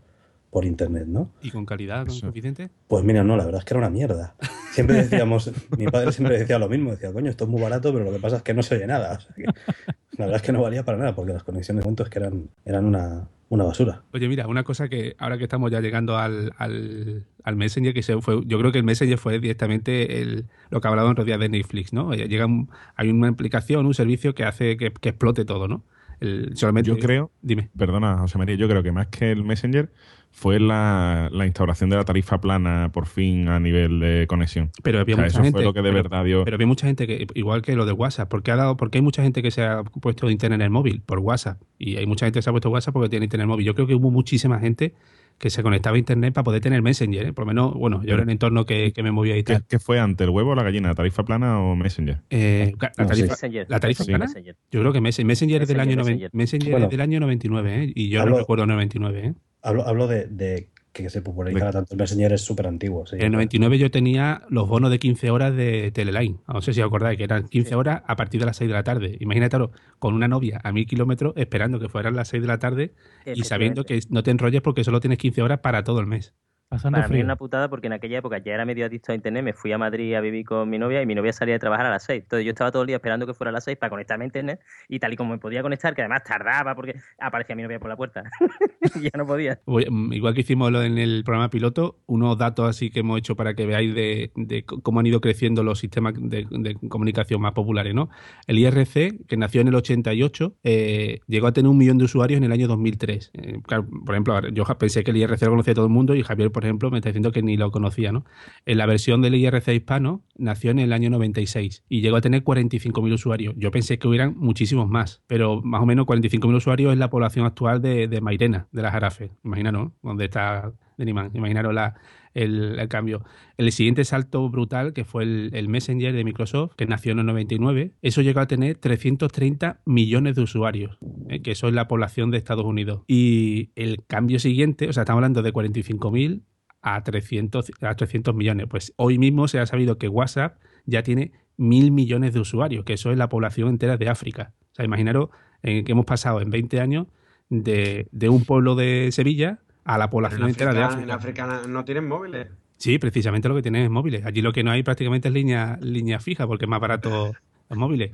por 0.51 0.65
internet, 0.65 1.07
¿no? 1.07 1.31
¿Y 1.41 1.51
con 1.51 1.67
calidad, 1.67 2.07
con 2.07 2.15
suficiente? 2.15 2.71
Pues 2.87 3.03
mira, 3.05 3.25
no, 3.25 3.37
la 3.37 3.45
verdad 3.45 3.61
es 3.61 3.65
que 3.65 3.75
era 3.75 3.79
una 3.79 3.91
mierda. 3.91 4.35
Siempre 4.73 4.97
decíamos, 4.97 5.51
mi 5.79 5.87
padre 5.87 6.13
siempre 6.13 6.39
decía 6.39 6.59
lo 6.59 6.69
mismo, 6.69 6.91
decía, 6.91 7.13
coño, 7.13 7.31
esto 7.31 7.45
es 7.45 7.51
muy 7.51 7.61
barato, 7.61 7.93
pero 7.93 8.05
lo 8.05 8.13
que 8.13 8.19
pasa 8.19 8.37
es 8.37 8.43
que 8.43 8.55
no 8.55 8.63
se 8.63 8.77
oye 8.77 8.87
nada. 8.87 9.15
O 9.17 9.21
sea 9.21 9.35
que, 9.35 9.45
la 9.45 10.27
verdad 10.27 10.37
es 10.37 10.43
que 10.43 10.53
no 10.53 10.63
valía 10.63 10.85
para 10.85 10.99
nada, 10.99 11.15
porque 11.15 11.33
las 11.33 11.43
conexiones 11.43 11.83
de 11.83 11.85
puntos 11.87 12.09
que 12.11 12.19
eran, 12.19 12.51
eran 12.65 12.85
una, 12.85 13.29
una 13.55 13.65
basura. 13.65 14.03
Oye, 14.15 14.29
mira, 14.29 14.47
una 14.47 14.63
cosa 14.65 14.89
que 14.89 15.15
ahora 15.19 15.37
que 15.37 15.45
estamos 15.45 15.71
ya 15.71 15.81
llegando 15.83 16.17
al, 16.17 16.53
al, 16.57 17.27
al 17.45 17.57
Messenger, 17.57 17.93
que 17.93 18.03
se 18.03 18.19
fue, 18.23 18.41
yo 18.47 18.59
creo 18.59 18.73
que 18.73 18.79
el 18.79 18.85
Messenger 18.85 19.19
fue 19.19 19.39
directamente 19.39 20.23
el, 20.23 20.47
lo 20.71 20.81
que 20.81 20.89
hablaba 20.89 21.11
en 21.11 21.25
días 21.27 21.39
de 21.39 21.51
Netflix, 21.51 21.93
¿no? 21.93 22.09
Oye, 22.09 22.29
Llega 22.29 22.47
un- 22.47 22.71
hay 22.97 23.11
una 23.11 23.29
aplicación, 23.29 23.85
un 23.85 23.93
servicio 23.93 24.35
que 24.35 24.45
hace 24.45 24.79
que, 24.79 24.91
que 24.91 25.11
explote 25.11 25.45
todo, 25.45 25.69
¿no? 25.69 25.85
El- 26.21 26.57
solamente, 26.57 26.89
Yo 26.89 26.99
creo, 26.99 27.31
Dime. 27.43 27.69
perdona, 27.77 28.17
José 28.19 28.39
María, 28.39 28.55
yo 28.55 28.69
creo 28.69 28.83
que 28.83 28.91
más 28.93 29.09
que 29.09 29.31
el 29.33 29.45
Messenger 29.45 29.93
fue 30.35 30.59
la, 30.59 31.29
la 31.31 31.47
instauración 31.47 31.91
de 31.91 31.97
la 31.97 32.05
tarifa 32.05 32.41
plana 32.41 32.91
por 32.93 33.07
fin 33.07 33.49
a 33.49 33.61
nivel 33.61 34.01
de 34.01 34.27
conexión. 34.27 34.71
Pero 34.83 34.99
había 34.99 35.15
O 35.15 35.19
sea, 35.19 35.25
mucha 35.27 35.35
eso 35.37 35.43
gente. 35.45 35.53
fue 35.59 35.65
lo 35.65 35.73
que 35.73 35.83
de 35.83 35.91
pero- 35.91 36.03
verdad 36.03 36.25
dio. 36.25 36.43
Pero 36.45 36.55
había 36.57 36.67
mucha 36.67 36.87
gente 36.87 37.07
que, 37.07 37.27
igual 37.35 37.63
que 37.63 37.77
lo 37.77 37.85
de 37.87 37.93
WhatsApp, 37.93 38.29
porque 38.29 38.51
ha 38.51 38.57
dado, 38.57 38.77
porque 38.77 38.99
hay 38.99 39.03
mucha 39.03 39.23
gente 39.23 39.43
que 39.43 39.51
se 39.51 39.63
ha 39.63 39.85
puesto 39.85 40.29
internet 40.31 40.57
en 40.57 40.63
el 40.63 40.71
móvil 40.71 41.03
por 41.05 41.19
WhatsApp. 41.21 41.61
Y 41.79 41.97
hay 41.97 42.07
mucha 42.07 42.27
gente 42.27 42.39
que 42.39 42.43
se 42.43 42.51
ha 42.51 42.53
puesto 42.53 42.71
WhatsApp 42.71 42.93
porque 42.95 43.09
tiene 43.11 43.25
internet 43.27 43.45
en 43.45 43.51
el 43.51 43.55
móvil. 43.55 43.67
Yo 43.67 43.75
creo 43.75 43.87
que 43.87 43.95
hubo 43.95 44.11
muchísima 44.11 44.59
gente 44.59 44.95
que 45.39 45.51
se 45.51 45.63
conectaba 45.63 45.97
a 45.97 45.99
internet 45.99 46.33
para 46.35 46.45
poder 46.45 46.61
tener 46.61 46.83
Messenger, 46.83 47.27
¿eh? 47.27 47.33
Por 47.33 47.43
lo 47.45 47.47
menos, 47.49 47.75
bueno, 47.75 48.03
yo 48.05 48.15
en 48.15 48.21
el 48.21 48.31
entorno 48.31 48.65
que, 48.65 48.93
que 48.93 49.03
me 49.03 49.11
movía 49.11 49.37
y 49.37 49.43
¿Qué, 49.43 49.55
tal. 49.55 49.65
qué 49.69 49.79
fue 49.79 49.99
antes, 49.99 50.25
el 50.25 50.31
huevo 50.31 50.51
o 50.51 50.55
la 50.55 50.63
gallina? 50.63 50.95
¿Tarifa 50.95 51.25
plana 51.25 51.59
o 51.61 51.75
Messenger? 51.75 52.21
Eh, 52.31 52.73
la 52.81 52.91
tarifa, 53.07 53.29
Messenger. 53.33 53.67
¿La 53.69 53.81
tarifa 53.81 54.05
Sí. 54.05 54.11
plana? 54.11 54.27
Messenger. 54.27 54.57
Yo 54.71 54.81
creo 54.81 54.93
que 54.93 55.01
Messenger, 55.01 55.27
Messenger 55.27 55.63
es 55.63 55.69
del 55.69 55.81
año, 55.81 55.97
Messenger, 55.97 56.31
Messenger 56.33 56.71
Bueno. 56.71 56.87
es 56.87 56.91
del 56.91 57.01
año 57.01 57.21
99, 57.21 57.85
¿eh? 57.85 57.93
Y 57.95 58.09
yo 58.09 58.21
Hablo- 58.23 58.33
no 58.33 58.39
recuerdo 58.39 58.67
99, 58.67 59.27
¿eh? 59.27 59.35
Hablo, 59.63 59.87
hablo 59.87 60.07
de, 60.09 60.27
de 60.27 60.69
que 60.93 61.09
se 61.09 61.23
popularizara 61.23 61.67
De- 61.69 61.73
tanto 61.73 61.95
el 61.95 61.99
Messenger, 61.99 62.33
es 62.35 62.43
súper 62.43 62.67
antiguo. 62.67 63.07
sí. 63.07 63.17
En 63.17 63.23
el 63.23 63.33
99 63.33 63.79
yo 63.79 63.91
tenía 63.91 64.43
los 64.51 64.69
bonos 64.69 64.91
de 64.91 64.99
15 64.99 65.31
horas 65.31 65.57
de 65.57 65.91
Teleline. 65.93 66.39
No 66.47 66.61
sé 66.61 66.75
si 66.75 66.81
os 66.83 66.87
acordáis, 66.87 67.17
que 67.17 67.25
eran 67.25 67.49
15 67.49 67.71
Sí. 67.71 67.75
horas 67.75 68.03
a 68.07 68.17
partir 68.17 68.41
de 68.41 68.47
las 68.47 68.57
6 68.59 68.69
de 68.69 68.75
la 68.75 68.83
tarde. 68.83 69.17
Imagínatelo, 69.21 69.71
con 69.99 70.15
una 70.15 70.29
novia 70.29 70.61
a 70.63 70.73
mil 70.73 70.87
kilómetros 70.87 71.33
esperando 71.37 71.79
que 71.81 71.89
fueran 71.89 72.15
las 72.17 72.29
6 72.29 72.43
de 72.43 72.49
la 72.49 72.59
tarde 72.59 72.93
y 73.25 73.45
sabiendo 73.45 73.85
que 73.85 74.01
no 74.11 74.23
te 74.23 74.31
enrolles 74.33 74.61
porque 74.61 74.85
solo 74.85 75.01
tienes 75.01 75.19
15 75.19 75.41
horas 75.43 75.61
para 75.61 75.83
todo 75.85 76.01
el 76.01 76.07
mes. 76.07 76.35
Pasando 76.73 76.97
Para 76.97 77.09
mí 77.09 77.17
es 77.17 77.19
frío. 77.19 77.25
una 77.27 77.37
putada 77.37 77.69
porque 77.69 77.89
en 77.89 77.93
aquella 77.93 78.17
época 78.17 78.39
ya 78.39 78.55
era 78.55 78.65
medio 78.65 78.87
adicto 78.87 79.13
a 79.13 79.15
internet, 79.15 79.45
me 79.45 79.53
fui 79.53 79.73
a 79.73 79.77
Madrid 79.77 80.15
a 80.15 80.23
vivir 80.23 80.47
con 80.47 80.71
mi 80.71 80.79
novia 80.79 81.03
y 81.03 81.07
mi 81.07 81.15
novia 81.15 81.31
salía 81.35 81.57
de 81.57 81.59
trabajar 81.59 81.85
a 81.85 81.91
las 81.91 82.05
6. 82.05 82.23
Entonces 82.23 82.47
yo 82.47 82.51
estaba 82.53 82.73
todo 82.73 82.81
el 82.81 82.87
día 82.87 82.97
esperando 82.97 83.27
que 83.27 83.35
fuera 83.35 83.51
a 83.51 83.53
las 83.53 83.65
6 83.65 83.77
para 83.77 83.91
conectarme 83.91 84.25
a 84.25 84.29
internet 84.29 84.61
y 84.89 84.99
tal 84.99 85.13
y 85.13 85.17
como 85.17 85.33
me 85.33 85.39
podía 85.39 85.61
conectar, 85.61 85.95
que 85.95 86.01
además 86.01 86.23
tardaba 86.25 86.75
porque 86.75 86.95
aparecía 87.19 87.55
mi 87.57 87.63
novia 87.63 87.79
por 87.79 87.91
la 87.91 87.97
puerta. 87.97 88.25
y 88.95 89.03
ya 89.03 89.11
no 89.19 89.27
podía. 89.27 89.61
Mm, 89.67 90.15
Igual 90.15 90.33
que 90.33 90.41
hicimos 90.41 90.73
lo 90.73 90.83
en 90.83 90.97
el 90.97 91.25
programa 91.25 91.51
piloto, 91.51 91.99
unos 92.07 92.39
datos 92.39 92.71
así 92.71 92.91
que 92.91 93.01
hemos 93.01 93.19
hecho 93.19 93.37
para 93.37 93.53
que 93.53 93.67
veáis 93.67 93.95
de, 93.95 94.65
cómo 94.65 95.01
han 95.01 95.07
ido 95.07 95.21
creciendo 95.21 95.63
los 95.63 95.79
sistemas 95.79 96.15
de, 96.17 96.47
de 96.49 96.75
comunicación 96.89 97.43
más 97.43 97.53
populares, 97.53 97.95
¿no? 97.95 98.09
El 98.47 98.59
IRC, 98.59 99.27
que 99.27 99.37
nació 99.37 99.61
en 99.61 99.69
el 99.69 99.75
88, 99.75 100.55
eh, 100.65 101.21
llegó 101.27 101.49
a 101.49 101.53
tener 101.53 101.69
un 101.69 101.77
millón 101.77 101.99
de 101.99 102.05
usuarios 102.05 102.39
en 102.39 102.45
el 102.45 102.53
año 102.53 102.67
2003. 102.67 103.31
Eh, 103.35 103.61
claro, 103.67 103.87
por 104.07 104.15
ejemplo, 104.15 104.49
yo 104.49 104.65
pensé 104.79 105.05
que 105.05 105.11
el 105.11 105.19
IRC 105.19 105.43
lo 105.43 105.51
conocía 105.51 105.75
todo 105.75 105.85
el 105.85 105.93
mundo 105.93 106.15
y 106.15 106.23
Javier, 106.23 106.51
por 106.51 106.62
ejemplo, 106.65 106.91
me 106.91 106.99
está 106.99 107.09
diciendo 107.09 107.33
que 107.33 107.43
ni 107.43 107.57
lo 107.57 107.71
conocía, 107.71 108.13
¿no? 108.13 108.25
En 108.67 108.79
la 108.79 108.87
versión 108.87 109.23
del 109.23 109.35
IRC 109.35 109.69
hispano 109.69 110.23
nació 110.37 110.71
en 110.71 110.79
el 110.79 110.93
año 110.93 111.11
96 111.11 111.85
y 111.89 112.01
llegó 112.01 112.17
a 112.17 112.21
tener 112.21 112.45
45.000 112.45 113.13
usuarios. 113.13 113.55
Yo 113.57 113.71
pensé 113.71 113.99
que 113.99 114.09
hubieran 114.09 114.35
muchísimos 114.37 114.89
más, 114.89 115.23
pero 115.27 115.63
más 115.63 115.83
o 115.83 115.87
menos 115.87 116.07
45.000 116.07 116.57
usuarios 116.57 116.93
es 116.93 116.99
la 116.99 117.11
población 117.11 117.47
actual 117.47 117.81
de, 117.83 118.09
de 118.09 118.21
Mairena, 118.21 118.69
de 118.73 118.83
las 118.83 118.93
Jarafes. 118.93 119.31
Imaginaros, 119.45 119.85
¿no? 119.85 119.95
Donde 120.03 120.25
está 120.25 120.73
Denimán. 120.97 121.31
Imaginaros 121.35 121.75
la, 121.75 121.95
el, 122.35 122.89
cambio. 122.89 123.25
El 123.57 123.71
siguiente 123.73 124.05
salto 124.05 124.49
brutal, 124.49 124.93
que 124.93 125.05
fue 125.05 125.25
el, 125.25 125.51
el 125.55 125.69
Messenger 125.69 126.13
de 126.13 126.25
Microsoft, 126.25 126.75
que 126.77 126.87
nació 126.87 127.13
en 127.13 127.21
el 127.21 127.27
99, 127.27 127.93
eso 128.03 128.23
llegó 128.23 128.41
a 128.41 128.47
tener 128.47 128.77
330 128.77 129.81
millones 129.85 130.35
de 130.37 130.43
usuarios, 130.43 130.99
¿eh? 131.29 131.43
que 131.43 131.53
eso 131.53 131.69
es 131.69 131.75
la 131.75 131.89
población 131.89 132.31
de 132.31 132.39
Estados 132.39 132.65
Unidos. 132.65 133.03
Y 133.07 133.71
el 133.77 134.05
cambio 134.07 134.39
siguiente, 134.39 134.89
o 134.89 134.93
sea, 134.93 135.03
estamos 135.03 135.19
hablando 135.19 135.43
de 135.43 135.53
45.000 135.53 136.43
a 136.83 137.03
300, 137.03 137.73
a 137.81 137.95
300 137.95 138.35
millones. 138.35 138.67
Pues 138.69 138.93
hoy 138.97 139.19
mismo 139.19 139.49
se 139.49 139.61
ha 139.61 139.67
sabido 139.67 139.99
que 139.99 140.09
WhatsApp 140.09 140.59
ya 140.85 141.03
tiene 141.03 141.33
mil 141.57 141.93
millones 141.93 142.35
de 142.35 142.41
usuarios, 142.41 142.85
que 142.85 142.95
eso 142.95 143.11
es 143.13 143.19
la 143.19 143.29
población 143.29 143.69
entera 143.69 143.97
de 143.97 144.09
África. 144.09 144.53
O 144.73 144.75
sea, 144.75 144.85
imaginaros 144.85 145.31
eh, 145.63 145.85
que 145.85 145.93
hemos 145.93 146.05
pasado 146.05 146.41
en 146.41 146.51
20 146.51 146.81
años 146.81 147.07
de, 147.49 148.09
de 148.11 148.29
un 148.29 148.45
pueblo 148.45 148.75
de 148.75 149.11
Sevilla 149.13 149.61
a 149.85 149.99
la 149.99 150.11
población 150.11 150.43
en 150.43 150.49
entera 150.49 150.75
de 150.75 150.83
África, 150.83 151.05
en 151.05 151.11
África. 151.11 151.45
África 151.45 151.69
no 151.69 151.85
tienen 151.85 152.09
móviles. 152.09 152.49
Sí, 152.77 152.99
precisamente 152.99 153.49
lo 153.49 153.55
que 153.55 153.63
tienen 153.63 153.85
es 153.85 153.91
móviles. 153.91 154.27
Allí 154.27 154.43
lo 154.43 154.53
que 154.53 154.65
no 154.65 154.73
hay 154.73 154.83
prácticamente 154.83 155.29
es 155.29 155.35
línea, 155.35 155.79
línea 155.81 156.19
fija, 156.19 156.47
porque 156.47 156.65
es 156.65 156.69
más 156.69 156.81
barato 156.81 157.33
los 157.69 157.79
móviles. 157.79 158.11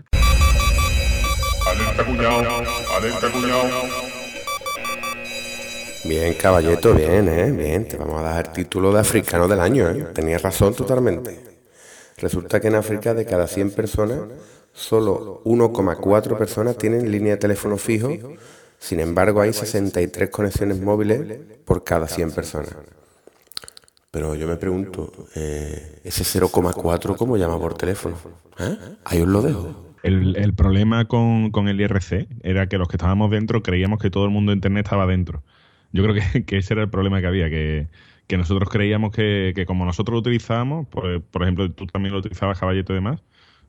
Alerta 1.67 2.05
cuñado, 2.05 2.63
alerta 2.97 3.33
cuñado. 3.33 4.08
Bien, 6.09 6.33
caballeto, 6.35 6.95
bien, 6.95 7.29
¿eh? 7.29 7.53
Bien, 7.53 7.87
te 7.87 7.99
vamos 7.99 8.19
a 8.21 8.23
dar 8.23 8.47
el 8.47 8.53
título 8.53 8.93
de 8.95 9.01
africano 9.01 9.47
del 9.47 9.61
año, 9.61 9.91
¿eh? 9.91 10.07
Tenías 10.15 10.41
razón 10.41 10.75
totalmente. 10.75 11.39
Resulta 12.17 12.61
que 12.61 12.69
en 12.69 12.77
África 12.77 13.13
de 13.13 13.27
cada 13.27 13.47
100 13.47 13.73
personas, 13.73 14.21
solo 14.73 15.43
1,4 15.45 16.39
personas 16.39 16.79
tienen 16.79 17.13
línea 17.13 17.33
de 17.33 17.37
teléfono 17.37 17.77
fijo, 17.77 18.11
sin 18.79 19.01
embargo 19.01 19.43
hay 19.43 19.53
63 19.53 20.31
conexiones 20.31 20.81
móviles 20.81 21.41
por 21.67 21.85
cada 21.85 22.09
100 22.09 22.31
personas. 22.31 22.75
Pero 24.11 24.35
yo 24.35 24.49
me 24.49 24.57
pregunto, 24.57 25.13
eh, 25.35 26.01
¿ese 26.05 26.25
0,4 26.25 27.17
cómo 27.17 27.37
llama 27.37 27.59
por 27.59 27.75
teléfono? 27.75 28.17
¿Eh? 28.59 28.79
Ahí 29.05 29.21
os 29.21 29.29
lo 29.29 29.43
dejo. 29.43 29.85
El, 30.03 30.37
el 30.37 30.55
problema 30.55 31.07
con, 31.07 31.51
con 31.51 31.69
el 31.69 31.79
IRC 31.83 32.29
era 32.43 32.67
que 32.67 32.79
los 32.79 32.89
que 32.89 32.97
estábamos 32.97 33.31
dentro 33.31 33.63
creíamos 33.63 34.01
que 34.01 34.11
todo 34.11 34.25
el 34.25 34.31
mundo 34.31 34.53
de 34.53 34.57
Internet 34.57 34.87
estaba 34.87 35.07
dentro. 35.07 35.43
Yo 35.93 36.03
creo 36.03 36.15
que, 36.15 36.45
que 36.47 36.59
ese 36.59 36.75
era 36.75 36.83
el 36.83 36.91
problema 36.91 37.21
que 37.21 37.27
había, 37.27 37.51
que, 37.51 37.89
que 38.27 38.37
nosotros 38.37 38.69
creíamos 38.69 39.11
que, 39.13 39.53
que 39.55 39.67
como 39.67 39.85
nosotros 39.85 40.15
lo 40.15 40.21
utilizábamos, 40.21 40.87
por, 40.89 41.23
por 41.23 41.43
ejemplo, 41.43 41.71
tú 41.73 41.87
también 41.87 42.13
lo 42.13 42.21
utilizabas, 42.21 42.59
Caballito 42.61 42.93
y 42.93 42.97
demás, 42.97 43.23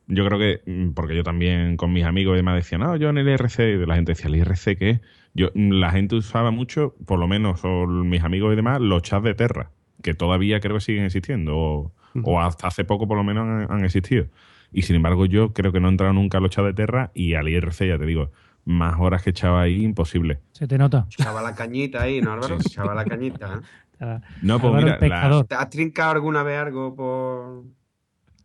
yo 0.08 0.26
creo 0.26 0.40
que, 0.40 0.62
mm, 0.66 0.94
porque 0.94 1.16
yo 1.16 1.24
también 1.24 1.78
con 1.78 1.94
mis 1.94 2.04
amigos 2.04 2.34
y 2.34 2.38
demás 2.38 2.56
decía, 2.56 2.78
no, 2.78 2.96
yo 2.98 3.10
en 3.10 3.18
el 3.20 3.30
IRC, 3.30 3.60
y 3.60 3.86
la 3.86 3.96
gente 3.96 4.14
decía, 4.14 4.28
¿el 4.28 4.36
IRC 4.38 4.78
qué? 4.78 4.90
es?". 4.90 5.02
Yo, 5.34 5.50
mm, 5.54 5.72
la 5.74 5.92
gente 5.92 6.16
usaba 6.16 6.52
mucho, 6.52 6.96
por 7.06 7.20
lo 7.20 7.28
menos, 7.28 7.62
o 7.64 7.88
mis 7.88 8.24
amigos 8.24 8.54
y 8.54 8.56
demás, 8.56 8.82
los 8.82 9.04
chats 9.04 9.24
de 9.24 9.36
Terra, 9.36 9.72
que 10.02 10.14
todavía 10.16 10.60
creo 10.60 10.76
que 10.76 10.82
siguen 10.82 11.06
existiendo, 11.06 11.56
o, 11.58 11.94
o 12.24 12.40
hasta 12.42 12.68
hace 12.68 12.84
poco 12.86 13.08
por 13.08 13.18
lo 13.18 13.24
menos 13.24 13.44
han, 13.48 13.72
han 13.72 13.86
existido. 13.86 14.28
Y 14.72 14.84
sin 14.84 14.96
embargo, 14.96 15.26
yo 15.26 15.54
creo 15.54 15.72
que 15.72 15.80
no 15.80 15.88
he 15.88 15.92
entrado 15.92 16.14
nunca 16.14 16.40
a 16.40 16.42
los 16.42 16.50
chats 16.52 16.68
de 16.68 16.74
Terra 16.74 17.12
y 17.14 17.36
al 17.36 17.48
IRC, 17.48 17.88
ya 17.88 17.98
te 18.00 18.06
digo, 18.06 18.32
más 18.70 19.00
horas 19.00 19.24
que 19.24 19.32
echaba 19.32 19.62
ahí, 19.62 19.84
imposible. 19.84 20.40
Se 20.52 20.68
te 20.68 20.78
nota. 20.78 21.08
Echaba 21.10 21.42
la 21.42 21.56
cañita 21.56 22.04
ahí, 22.04 22.22
¿no, 22.22 22.34
Álvaro? 22.34 22.60
Sí. 22.62 22.68
Echaba 22.68 22.94
la 22.94 23.04
cañita. 23.04 23.62
¿eh? 24.00 24.20
No, 24.44 24.60
pues 24.60 24.74
mira, 24.76 24.94
el 24.94 25.00
pescador. 25.00 25.46
¿Te 25.48 25.56
has 25.56 25.70
trincado 25.70 26.12
alguna 26.12 26.44
vez 26.44 26.60
algo 26.60 26.96
por...? 26.96 27.64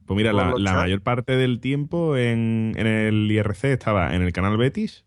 Pues 0.06 0.16
mira, 0.16 0.32
¿Por 0.32 0.60
la, 0.60 0.72
la 0.72 0.78
mayor 0.78 1.02
parte 1.02 1.37
del 1.37 1.60
tiempo 1.60 2.16
en, 2.16 2.72
en 2.76 2.87
el 2.87 3.30
IRC 3.30 3.64
estaba 3.64 4.14
en 4.14 4.22
el 4.22 4.32
canal 4.32 4.56
Betis, 4.56 5.04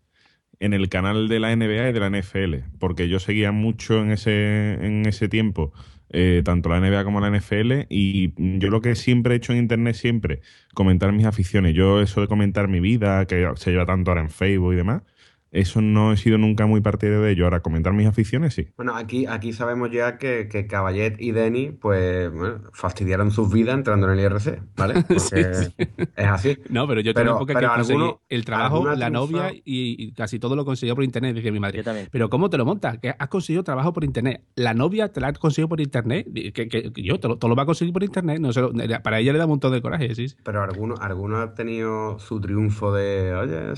en 0.60 0.72
el 0.72 0.88
canal 0.88 1.28
de 1.28 1.40
la 1.40 1.54
NBA 1.54 1.90
y 1.90 1.92
de 1.92 2.00
la 2.00 2.10
NFL, 2.10 2.78
porque 2.78 3.08
yo 3.08 3.18
seguía 3.18 3.50
mucho 3.50 4.00
en 4.00 4.12
ese, 4.12 4.74
en 4.74 5.06
ese 5.06 5.28
tiempo, 5.28 5.72
eh, 6.10 6.42
tanto 6.44 6.68
la 6.68 6.80
NBA 6.80 7.04
como 7.04 7.20
la 7.20 7.30
NFL, 7.30 7.86
y 7.88 8.32
yo 8.58 8.70
lo 8.70 8.80
que 8.80 8.94
siempre 8.94 9.34
he 9.34 9.36
hecho 9.36 9.52
en 9.52 9.58
Internet, 9.58 9.94
siempre, 9.96 10.40
comentar 10.74 11.12
mis 11.12 11.26
aficiones. 11.26 11.74
Yo 11.74 12.00
eso 12.00 12.20
de 12.20 12.28
comentar 12.28 12.68
mi 12.68 12.80
vida, 12.80 13.26
que 13.26 13.48
se 13.56 13.70
lleva 13.70 13.86
tanto 13.86 14.10
ahora 14.10 14.22
en 14.22 14.30
Facebook 14.30 14.72
y 14.72 14.76
demás, 14.76 15.02
eso 15.50 15.80
no 15.80 16.12
he 16.12 16.16
sido 16.16 16.38
nunca 16.38 16.66
muy 16.66 16.80
partidario 16.80 17.22
de 17.22 17.32
ello. 17.32 17.44
Ahora, 17.44 17.60
comentar 17.60 17.92
mis 17.92 18.06
aficiones, 18.06 18.54
sí. 18.54 18.68
Bueno, 18.76 18.94
aquí, 18.96 19.26
aquí 19.26 19.52
sabemos 19.52 19.90
ya 19.90 20.18
que, 20.18 20.48
que 20.48 20.66
Caballet 20.66 21.16
y 21.18 21.32
Denny, 21.32 21.70
pues, 21.72 22.30
bueno, 22.32 22.60
fastidiaron 22.72 23.30
sus 23.30 23.52
vidas 23.52 23.74
entrando 23.76 24.10
en 24.12 24.18
el 24.18 24.24
IRC, 24.24 24.62
¿vale? 24.76 24.94
Porque 25.08 25.20
Sí, 25.20 25.42
sí. 25.54 25.86
es 26.16 26.26
así. 26.26 26.58
No, 26.68 26.86
pero 26.86 27.00
yo 27.00 27.14
tengo 27.14 27.44
que 27.46 27.54
conseguí 27.54 27.66
alguno- 28.02 28.20
el 28.28 28.44
trabajo, 28.44 28.76
alguno 28.76 28.94
la 28.96 29.10
novia 29.10 29.52
y, 29.52 29.62
y 29.64 30.12
casi 30.12 30.38
todo 30.38 30.54
lo 30.56 30.64
conseguí 30.64 30.92
por 30.94 31.04
internet, 31.04 31.34
decía 31.34 31.52
mi 31.52 31.60
madre. 31.60 31.78
Yo 31.78 31.84
también. 31.84 32.08
Pero 32.10 32.28
¿cómo 32.28 32.50
te 32.50 32.56
lo 32.58 32.64
montas? 32.64 32.98
Que 32.98 33.14
has 33.18 33.28
conseguido 33.28 33.62
trabajo 33.64 33.92
por 33.92 34.04
internet. 34.04 34.42
La 34.54 34.74
novia 34.74 35.08
te 35.12 35.20
la 35.20 35.28
has 35.28 35.38
conseguido 35.38 35.68
por 35.68 35.80
internet. 35.80 36.26
Que, 36.34 36.52
que- 36.52 36.68
que 36.92 37.02
yo, 37.02 37.18
todo, 37.20 37.38
todo 37.38 37.48
lo 37.48 37.56
va 37.56 37.62
a 37.62 37.66
conseguir 37.66 37.92
por 37.92 38.02
internet. 38.04 38.40
No, 38.40 38.50
lo- 38.52 38.72
para 39.02 39.18
ella 39.20 39.32
le 39.32 39.38
da 39.38 39.46
un 39.46 39.50
montón 39.50 39.72
de 39.72 39.80
coraje, 39.82 40.14
sí. 40.14 40.28
sí. 40.28 40.36
Pero 40.44 40.62
algunos 40.62 41.00
alguno 41.00 41.38
ha 41.38 41.54
tenido 41.54 42.18
su 42.18 42.40
triunfo 42.40 42.92
de, 42.92 43.34
oye, 43.34 43.76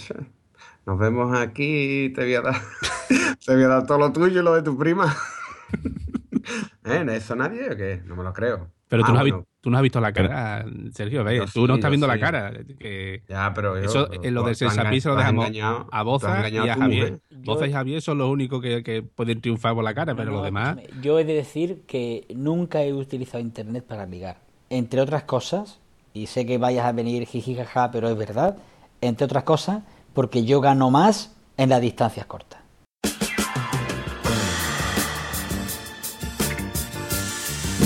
nos 0.86 0.98
vemos 0.98 1.36
aquí 1.38 2.04
y 2.06 2.08
te 2.12 2.22
voy 2.22 2.34
a 2.34 2.40
dar, 2.42 2.54
te 3.46 3.54
voy 3.54 3.64
a 3.64 3.68
dar 3.68 3.86
todo 3.86 3.98
lo 3.98 4.12
tuyo 4.12 4.40
y 4.40 4.44
lo 4.44 4.54
de 4.54 4.62
tu 4.62 4.76
prima. 4.76 5.14
¿Eh? 6.84 7.04
¿No 7.04 7.12
¿Eso 7.12 7.36
nadie 7.36 7.70
o 7.70 7.76
qué? 7.76 8.00
No 8.06 8.16
me 8.16 8.24
lo 8.24 8.32
creo. 8.32 8.68
Pero 8.88 9.04
tú, 9.04 9.10
Ah, 9.10 9.14
no 9.14 9.18
has 9.20 9.24
bueno. 9.24 9.38
vi- 9.38 9.44
tú 9.60 9.70
no 9.70 9.76
has 9.76 9.82
visto 9.84 10.00
la 10.00 10.12
cara, 10.12 10.64
Sergio. 10.92 11.24
tú 11.54 11.66
no 11.68 11.74
estás 11.76 11.90
viendo 11.90 12.06
la 12.08 12.14
sí. 12.14 12.20
cara. 12.20 12.52
que 12.78 13.22
Ya, 13.28 13.52
pero 13.54 13.78
yo- 13.78 13.84
Eso, 13.84 14.06
pero 14.10 14.24
en 14.24 14.34
lo 14.34 14.42
del 14.42 14.58
tú 14.58 14.64
has 14.66 14.74
Sensapí 14.74 15.00
se 15.00 15.08
lo 15.08 15.14
has 15.14 15.18
dejamos 15.20 15.46
engañado- 15.46 15.86
a 15.92 16.02
Boza 16.02 16.32
has 16.32 16.38
engañado 16.38 16.66
y 16.66 16.70
a 16.70 16.74
tu 16.74 16.80
Javier. 16.80 17.02
mujer. 17.12 17.20
Boza 17.44 17.66
y 17.68 17.72
Javier 17.72 18.02
son 18.02 18.18
los 18.18 18.28
únicos 18.28 18.60
que, 18.60 18.82
que 18.82 19.02
pueden 19.02 19.40
triunfar 19.40 19.74
por 19.74 19.84
la 19.84 19.94
cara, 19.94 20.14
pero 20.16 20.30
No, 20.30 20.36
los 20.38 20.44
demás. 20.44 20.78
Yo 21.02 21.18
he 21.20 21.24
de 21.24 21.34
decir 21.34 21.82
que 21.86 22.26
nunca 22.34 22.82
he 22.82 22.92
utilizado 22.92 23.38
internet 23.40 23.84
para 23.86 24.06
ligar. 24.06 24.38
Entre 24.70 25.00
otras 25.00 25.22
cosas, 25.22 25.78
y 26.14 26.26
sé 26.26 26.44
que 26.46 26.58
vayas 26.58 26.86
a 26.86 26.92
venir 26.92 27.26
jijijaja, 27.26 27.92
pero 27.92 28.08
es 28.08 28.16
verdad, 28.16 28.56
entre 29.00 29.24
otras 29.26 29.44
cosas, 29.44 29.84
porque 30.12 30.44
yo 30.44 30.60
gano 30.60 30.90
más 30.90 31.32
en 31.56 31.68
las 31.70 31.80
distancias 31.80 32.26
cortas. 32.26 32.60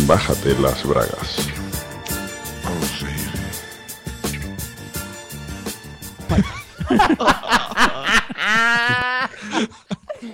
Bájate 0.07 0.59
las 0.61 0.87
bragas. 0.87 1.49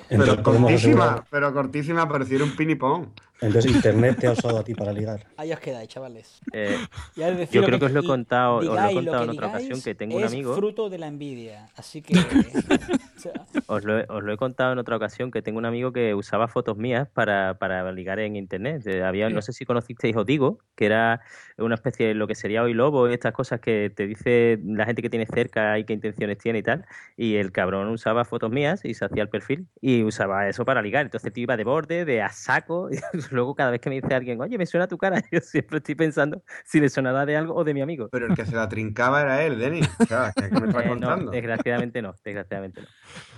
Entonces, 0.08 0.36
Pero 0.36 0.42
cortísima, 0.42 1.24
pero 1.30 1.54
cortísima, 1.54 2.08
pareciera 2.08 2.44
un 2.44 2.56
pinipón. 2.56 3.12
Entonces 3.40 3.72
Internet 3.74 4.18
te 4.20 4.26
ha 4.26 4.32
usado 4.32 4.58
a 4.58 4.64
ti 4.64 4.74
para 4.74 4.92
ligar. 5.00 5.26
Ahí 5.36 5.52
os 5.52 5.60
quedáis, 5.60 5.88
chavales. 5.88 6.40
Eh, 6.52 6.76
Ya 7.16 7.28
es 7.28 7.38
decir, 7.38 7.60
yo 7.60 7.66
creo 7.66 7.78
que 7.78 7.86
os 7.86 7.92
lo 7.92 8.00
he 8.00 8.06
contado, 8.06 8.56
os 8.56 8.64
lo 8.64 8.78
he 8.88 8.94
contado 8.94 9.24
en 9.24 9.30
otra 9.30 9.46
ocasión 9.48 9.80
que 9.82 9.94
tengo 9.94 10.16
un 10.16 10.24
es 10.24 10.32
amigo. 10.32 10.54
fruto 10.54 10.88
de 10.90 10.98
la 10.98 11.06
envidia. 11.06 11.66
Así 11.76 12.02
que. 12.02 12.14
o 13.16 13.20
sea, 13.20 13.32
Os 13.66 13.84
lo, 13.84 13.98
he, 13.98 14.06
os 14.08 14.22
lo 14.22 14.32
he 14.32 14.36
contado 14.36 14.72
en 14.72 14.78
otra 14.78 14.96
ocasión 14.96 15.30
que 15.30 15.42
tengo 15.42 15.58
un 15.58 15.66
amigo 15.66 15.92
que 15.92 16.14
usaba 16.14 16.48
fotos 16.48 16.76
mías 16.76 17.08
para, 17.08 17.58
para 17.58 17.90
ligar 17.92 18.18
en 18.18 18.36
internet. 18.36 18.86
Había, 19.04 19.28
no 19.30 19.42
sé 19.42 19.52
si 19.52 19.64
conocisteis 19.64 20.16
Odigo, 20.16 20.58
que 20.74 20.86
era 20.86 21.20
una 21.58 21.74
especie 21.74 22.08
de 22.08 22.14
lo 22.14 22.26
que 22.26 22.34
sería 22.34 22.62
hoy 22.62 22.74
lobo 22.74 23.08
y 23.08 23.12
estas 23.14 23.32
cosas 23.32 23.60
que 23.60 23.92
te 23.94 24.06
dice 24.06 24.58
la 24.64 24.86
gente 24.86 25.02
que 25.02 25.10
tiene 25.10 25.26
cerca 25.26 25.78
y 25.78 25.84
qué 25.84 25.92
intenciones 25.92 26.38
tiene 26.38 26.60
y 26.60 26.62
tal. 26.62 26.84
Y 27.16 27.36
el 27.36 27.52
cabrón 27.52 27.88
usaba 27.88 28.24
fotos 28.24 28.50
mías 28.50 28.84
y 28.84 28.94
se 28.94 29.04
hacía 29.04 29.22
el 29.22 29.28
perfil 29.28 29.66
y 29.80 30.02
usaba 30.02 30.48
eso 30.48 30.64
para 30.64 30.82
ligar. 30.82 31.04
Entonces 31.06 31.32
te 31.32 31.40
iba 31.40 31.56
de 31.56 31.64
borde, 31.64 32.04
de 32.04 32.22
a 32.22 32.30
saco. 32.30 32.88
Luego 33.34 33.54
cada 33.54 33.70
vez 33.70 33.80
que 33.80 33.88
me 33.90 33.96
dice 34.00 34.14
alguien, 34.14 34.40
oye, 34.40 34.58
me 34.58 34.66
suena 34.66 34.86
tu 34.88 34.98
cara, 34.98 35.22
yo 35.32 35.40
siempre 35.40 35.78
estoy 35.78 35.94
pensando 35.94 36.42
si 36.64 36.80
le 36.80 36.88
sonará 36.88 37.26
de 37.26 37.36
algo 37.36 37.54
o 37.54 37.64
de 37.64 37.74
mi 37.74 37.80
amigo. 37.82 38.08
Pero 38.10 38.26
el 38.26 38.34
que 38.34 38.44
se 38.46 38.54
la 38.56 38.68
trincaba 38.68 39.20
era 39.22 39.42
él, 39.44 39.58
Denis. 39.58 39.88
O 40.00 40.04
sea, 40.06 40.32
¿qué 40.34 40.42
me 40.50 40.66
estás 40.68 40.82
Eh, 40.84 40.84
no, 40.86 40.90
contando? 40.90 41.30
desgraciadamente 41.30 42.02
no, 42.02 42.14
desgraciadamente 42.24 42.80
no. 42.82 42.86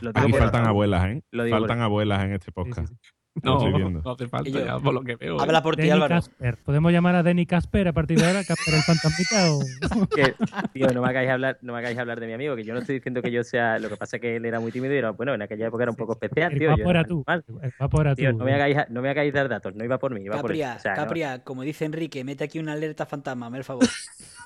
Lo 0.00 0.12
digo 0.12 0.20
Aquí 0.24 0.31
por- 0.33 0.40
faltan 0.40 0.66
abuelas, 0.66 1.05
¿eh? 1.07 1.22
Lo 1.31 1.44
digo 1.44 1.59
Faltan 1.59 1.78
por- 1.78 1.85
abuelas 1.85 2.24
en 2.24 2.33
este 2.33 2.52
podcast. 2.52 2.92
No, 3.42 3.56
estoy 3.56 3.72
viendo. 3.72 4.02
no 4.02 4.10
hace 4.12 4.28
falta, 4.28 4.48
Y 4.48 4.52
yo- 4.52 4.64
ya, 4.64 4.78
por 4.78 4.92
lo 4.92 5.02
que 5.02 5.16
veo. 5.16 5.36
¿eh? 5.36 5.38
Habla 5.40 5.62
por 5.62 5.74
ti, 5.74 5.82
Denny 5.82 5.92
Álvaro. 5.92 6.16
Casper. 6.16 6.58
¿Podemos 6.58 6.92
llamar 6.92 7.14
a 7.14 7.22
Denny 7.22 7.46
Casper 7.46 7.88
a 7.88 7.92
partir 7.94 8.18
de 8.18 8.26
ahora? 8.26 8.44
¿Casper 8.44 8.74
el 8.74 8.82
fantasmita 8.82 9.52
o...? 9.52 9.60
que, 10.14 10.34
tío, 10.74 10.88
no 10.88 11.00
me 11.00 11.08
hagáis 11.08 11.30
hablar, 11.30 11.58
no 11.62 11.72
me 11.72 11.78
hagáis 11.78 11.96
hablar 11.98 12.20
de 12.20 12.26
mi 12.26 12.34
amigo, 12.34 12.54
que 12.56 12.62
yo 12.64 12.74
no 12.74 12.80
estoy 12.80 12.96
diciendo 12.96 13.22
que 13.22 13.30
yo 13.32 13.42
sea, 13.42 13.78
lo 13.78 13.88
que 13.88 13.96
pasa 13.96 14.16
es 14.16 14.20
que 14.22 14.36
él 14.36 14.44
era 14.44 14.60
muy 14.60 14.70
tímido 14.70 14.92
y 14.94 14.98
era, 14.98 15.10
bueno, 15.12 15.32
en 15.32 15.40
aquella 15.40 15.68
época 15.68 15.84
era 15.84 15.90
un 15.92 15.96
poco 15.96 16.12
especial, 16.12 16.52
El 16.52 16.58
tío. 16.58 16.76
yo 16.76 16.90
era 16.90 17.04
tú. 17.04 17.24
El 17.26 17.42
guapo 17.78 18.00
era 18.02 18.14
tú. 18.14 18.20
Tío, 18.20 18.32
no 18.34 18.44
me 18.44 18.52
hagáis, 18.52 18.76
no 18.90 19.00
me 19.00 19.08
hagáis 19.08 19.32
dar 19.32 19.48
datos, 19.48 19.74
no 19.74 19.82
iba 19.84 19.98
por 19.98 20.12
mí, 20.14 20.20
iba 20.22 20.38
por 20.40 20.52
él. 20.52 20.60
Capria, 20.60 20.76
O 20.76 20.80
sea, 20.80 20.92
no- 20.94 21.02
Capria, 21.02 21.38
como 21.42 21.62
dice 21.62 21.86
Enrique, 21.86 22.22
mete 22.24 22.44
aquí 22.44 22.58
una 22.58 22.74
alerta 22.74 23.06
fantasma, 23.06 23.46
hazme 23.46 23.58
el 23.58 23.64
favor. 23.64 23.86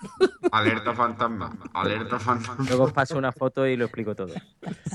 Alerta 0.53 0.95
fantasma, 0.95 1.51
alerta 1.75 2.19
fantasma. 2.19 2.65
luego 2.69 2.85
os 2.85 2.93
paso 2.93 3.17
una 3.19 3.33
foto 3.33 3.67
y 3.67 3.77
lo 3.77 3.85
explico 3.87 4.15
todo. 4.15 4.35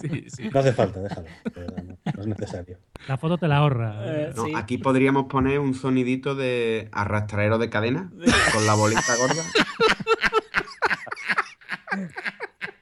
Sí, 0.02 0.26
sí. 0.30 0.50
No 0.50 0.60
hace 0.60 0.74
falta, 0.74 1.00
déjalo. 1.02 1.28
No, 1.56 2.12
no 2.16 2.22
es 2.22 2.28
necesario. 2.28 2.78
La 3.08 3.18
foto 3.18 3.38
te 3.38 3.48
la 3.48 3.58
ahorra. 3.58 3.94
Eh, 4.04 4.34
No, 4.36 4.46
sí. 4.46 4.54
Aquí 4.56 4.78
podríamos 4.78 5.26
poner 5.26 5.60
un 5.60 5.74
sonidito 5.74 6.36
de 6.36 6.90
arrastradero 6.92 7.58
de 7.58 7.70
cadena 7.70 8.10
con 8.54 8.66
la 8.66 8.74
bolita 8.76 9.16
gorda. 9.18 9.44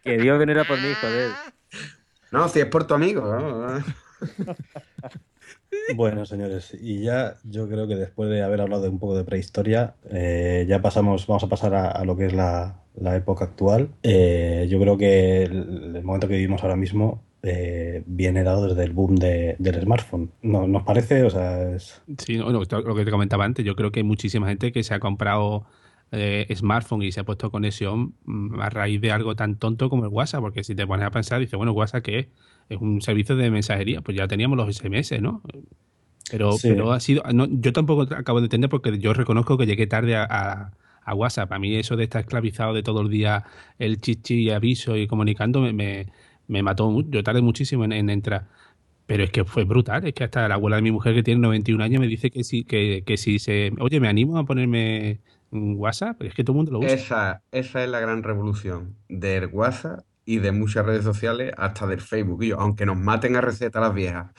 Que 0.04 0.18
digo 0.18 0.38
que 0.40 0.46
no 0.46 0.52
era 0.52 0.64
por 0.66 0.80
mí, 0.80 0.94
joder. 1.00 1.32
No, 2.32 2.48
si 2.48 2.60
es 2.60 2.66
por 2.68 2.86
tu 2.86 2.94
amigo. 2.94 3.22
¿no? 3.24 3.84
Bueno, 5.96 6.26
señores, 6.26 6.76
y 6.80 7.02
ya 7.02 7.36
yo 7.44 7.68
creo 7.68 7.88
que 7.88 7.96
después 7.96 8.30
de 8.30 8.42
haber 8.44 8.62
hablado 8.62 8.90
un 8.90 9.00
poco 9.00 9.18
de 9.18 9.24
prehistoria, 9.24 9.96
eh, 10.10 10.66
ya 10.68 10.82
pasamos, 10.82 11.26
vamos 11.28 11.44
a 11.44 11.48
pasar 11.50 11.74
a, 11.76 12.04
lo 12.06 12.16
que 12.16 12.28
es 12.28 12.34
la, 12.34 12.82
la 12.96 13.16
época 13.16 13.46
actual. 13.46 13.90
Eh, 14.04 14.68
yo 14.70 14.80
creo 14.80 14.98
que 14.98 15.44
el, 15.44 16.04
momento 16.04 16.28
que 16.28 16.36
vivimos 16.36 16.64
ahora 16.64 16.76
mismo 16.76 17.24
eh, 17.44 18.04
viene 18.06 18.44
dado 18.44 18.68
desde 18.68 18.84
el 18.84 18.92
boom 18.94 19.16
de- 19.16 19.56
del 19.60 19.82
smartphone. 19.82 20.32
¿No, 20.42 20.68
¿Nos 20.68 20.84
parece? 20.84 21.24
O 21.24 21.30
sea, 21.30 21.72
es... 21.76 22.02
Sí, 22.18 22.38
no, 22.38 22.52
no, 22.52 22.62
esto- 22.62 22.82
lo 22.82 22.96
que 22.96 23.06
te 23.06 23.12
comentaba 23.12 23.46
antes, 23.46 23.66
yo 23.66 23.76
creo 23.76 23.92
que 23.92 24.02
hay 24.02 24.06
muchísima 24.06 24.48
gente 24.48 24.72
que 24.72 24.84
se 24.84 24.94
ha 24.94 25.00
comprado 25.00 25.66
eh, 26.12 26.48
smartphone 26.56 27.04
y 27.04 27.12
se 27.12 27.20
ha 27.22 27.24
puesto 27.26 27.52
conexión 27.52 28.16
mm, 28.26 28.60
a 28.62 28.70
raíz 28.70 29.02
de 29.02 29.12
algo 29.12 29.36
tan 29.36 29.58
tonto 29.58 29.90
como 29.90 30.04
el 30.06 30.10
WhatsApp, 30.12 30.42
porque 30.42 30.64
si 30.64 30.76
te 30.76 30.86
pones 30.88 31.06
a 31.06 31.12
pensar, 31.12 31.40
dices, 31.40 31.58
bueno, 31.58 31.72
WhatsApp 31.74 32.04
¿qué 32.04 32.20
es? 32.20 32.28
Es 32.70 32.78
un 32.80 33.02
servicio 33.02 33.36
de 33.36 33.50
mensajería, 33.52 34.02
pues 34.02 34.16
ya 34.18 34.28
teníamos 34.28 34.58
los 34.58 34.70
SMS, 34.70 35.20
¿no? 35.22 35.42
Pero, 36.32 36.52
Sí. 36.54 36.70
pero 36.70 36.92
ha 36.92 37.00
sido, 37.00 37.24
no, 37.34 37.48
yo 37.50 37.74
tampoco 37.74 38.04
acabo 38.16 38.40
de 38.40 38.46
entender 38.46 38.70
porque 38.70 38.98
yo 39.00 39.14
reconozco 39.14 39.58
que 39.58 39.66
llegué 39.66 39.88
tarde 39.88 40.16
a, 40.16 40.24
a- 40.30 40.72
a 41.04 41.16
WhatsApp. 41.16 41.52
A 41.54 41.60
mí 41.60 41.76
eso 41.76 41.96
de 41.96 42.04
estar 42.04 42.22
esclavizado 42.22 42.74
de 42.74 42.84
todo 42.84 43.02
el 43.02 43.10
día 43.10 43.44
el 43.80 44.00
chichi 44.00 44.36
y 44.44 44.50
aviso 44.52 44.96
y 44.96 45.08
comunicando 45.08 45.62
me, 45.62 45.74
me, 45.74 46.08
me 46.48 46.62
mató. 46.64 47.02
Yo 47.10 47.24
tardé 47.24 47.42
muchísimo 47.42 47.84
en, 47.86 47.94
en 47.94 48.10
entrar. 48.12 48.48
Pero 49.08 49.24
es 49.24 49.32
que 49.32 49.44
fue 49.46 49.64
brutal, 49.66 50.06
es 50.08 50.14
que 50.14 50.24
hasta 50.26 50.48
la 50.48 50.56
abuela 50.56 50.76
de 50.78 50.84
mi 50.84 50.92
mujer 50.92 51.16
que 51.16 51.24
tiene 51.24 51.42
91 51.42 51.82
años 51.82 52.00
me 52.02 52.08
dice 52.08 52.30
que 52.32 52.44
sí, 52.44 52.64
que, 52.64 53.04
que 53.06 53.18
si 53.18 53.40
se, 53.40 53.72
oye, 53.80 54.00
me 54.00 54.08
animo 54.08 54.38
a 54.38 54.46
ponerme 54.46 55.20
WhatsApp, 55.52 56.22
es 56.24 56.34
que 56.34 56.44
todo 56.44 56.54
el 56.54 56.58
mundo 56.58 56.72
lo 56.72 56.82
usa. 56.82 56.96
Esa, 56.96 57.44
esa 57.52 57.84
es 57.84 57.90
la 57.90 58.00
gran 58.00 58.24
revolución 58.24 58.98
del 59.10 59.48
WhatsApp 59.48 60.06
y 60.26 60.40
de 60.40 60.52
muchas 60.52 60.86
redes 60.86 61.04
sociales, 61.04 61.54
hasta 61.58 61.88
del 61.88 62.02
Facebook, 62.02 62.44
yo, 62.44 62.60
aunque 62.60 62.86
nos 62.86 62.98
maten 62.98 63.36
a 63.36 63.42
recetas 63.42 63.82
las 63.82 63.94
viejas. 63.94 64.32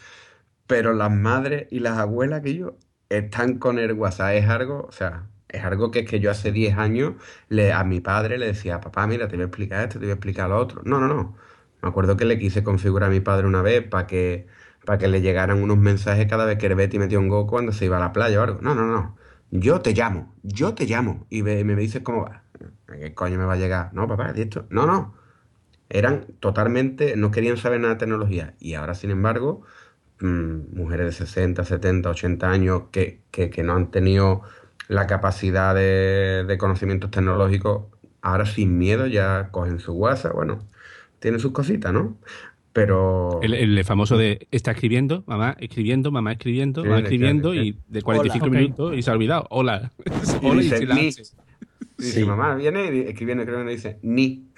Pero 0.66 0.94
las 0.94 1.11
madres 1.11 1.68
y 1.70 1.81
las 1.81 1.99
abuelas 1.99 2.42
que 2.42 2.55
yo 2.55 2.79
están 3.09 3.59
con 3.59 3.79
el 3.79 3.92
WhatsApp. 3.94 4.35
Es 4.35 4.49
algo, 4.49 4.87
o 4.88 4.92
sea, 4.92 5.29
es 5.49 5.64
algo 5.64 5.90
que 5.90 6.01
es 6.01 6.11
que 6.11 6.20
yo 6.20 6.31
hace 6.31 6.53
10 6.53 6.77
años 6.79 7.14
le, 7.49 7.73
a 7.73 7.85
mi 7.85 8.01
padre 8.01 8.38
le 8.38 8.46
decía, 8.46 8.81
papá, 8.81 9.07
mira, 9.07 9.29
te 9.29 9.37
voy 9.37 9.44
a 9.44 9.46
explicar 9.46 9.83
esto, 9.85 9.94
te 9.99 10.07
voy 10.07 10.11
a 10.11 10.14
explicar 10.14 10.49
lo 10.51 10.59
otro. 10.59 10.83
No, 10.85 11.01
no, 11.01 11.09
no. 11.09 11.37
Me 11.83 11.88
acuerdo 11.88 12.16
que 12.16 12.25
le 12.25 12.38
quise 12.38 12.62
configurar 12.64 13.11
a 13.11 13.12
mi 13.12 13.20
padre 13.20 13.46
una 13.46 13.62
vez 13.62 13.87
para 13.88 14.07
que, 14.07 14.46
para 14.85 14.99
que 14.99 15.09
le 15.09 15.20
llegaran 15.23 15.62
unos 15.62 15.79
mensajes 15.79 16.27
cada 16.29 16.44
vez 16.46 16.59
que 16.59 16.66
el 16.66 16.75
Betty 16.77 16.99
metió 16.99 17.18
un 17.20 17.29
go 17.29 17.46
cuando 17.46 17.73
se 17.73 17.87
iba 17.87 17.96
a 17.96 18.01
la 18.01 18.12
playa 18.12 18.40
o 18.40 18.42
algo. 18.44 18.61
No, 18.62 18.75
no, 18.75 18.87
no. 18.87 19.16
Yo 19.51 19.81
te 19.83 19.93
llamo, 19.95 20.35
yo 20.43 20.75
te 20.75 20.87
llamo. 20.87 21.27
Y 21.31 21.43
ve- 21.43 21.65
me 21.65 21.75
dices 21.77 22.03
cómo 22.03 22.23
va. 22.25 22.45
¿Qué 22.87 23.15
coño 23.15 23.39
me 23.39 23.45
va 23.45 23.55
a 23.55 23.57
llegar? 23.57 23.93
No, 23.95 24.07
papá, 24.09 24.33
¿y 24.37 24.43
esto? 24.43 24.67
No, 24.71 24.87
no. 24.87 25.15
Eran 25.91 26.27
totalmente, 26.41 27.17
no 27.17 27.31
querían 27.33 27.57
saber 27.59 27.81
nada 27.81 27.95
de 27.95 28.01
tecnología. 28.01 28.57
Y 28.61 28.75
ahora, 28.75 28.95
sin 28.95 29.11
embargo, 29.11 29.63
mm, 30.21 30.77
mujeres 30.77 31.07
de 31.07 31.13
60, 31.27 31.65
70, 31.65 32.11
80 32.11 32.51
años 32.51 32.85
que, 32.93 33.23
que- 33.33 33.51
que 33.51 33.63
no 33.65 33.75
han 33.75 33.91
tenido 33.93 34.43
la 34.89 35.07
capacidad 35.07 35.75
de, 35.75 36.45
de 36.47 36.59
conocimientos 36.59 37.11
tecnológicos, 37.13 37.87
ahora 38.23 38.47
sin 38.47 38.79
miedo 38.79 39.07
ya 39.07 39.51
cogen 39.53 39.81
su 39.81 39.95
WhatsApp. 39.95 40.35
Bueno, 40.35 40.69
tienen 41.21 41.41
sus 41.41 41.53
cositas, 41.53 41.93
¿no? 41.93 42.19
Pero... 42.72 43.40
El, 43.42 43.54
el 43.54 43.85
famoso 43.85 44.16
de 44.16 44.46
está 44.50 44.72
escribiendo, 44.72 45.24
mamá 45.26 45.56
escribiendo, 45.59 46.12
mamá 46.12 46.33
escribiendo, 46.33 46.83
Sí, 46.83 46.88
mamá 46.88 47.00
escribiendo 47.00 47.54
y 47.54 47.76
de 47.88 48.02
45 48.02 48.46
Hola. 48.46 48.59
minutos 48.61 48.96
y 48.96 49.02
se 49.02 49.11
ha 49.11 49.14
olvidado. 49.14 49.46
Hola. 49.50 49.90
Hola 50.42 50.61
y 50.61 50.64
dice, 50.64 50.78
silencio. 50.78 51.24
Y 52.01 52.05
dice, 52.07 52.21
Sí. 52.21 52.27
mamá, 52.27 52.55
viene 52.55 52.85
y 52.95 53.01
escribiendo, 53.01 53.43
escribiendo 53.43 53.71
y 53.71 53.75
dice, 53.77 53.99
ni. 54.03 54.49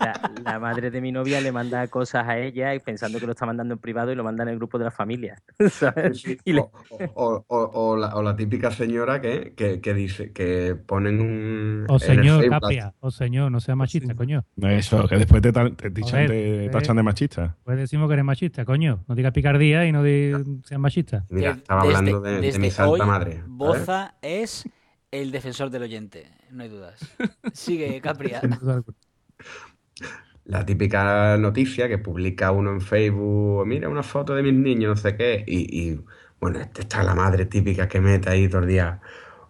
La, 0.00 0.30
la 0.44 0.58
madre 0.58 0.90
de 0.90 1.00
mi 1.00 1.12
novia 1.12 1.40
le 1.40 1.52
manda 1.52 1.86
cosas 1.88 2.26
a 2.28 2.38
ella 2.38 2.74
y 2.74 2.78
pensando 2.80 3.18
que 3.18 3.26
lo 3.26 3.32
está 3.32 3.46
mandando 3.46 3.74
en 3.74 3.80
privado 3.80 4.12
y 4.12 4.14
lo 4.14 4.24
manda 4.24 4.42
en 4.42 4.50
el 4.50 4.56
grupo 4.56 4.78
de 4.78 4.84
la 4.84 4.90
familia. 4.90 5.36
¿sabes? 5.70 6.24
Y 6.44 6.52
le- 6.52 6.60
O, 6.60 6.70
o- 7.14 7.44
o- 7.48 7.70
o 7.92 7.96
la, 7.96 8.14
o 8.16 8.22
la 8.22 8.36
típica 8.36 8.70
señora 8.70 9.20
que, 9.20 9.52
que, 9.56 9.80
que 9.80 9.94
dice 9.94 10.32
que 10.32 10.74
ponen 10.74 11.20
un. 11.20 11.86
O 11.88 11.98
señor, 11.98 12.48
Capria. 12.48 12.94
O 13.00 13.10
señor, 13.10 13.50
no 13.52 13.60
sea 13.60 13.76
machista, 13.76 14.08
Sí. 14.12 14.14
coño. 14.16 14.44
Eso, 14.62 15.06
que 15.08 15.16
después 15.16 15.42
te, 15.42 15.52
te 15.52 15.60
Joder, 16.02 16.28
te 16.30 16.64
eh. 16.66 16.68
tachan 16.70 16.96
de 16.96 17.02
machista. 17.02 17.56
Pues 17.64 17.76
decimos 17.78 18.08
que 18.08 18.14
eres 18.14 18.24
machista, 18.24 18.64
coño. 18.64 19.04
No 19.08 19.14
digas 19.14 19.32
picardía 19.32 19.86
y 19.86 19.92
no 19.92 20.02
di- 20.02 20.32
seas 20.64 20.80
machista. 20.80 21.24
Mira, 21.30 21.50
Des- 21.50 21.58
estaba 21.58 21.82
desde- 21.82 21.96
hablando 21.96 22.20
de, 22.20 22.40
de 22.40 22.58
mi 22.58 22.70
santa 22.70 22.90
hoy, 22.90 23.00
madre. 23.00 23.42
Boza 23.46 24.14
es 24.22 24.68
el 25.10 25.30
defensor 25.30 25.70
del 25.70 25.82
oyente, 25.82 26.30
no 26.50 26.62
hay 26.62 26.68
dudas. 26.68 27.00
Sigue, 27.52 28.00
Capria. 28.02 28.40
La 30.44 30.64
típica 30.66 31.36
noticia 31.36 31.88
que 31.88 31.98
publica 31.98 32.50
uno 32.50 32.70
en 32.70 32.80
Facebook, 32.80 33.66
mira 33.66 33.88
una 33.88 34.02
foto 34.02 34.34
de 34.34 34.42
mis 34.42 34.54
niños, 34.54 34.90
no 34.90 34.96
sé 34.96 35.16
qué, 35.16 35.44
y, 35.46 35.90
y, 35.92 36.00
bueno, 36.40 36.58
esta 36.60 36.80
está 36.82 37.02
la 37.04 37.14
madre 37.14 37.46
típica 37.46 37.88
que 37.88 38.00
mete 38.00 38.30
ahí 38.30 38.48
todo 38.48 38.62
el 38.62 38.68
día. 38.68 39.00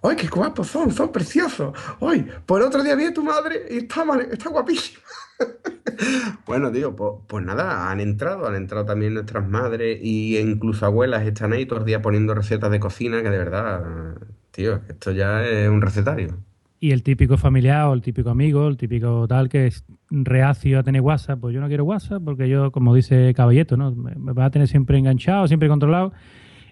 ¡Ay, 0.03 0.17
qué 0.17 0.27
guapos 0.29 0.69
son! 0.69 0.91
¡Son 0.93 1.13
preciosos! 1.13 1.73
¡Ay, 2.01 2.27
por 2.47 2.63
otro 2.63 2.83
día 2.83 2.95
vi 2.97 3.05
a 3.07 3.15
tu 3.15 3.23
madre 3.23 3.67
y 3.71 3.79
está, 3.79 4.05
mal- 4.05 4.29
está 4.33 4.49
guapísima! 4.51 5.01
bueno, 6.47 6.71
tío, 6.73 6.95
pues, 6.97 7.13
pues 7.29 7.45
nada, 7.45 7.91
han 7.91 8.01
entrado, 8.01 8.47
han 8.47 8.57
entrado 8.57 8.85
también 8.87 9.15
nuestras 9.15 9.47
madres 9.49 9.99
y 10.03 10.39
incluso 10.39 10.87
abuelas 10.87 11.27
están 11.27 11.53
ahí 11.53 11.67
todo 11.67 11.81
el 11.81 11.85
día 11.87 12.03
poniendo 12.03 12.35
recetas 12.35 12.71
de 12.71 12.81
cocina 12.81 13.23
que 13.23 13.31
de 13.31 13.39
verdad, 13.39 14.17
tío. 14.61 14.81
Esto 14.89 15.13
ya 15.13 15.43
es 15.47 15.69
un 15.69 15.81
recetario. 15.81 16.37
Y 16.83 16.93
el 16.93 17.03
típico 17.03 17.37
familiar 17.37 17.87
o 17.89 17.93
el 17.93 18.01
típico 18.01 18.31
amigo, 18.31 18.67
el 18.67 18.77
típico 18.77 19.27
tal 19.29 19.49
que 19.49 19.67
es 19.67 19.85
reacio 20.11 20.79
a 20.79 20.83
tener 20.83 21.03
WhatsApp, 21.03 21.39
pues 21.41 21.55
yo 21.55 21.61
no 21.61 21.69
quiero 21.69 21.85
WhatsApp 21.85 22.23
porque 22.25 22.49
yo, 22.49 22.73
como 22.73 22.95
dice 22.95 23.35
Caballeto, 23.35 23.77
¿no? 23.77 23.93
Me, 23.95 24.15
me 24.15 24.33
va 24.33 24.47
a 24.47 24.51
tener 24.51 24.67
siempre 24.67 24.97
enganchado, 24.99 25.47
siempre 25.47 25.69
controlado 25.69 26.13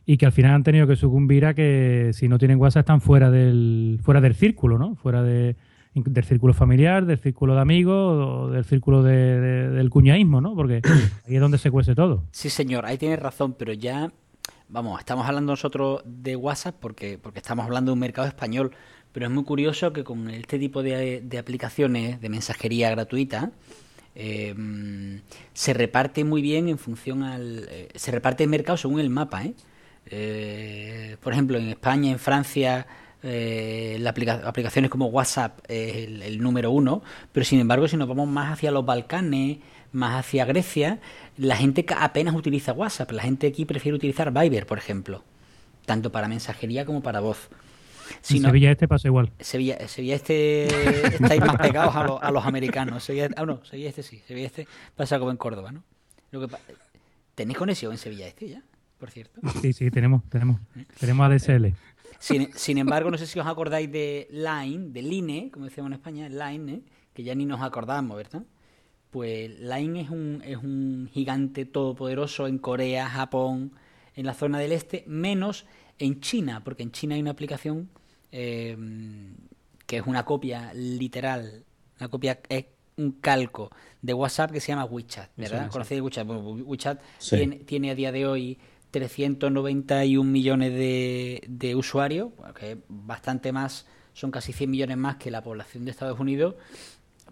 y 0.06 0.16
que 0.16 0.24
al 0.24 0.32
final 0.32 0.52
han 0.54 0.62
tenido 0.62 0.86
que 0.86 0.96
sucumbir 0.96 1.44
a 1.44 1.52
que 1.52 2.10
si 2.14 2.26
no 2.28 2.38
tienen 2.38 2.58
WhatsApp 2.58 2.80
están 2.84 3.00
fuera 3.02 3.30
del 3.30 4.00
fuera 4.02 4.22
del 4.22 4.34
círculo, 4.34 4.78
¿no? 4.78 4.94
Fuera 4.96 5.22
de, 5.22 5.56
del 5.94 6.24
círculo 6.24 6.54
familiar, 6.54 7.04
del 7.04 7.18
círculo 7.18 7.54
de 7.54 7.60
amigos, 7.60 7.94
o 8.26 8.50
del 8.50 8.64
círculo 8.64 9.02
de, 9.02 9.12
de- 9.40 9.68
del 9.70 9.90
cuñaísmo, 9.90 10.40
¿no? 10.40 10.54
Porque 10.54 10.80
ahí 11.26 11.34
es 11.34 11.40
donde 11.40 11.58
se 11.58 11.70
cuece 11.70 11.94
todo. 11.94 12.24
Sí, 12.30 12.48
señor, 12.48 12.86
ahí 12.86 12.96
tienes 12.96 13.18
razón, 13.18 13.54
pero 13.58 13.74
ya, 13.74 14.10
vamos, 14.68 14.98
estamos 15.00 15.26
hablando 15.26 15.52
nosotros 15.52 16.02
de 16.04 16.36
WhatsApp 16.36 16.76
porque, 16.80 17.18
porque 17.18 17.38
estamos 17.38 17.64
hablando 17.64 17.90
de 17.90 17.94
un 17.94 17.98
mercado 18.00 18.28
español, 18.28 18.72
pero 19.12 19.26
es 19.26 19.32
muy 19.32 19.44
curioso 19.44 19.92
que 19.92 20.04
con 20.04 20.28
este 20.30 20.58
tipo 20.58 20.82
de, 20.82 21.20
de 21.22 21.38
aplicaciones 21.38 22.20
de 22.20 22.28
mensajería 22.28 22.90
gratuita 22.90 23.50
mm, 24.14 25.16
se 25.52 25.74
reparte 25.74 26.24
muy 26.24 26.42
bien 26.42 26.68
en 26.68 26.78
función 26.78 27.22
al... 27.22 27.66
eh, 27.70 27.88
se 27.94 28.10
reparte 28.10 28.44
el 28.44 28.50
mercado 28.50 28.76
según 28.76 29.00
el 29.00 29.10
mapa, 29.10 29.44
¿eh? 29.44 29.54
Eh, 30.10 31.16
por 31.22 31.32
ejemplo, 31.34 31.58
en 31.58 31.68
España, 31.68 32.10
en 32.10 32.18
Francia, 32.18 32.86
eh, 33.22 33.98
la 34.00 34.10
aplica- 34.10 34.40
aplicaciones 34.46 34.90
como 34.90 35.06
WhatsApp 35.06 35.58
es 35.68 35.96
el 36.22 36.40
número 36.40 36.70
uno, 36.70 37.02
pero 37.32 37.44
sin 37.44 37.60
embargo, 37.60 37.86
si 37.88 37.96
nos 37.96 38.08
vamos 38.08 38.26
más 38.28 38.52
hacia 38.52 38.70
los 38.70 38.86
Balcanes, 38.86 39.58
más 39.92 40.20
hacia 40.20 40.44
Grecia, 40.44 41.00
la 41.36 41.56
gente 41.56 41.84
apenas 41.96 42.34
utiliza 42.34 42.72
WhatsApp. 42.72 43.10
La 43.12 43.22
gente 43.22 43.46
aquí 43.46 43.64
prefiere 43.64 43.96
utilizar 43.96 44.32
Viber, 44.32 44.66
por 44.66 44.78
ejemplo, 44.78 45.24
tanto 45.86 46.12
para 46.12 46.28
mensajería 46.28 46.84
como 46.84 47.02
para 47.02 47.20
voz. 47.20 47.48
Si 48.22 48.36
en 48.36 48.42
no- 48.44 48.48
Sevilla 48.48 48.70
este 48.70 48.88
pasa 48.88 49.08
igual. 49.08 49.30
Sevilla, 49.40 49.86
Sevilla 49.88 50.14
este 50.16 50.64
estáis 51.14 51.40
más 51.40 51.56
pegados 51.56 51.94
a, 51.94 52.04
los- 52.04 52.22
a 52.22 52.30
los 52.30 52.44
americanos. 52.46 53.04
Sevilla, 53.04 53.28
ah, 53.36 53.44
no, 53.44 53.64
Sevilla 53.64 53.88
este 53.90 54.02
sí. 54.02 54.22
Sevilla 54.26 54.46
este 54.46 54.66
pasa 54.96 55.18
como 55.18 55.30
en 55.30 55.36
Córdoba, 55.36 55.72
¿no? 55.72 55.82
Lo 56.30 56.46
que 56.46 56.56
¿Tenéis 57.34 57.58
conexión 57.58 57.92
en 57.92 57.98
Sevilla 57.98 58.26
este 58.26 58.48
ya? 58.48 58.62
Por 58.98 59.10
cierto. 59.10 59.40
Sí, 59.62 59.72
sí, 59.72 59.90
tenemos, 59.90 60.22
tenemos. 60.28 60.60
Tenemos 60.98 61.30
ADSL. 61.30 61.66
Sin, 62.18 62.52
sin 62.54 62.78
embargo, 62.78 63.12
no 63.12 63.16
sé 63.18 63.26
si 63.28 63.38
os 63.38 63.46
acordáis 63.46 63.90
de 63.92 64.26
Line, 64.32 64.88
de 64.90 65.02
Line, 65.02 65.50
como 65.52 65.66
decíamos 65.66 65.90
en 65.90 65.92
España, 65.94 66.28
Line, 66.28 66.72
¿eh? 66.72 66.80
que 67.14 67.22
ya 67.22 67.34
ni 67.36 67.44
nos 67.46 67.60
acordamos, 67.62 68.16
¿verdad? 68.16 68.42
Pues 69.10 69.58
Line 69.60 70.02
es 70.02 70.10
un, 70.10 70.42
es 70.44 70.56
un 70.58 71.08
gigante 71.12 71.64
todopoderoso 71.64 72.46
en 72.46 72.58
Corea, 72.58 73.08
Japón, 73.08 73.72
en 74.14 74.26
la 74.26 74.34
zona 74.34 74.58
del 74.58 74.72
este, 74.72 75.04
menos 75.06 75.64
en 75.98 76.20
China, 76.20 76.62
porque 76.62 76.82
en 76.82 76.92
China 76.92 77.14
hay 77.14 77.20
una 77.22 77.30
aplicación 77.30 77.88
eh, 78.32 78.76
que 79.86 79.96
es 79.96 80.06
una 80.06 80.24
copia 80.24 80.72
literal, 80.74 81.64
una 81.98 82.08
copia, 82.08 82.40
es 82.48 82.66
un 82.96 83.12
calco 83.12 83.70
de 84.02 84.12
WhatsApp 84.12 84.50
que 84.50 84.60
se 84.60 84.68
llama 84.68 84.84
WeChat, 84.84 85.30
¿verdad? 85.36 85.64
sí. 85.66 85.70
¿Conocéis 85.70 86.00
WeChat? 86.02 86.26
Bueno, 86.26 86.42
WeChat 86.42 87.00
Sí. 87.18 87.36
tiene, 87.36 87.56
tiene 87.56 87.90
a 87.90 87.94
día 87.94 88.12
de 88.12 88.26
hoy 88.26 88.58
391 88.90 90.28
millones 90.30 90.72
de, 90.72 91.42
de 91.48 91.74
usuarios, 91.76 92.30
que 92.58 92.78
bastante 92.88 93.52
más, 93.52 93.86
son 94.12 94.30
casi 94.30 94.52
100 94.52 94.70
millones 94.70 94.96
más 94.96 95.16
que 95.16 95.30
la 95.30 95.42
población 95.42 95.84
de 95.84 95.90
Estados 95.92 96.18
Unidos, 96.18 96.56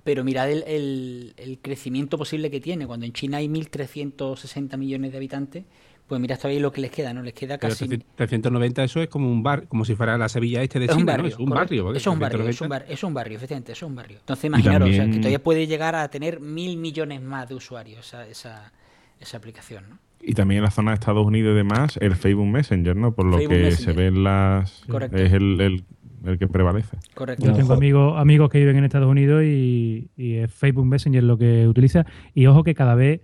pero 0.07 0.23
mirad 0.23 0.49
el, 0.51 0.63
el- 0.69 1.35
el 1.37 1.59
crecimiento 1.59 2.17
posible 2.17 2.49
que 2.49 2.61
tiene. 2.61 2.87
Cuando 2.87 3.05
en 3.05 3.13
China 3.13 3.39
hay 3.39 3.49
1.360 3.49 4.77
millones 4.79 5.11
de 5.11 5.17
habitantes, 5.19 5.65
pues 6.07 6.21
mirad 6.21 6.37
todavía 6.39 6.61
lo 6.61 6.71
que 6.71 6.81
les 6.81 6.93
queda, 6.93 7.13
¿no? 7.13 7.21
Les 7.23 7.35
queda 7.35 7.59
Pero 7.59 7.73
casi... 7.73 7.89
390 7.89 8.85
eso 8.85 9.03
es 9.03 9.09
como 9.09 9.29
un 9.29 9.43
bar, 9.43 9.67
como 9.67 9.85
si 9.85 9.97
fuera 9.97 10.17
la 10.17 10.29
Sevilla 10.29 10.63
este 10.63 10.79
de 10.79 10.85
Es 10.85 10.93
un 10.93 10.99
China, 10.99 11.13
barrio, 11.15 11.25
¿no? 11.25 11.29
Es 11.29 11.39
un 11.41 11.47
correcto. 11.49 11.59
barrio. 11.85 11.91
Eso 11.91 11.99
es 11.99 12.07
un 12.15 12.19
barrio, 12.21 12.39
390 12.39 12.51
es 12.55 12.61
un, 12.63 12.69
bar- 12.69 12.87
es 12.89 13.03
un 13.03 13.15
barrio, 13.15 13.37
efectivamente, 13.37 13.73
es 13.73 13.83
un 13.83 13.95
barrio. 13.97 14.19
Entonces 14.21 14.45
imaginaros, 14.45 14.89
o 14.89 14.93
sea, 14.93 14.93
que 14.93 15.03
también- 15.03 15.21
todavía 15.23 15.43
puede 15.43 15.67
llegar 15.67 15.95
a 15.97 16.09
tener 16.09 16.39
mil 16.39 16.77
millones 16.77 17.21
más 17.21 17.49
de 17.49 17.57
usuarios 17.57 18.07
esa, 18.07 18.27
esa, 18.29 18.73
esa 19.19 19.37
aplicación, 19.37 19.91
¿no? 19.91 19.99
Y 20.21 20.35
también 20.35 20.59
en 20.59 20.65
la 20.65 20.71
zona 20.71 20.91
de 20.91 20.95
Estados 20.97 21.25
Unidos 21.27 21.53
y 21.53 21.57
demás, 21.57 21.99
el 22.01 22.17
Facebook 22.17 22.47
Messenger, 22.49 22.97
¿no? 22.97 23.15
Por 23.15 23.27
lo 23.27 23.37
Facebook 23.39 23.55
que 23.57 23.63
Messenger. 23.65 23.95
se 23.95 24.01
ven 24.01 24.25
las... 24.25 24.85
Correcto. 24.89 25.17
Es 25.17 25.33
el, 25.33 25.61
el- 25.61 25.85
el 26.25 26.39
que 26.39 26.49
prevalece. 26.49 26.97
Correcto. 27.15 27.47
Yo 27.47 27.53
tengo 27.53 27.75
amigos, 27.75 28.19
amigos 28.19 28.51
que 28.51 28.59
viven 28.59 28.77
en 28.79 28.85
Estados 28.85 29.09
Unidos 29.09 29.45
y, 29.45 30.11
y 30.17 30.35
es 30.37 30.53
Facebook 30.53 30.85
Messenger 30.87 31.23
lo 31.23 31.39
que 31.39 31.69
utiliza. 31.69 32.05
Y 32.35 32.47
ojo 32.47 32.65
que 32.65 32.75
cada 32.75 32.97
vez 32.97 33.21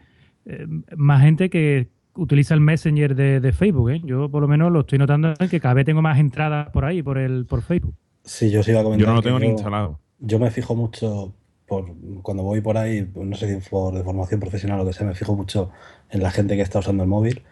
eh, 0.46 0.66
más 0.96 1.20
gente 1.22 1.50
que 1.50 1.88
utiliza 2.14 2.54
el 2.54 2.60
Messenger 2.60 3.16
de, 3.16 3.40
de 3.40 3.52
Facebook. 3.52 3.90
¿eh? 3.90 4.00
Yo 4.04 4.28
por 4.30 4.40
lo 4.42 4.46
menos 4.46 4.70
lo 4.70 4.80
estoy 4.80 4.98
notando 4.98 5.34
que 5.50 5.58
cada 5.58 5.74
vez 5.74 5.84
tengo 5.84 6.00
más 6.02 6.18
entradas 6.20 6.70
por 6.70 6.84
ahí, 6.84 7.02
por 7.02 7.18
el 7.18 7.44
por 7.46 7.62
Facebook. 7.62 7.96
Sí, 8.22 8.50
yo 8.52 8.60
os 8.60 8.68
iba 8.68 8.80
a 8.80 8.84
comentar. 8.84 9.04
Yo 9.04 9.10
no 9.10 9.16
lo 9.16 9.22
tengo 9.22 9.40
ni 9.40 9.46
yo- 9.46 9.52
instalado. 9.52 9.98
Yo 10.20 10.38
me 10.38 10.50
fijo 10.52 10.76
mucho 10.76 11.34
por 11.66 11.86
cuando 12.22 12.42
voy 12.42 12.60
por 12.60 12.76
ahí, 12.78 13.08
no 13.14 13.36
sé 13.36 13.60
si 13.60 13.68
por 13.70 13.94
de 13.94 14.02
formación 14.04 14.40
profesional 14.40 14.80
o 14.80 14.84
lo 14.84 14.90
que 14.90 14.94
sea, 14.96 15.06
me 15.06 15.14
fijo 15.14 15.34
mucho 15.34 15.70
en 16.10 16.22
la 16.22 16.30
gente 16.30 16.56
que 16.56 16.62
está 16.62 16.78
usando 16.80 17.02
el 17.02 17.08
móvil. 17.08 17.42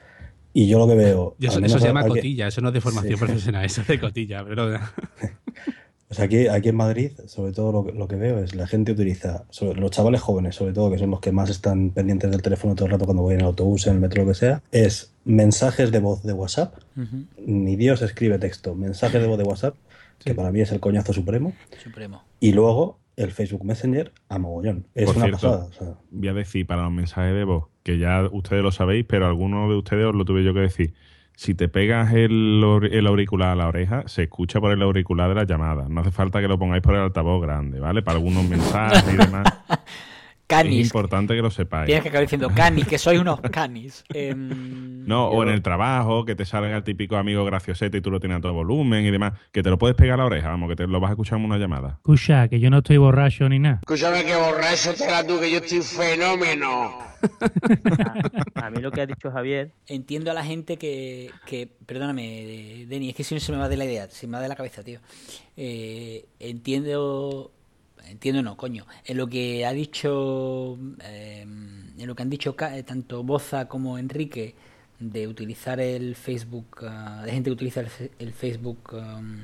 Y 0.52 0.66
yo 0.66 0.78
lo 0.80 0.88
que 0.88 0.96
veo. 0.96 1.36
Eso, 1.40 1.60
eso 1.60 1.78
se 1.78 1.86
llama 1.86 2.00
aquí- 2.00 2.08
cotilla, 2.08 2.48
eso 2.48 2.60
no 2.60 2.68
es 2.68 2.74
de 2.74 2.80
formación 2.80 3.14
Sí. 3.14 3.24
profesional, 3.24 3.64
eso 3.64 3.82
es 3.82 3.86
de 3.86 4.00
cotilla, 4.00 4.44
pero 4.44 4.68
O 6.10 6.14
sea, 6.14 6.24
aquí, 6.24 6.48
aquí 6.48 6.70
en 6.70 6.74
Madrid, 6.74 7.12
sobre 7.26 7.52
todo 7.52 7.70
lo, 7.70 7.84
que- 7.86 7.92
lo 7.92 8.08
que 8.08 8.16
veo 8.16 8.40
es 8.40 8.52
la 8.56 8.66
gente 8.66 8.90
utiliza, 8.90 9.44
sobre, 9.50 9.80
los 9.80 9.92
chavales 9.92 10.20
jóvenes, 10.20 10.56
sobre 10.56 10.72
todo, 10.72 10.90
que 10.90 10.98
son 10.98 11.08
los 11.12 11.20
que 11.20 11.30
más 11.30 11.50
están 11.50 11.90
pendientes 11.90 12.32
del 12.32 12.42
teléfono 12.42 12.74
todo 12.74 12.86
el 12.86 12.90
rato 12.92 13.04
cuando 13.04 13.22
voy 13.22 13.34
en 13.34 13.40
el 13.40 13.46
autobús, 13.46 13.86
en 13.86 13.94
el 13.94 14.00
metro, 14.00 14.24
lo 14.24 14.28
que 14.30 14.34
sea, 14.34 14.60
es 14.72 15.12
mensajes 15.24 15.92
de 15.92 16.00
voz 16.00 16.24
de 16.24 16.32
WhatsApp. 16.32 16.74
Ujú, 16.96 17.26
Ni 17.46 17.76
Dios 17.76 18.02
escribe 18.02 18.40
texto, 18.40 18.74
mensajes 18.74 19.20
de 19.22 19.28
voz 19.28 19.38
de 19.38 19.44
WhatsApp, 19.44 19.76
que 20.18 20.34
para 20.34 20.50
mí 20.50 20.60
es 20.60 20.72
el 20.72 20.80
coñazo 20.80 21.12
supremo. 21.12 21.52
Supremo. 21.80 22.24
Y 22.40 22.52
luego 22.54 22.98
el 23.20 23.30
Facebook 23.32 23.64
Messenger 23.64 24.12
a 24.28 24.38
mogollón. 24.38 24.86
Es 24.94 25.06
Por 25.06 25.16
una 25.16 25.26
cierto, 25.26 25.50
pasada. 25.50 25.64
o 25.66 25.72
sea, 25.72 25.94
Voy 26.10 26.28
a 26.28 26.34
decir 26.34 26.66
para 26.66 26.82
los 26.82 26.92
mensajes 26.92 27.34
de 27.34 27.44
voz, 27.44 27.66
que 27.82 27.98
ya 27.98 28.28
ustedes 28.30 28.62
lo 28.62 28.72
sabéis, 28.72 29.04
pero 29.08 29.26
alguno 29.26 29.68
de 29.68 29.76
ustedes 29.76 30.06
os 30.06 30.14
lo 30.14 30.24
tuve 30.24 30.44
yo 30.44 30.54
que 30.54 30.60
decir. 30.60 30.94
Si 31.36 31.54
te 31.54 31.68
pegas 31.68 32.12
el, 32.12 32.62
el 32.92 33.06
auricular 33.06 33.50
a 33.50 33.54
la 33.54 33.68
oreja, 33.68 34.02
se 34.06 34.24
escucha 34.24 34.60
por 34.60 34.72
el 34.72 34.82
auricular 34.82 35.28
de 35.30 35.36
la 35.36 35.44
llamada. 35.44 35.86
No 35.88 36.02
hace 36.02 36.10
falta 36.10 36.40
que 36.40 36.48
lo 36.48 36.58
pongáis 36.58 36.82
por 36.82 36.94
el 36.94 37.00
altavoz 37.00 37.40
grande, 37.40 37.80
¿vale? 37.80 38.02
Para 38.02 38.18
algunos 38.18 38.46
mensajes 38.46 39.14
y 39.14 39.16
demás. 39.16 39.44
es 40.56 40.62
Canis. 40.62 40.86
importante 40.86 41.34
que 41.34 41.42
lo 41.42 41.50
sepáis. 41.50 41.86
Tienes 41.86 42.02
que 42.02 42.08
acabar 42.08 42.24
diciendo 42.24 42.50
canis, 42.54 42.86
que 42.86 42.98
sois 42.98 43.20
unos 43.20 43.40
canis. 43.52 44.04
Em, 44.12 45.04
No, 45.06 45.28
o 45.28 45.42
en 45.42 45.48
el 45.48 45.62
trabajo, 45.62 46.24
que 46.24 46.34
te 46.34 46.44
salga 46.44 46.76
el 46.76 46.82
típico 46.84 47.16
amigo 47.16 47.44
graciosete 47.44 47.98
y 47.98 48.00
tú 48.00 48.10
lo 48.10 48.20
tienes 48.20 48.38
a 48.38 48.40
todo 48.40 48.52
volumen 48.54 49.04
y 49.06 49.10
demás, 49.10 49.32
que 49.52 49.62
te 49.62 49.70
lo 49.70 49.78
puedes 49.78 49.96
pegar 49.96 50.14
a 50.14 50.16
la 50.18 50.26
oreja, 50.26 50.48
vamos, 50.48 50.68
que 50.68 50.76
te 50.76 50.86
lo 50.86 51.00
vas 51.00 51.10
a 51.10 51.12
escuchar 51.12 51.38
en 51.38 51.44
una 51.46 51.58
llamada. 51.58 51.94
Escucha, 51.98 52.48
que 52.48 52.60
yo 52.60 52.70
no 52.70 52.78
estoy 52.78 52.96
borracho 52.98 53.48
ni 53.48 53.58
nada. 53.58 53.78
Escúchame 53.82 54.24
que 54.24 54.34
borracho 54.36 54.92
será 54.94 55.26
tú, 55.26 55.38
que 55.40 55.50
yo 55.50 55.58
estoy 55.58 55.80
fenómeno. 55.82 57.10
A, 58.54 58.66
a 58.66 58.70
mí 58.70 58.80
lo 58.80 58.90
que 58.90 59.02
ha 59.02 59.06
dicho 59.06 59.30
Javier, 59.30 59.72
Entiendo 59.86 60.30
a 60.30 60.34
la 60.34 60.44
gente 60.44 60.76
que, 60.78 61.30
que 61.46 61.68
perdóname, 61.86 62.86
Denny, 62.88 63.10
es 63.10 63.14
que 63.14 63.24
si 63.24 63.34
no 63.34 63.40
se 63.40 63.52
me 63.52 63.58
va 63.58 63.68
de 63.68 63.76
la 63.76 63.84
idea, 63.84 64.08
se 64.08 64.26
me 64.26 64.36
va 64.38 64.42
de 64.42 64.48
la 64.48 64.56
cabeza, 64.56 64.82
tío. 64.82 65.00
Eh, 65.56 66.24
entiendo, 66.38 67.50
entiendo 68.08 68.42
no, 68.42 68.56
coño, 68.56 68.86
en 69.04 69.16
lo 69.16 69.28
que 69.28 69.64
ha 69.66 69.72
dicho, 69.72 70.78
eh, 71.04 71.42
en 71.42 72.06
lo 72.06 72.14
que 72.14 72.22
han 72.22 72.30
dicho 72.30 72.56
eh, 72.72 72.82
tanto 72.82 73.22
Boza 73.22 73.68
como 73.68 73.98
Enrique 73.98 74.54
de 75.00 75.26
utilizar 75.26 75.80
el 75.80 76.14
Facebook, 76.14 76.78
ah, 76.82 77.22
de 77.24 77.32
gente 77.32 77.50
que 77.50 77.54
utiliza 77.54 77.80
el, 78.18 78.32
Facebook 78.32 78.92
um, 78.92 79.38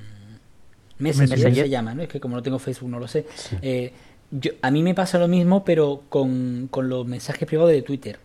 Messenger, 0.98 1.38
Messenger. 1.38 1.64
se 1.64 1.70
llama, 1.70 1.94
¿no? 1.94 2.02
Es 2.02 2.08
que 2.08 2.20
como 2.20 2.36
no 2.36 2.42
tengo 2.42 2.58
Facebook 2.58 2.90
no 2.90 2.98
lo 2.98 3.08
sé. 3.08 3.26
Eh, 3.62 3.92
yo, 4.30 4.52
a 4.60 4.70
mí 4.70 4.82
me 4.82 4.94
pasa 4.94 5.18
lo 5.18 5.28
mismo, 5.28 5.64
pero 5.64 6.02
con, 6.08 6.68
con 6.70 6.88
los 6.88 7.06
mensajes 7.06 7.48
privados 7.48 7.72
de 7.72 7.82
Twitter. 7.82 8.18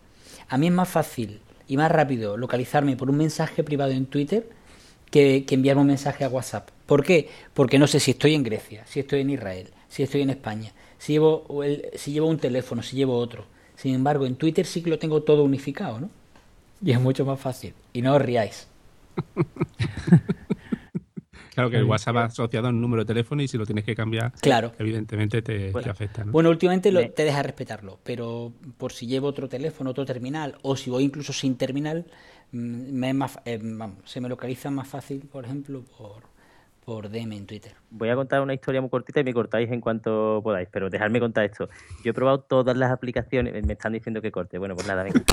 A 0.50 0.58
mí 0.58 0.68
es 0.68 0.74
más 0.74 0.90
fácil 0.90 1.40
y 1.68 1.78
más 1.78 1.92
rápido 1.92 2.36
localizarme 2.36 2.98
por 2.98 3.10
un 3.10 3.18
mensaje 3.18 3.64
privado 3.64 3.92
en 3.92 4.06
Twitter 4.06 4.50
que, 5.10 5.46
que 5.46 5.56
enviarme 5.56 5.82
un 5.82 5.88
mensaje 5.88 6.26
a 6.26 6.30
WhatsApp. 6.30 6.70
¿Por 6.86 7.04
qué? 7.06 7.30
Porque 7.54 7.80
no 7.80 7.88
sé 7.88 8.02
si 8.02 8.12
estoy 8.12 8.36
en 8.36 8.44
Grecia, 8.44 8.86
si 8.86 9.00
estoy 9.00 9.22
en 9.22 9.30
Israel, 9.30 9.70
si 9.92 10.04
estoy 10.04 10.22
en 10.22 10.30
España, 10.30 10.72
si 10.98 11.14
llevo, 11.14 11.64
el- 11.66 11.86
si 11.96 12.14
llevo 12.14 12.28
un 12.28 12.38
teléfono, 12.38 12.82
si 12.82 12.96
llevo 12.96 13.18
otro. 13.18 13.44
Sin 13.76 13.94
embargo, 13.94 14.26
en 14.26 14.36
Twitter 14.36 14.66
sí 14.66 14.82
que 14.82 14.89
lo 14.89 14.98
tengo 14.98 15.22
todo 15.24 15.44
unificado, 15.44 16.00
¿no? 16.00 16.10
Y 16.84 16.92
es 16.92 17.02
mucho 17.02 17.26
más 17.26 17.39
fácil. 17.39 17.74
Y 17.92 18.02
no 18.02 18.16
os 18.16 18.22
riáis. 18.22 18.68
claro 21.54 21.70
que 21.70 21.78
el. 21.78 21.84
WhatsApp 21.84 22.16
va 22.16 22.24
asociado 22.26 22.68
a 22.68 22.70
un 22.70 22.80
número 22.80 23.04
de 23.04 23.08
teléfono 23.08 23.42
y 23.42 23.48
si 23.50 23.58
lo 23.58 23.66
tienes 23.66 23.84
que 23.84 23.94
cambiar, 23.96 24.32
Claro. 24.39 24.72
evidentemente 24.80 25.42
te, 25.42 25.72
Bueno, 25.72 25.84
te 25.84 25.89
afecta. 25.89 26.24
¿no? 26.24 26.32
Bueno, 26.32 26.50
últimamente 26.50 26.92
lo- 26.92 27.10
te 27.12 27.26
deja 27.26 27.44
respetarlo, 27.44 28.00
pero 28.04 28.54
por 28.78 28.94
si 28.94 29.08
llevo 29.08 29.28
otro 29.28 29.50
teléfono, 29.50 29.89
otro 29.89 30.06
terminal, 30.06 30.56
o 30.62 30.76
si 30.78 30.89
voy 30.89 31.04
incluso 31.04 31.34
sin 31.34 31.58
terminal, 31.58 32.06
mm, 32.52 32.92
me 32.94 33.10
es 33.10 33.16
más, 33.16 33.39
eh, 33.46 33.60
vamos, 33.62 33.98
se 34.06 34.22
me 34.22 34.30
localiza 34.30 34.70
más 34.72 34.88
fácil, 34.88 35.22
por 35.32 35.44
ejemplo, 35.46 35.84
por, 35.98 36.24
por 36.86 37.10
DM 37.10 37.34
en 37.34 37.46
Twitter. 37.46 37.74
Voy 37.92 38.10
a 38.10 38.16
contar 38.16 38.42
una 38.42 38.54
historia 38.54 38.82
muy 38.82 38.90
cortita 38.90 39.20
y 39.20 39.24
me 39.24 39.34
cortáis 39.34 39.72
en 39.72 39.82
cuanto 39.82 40.42
podáis, 40.44 40.68
pero 40.72 40.90
dejadme 40.90 41.20
contar 41.20 41.46
esto. 41.46 41.70
Yo 42.04 42.12
he 42.12 42.14
probado 42.14 42.40
todas 42.40 42.76
las 42.76 42.92
aplicaciones, 42.92 43.66
me 43.66 43.74
están 43.74 43.94
diciendo 43.94 44.22
que 44.22 44.32
corte. 44.32 44.58
Bueno, 44.58 44.76
pues 44.76 44.88
nada, 44.88 45.04
venga. 45.04 45.22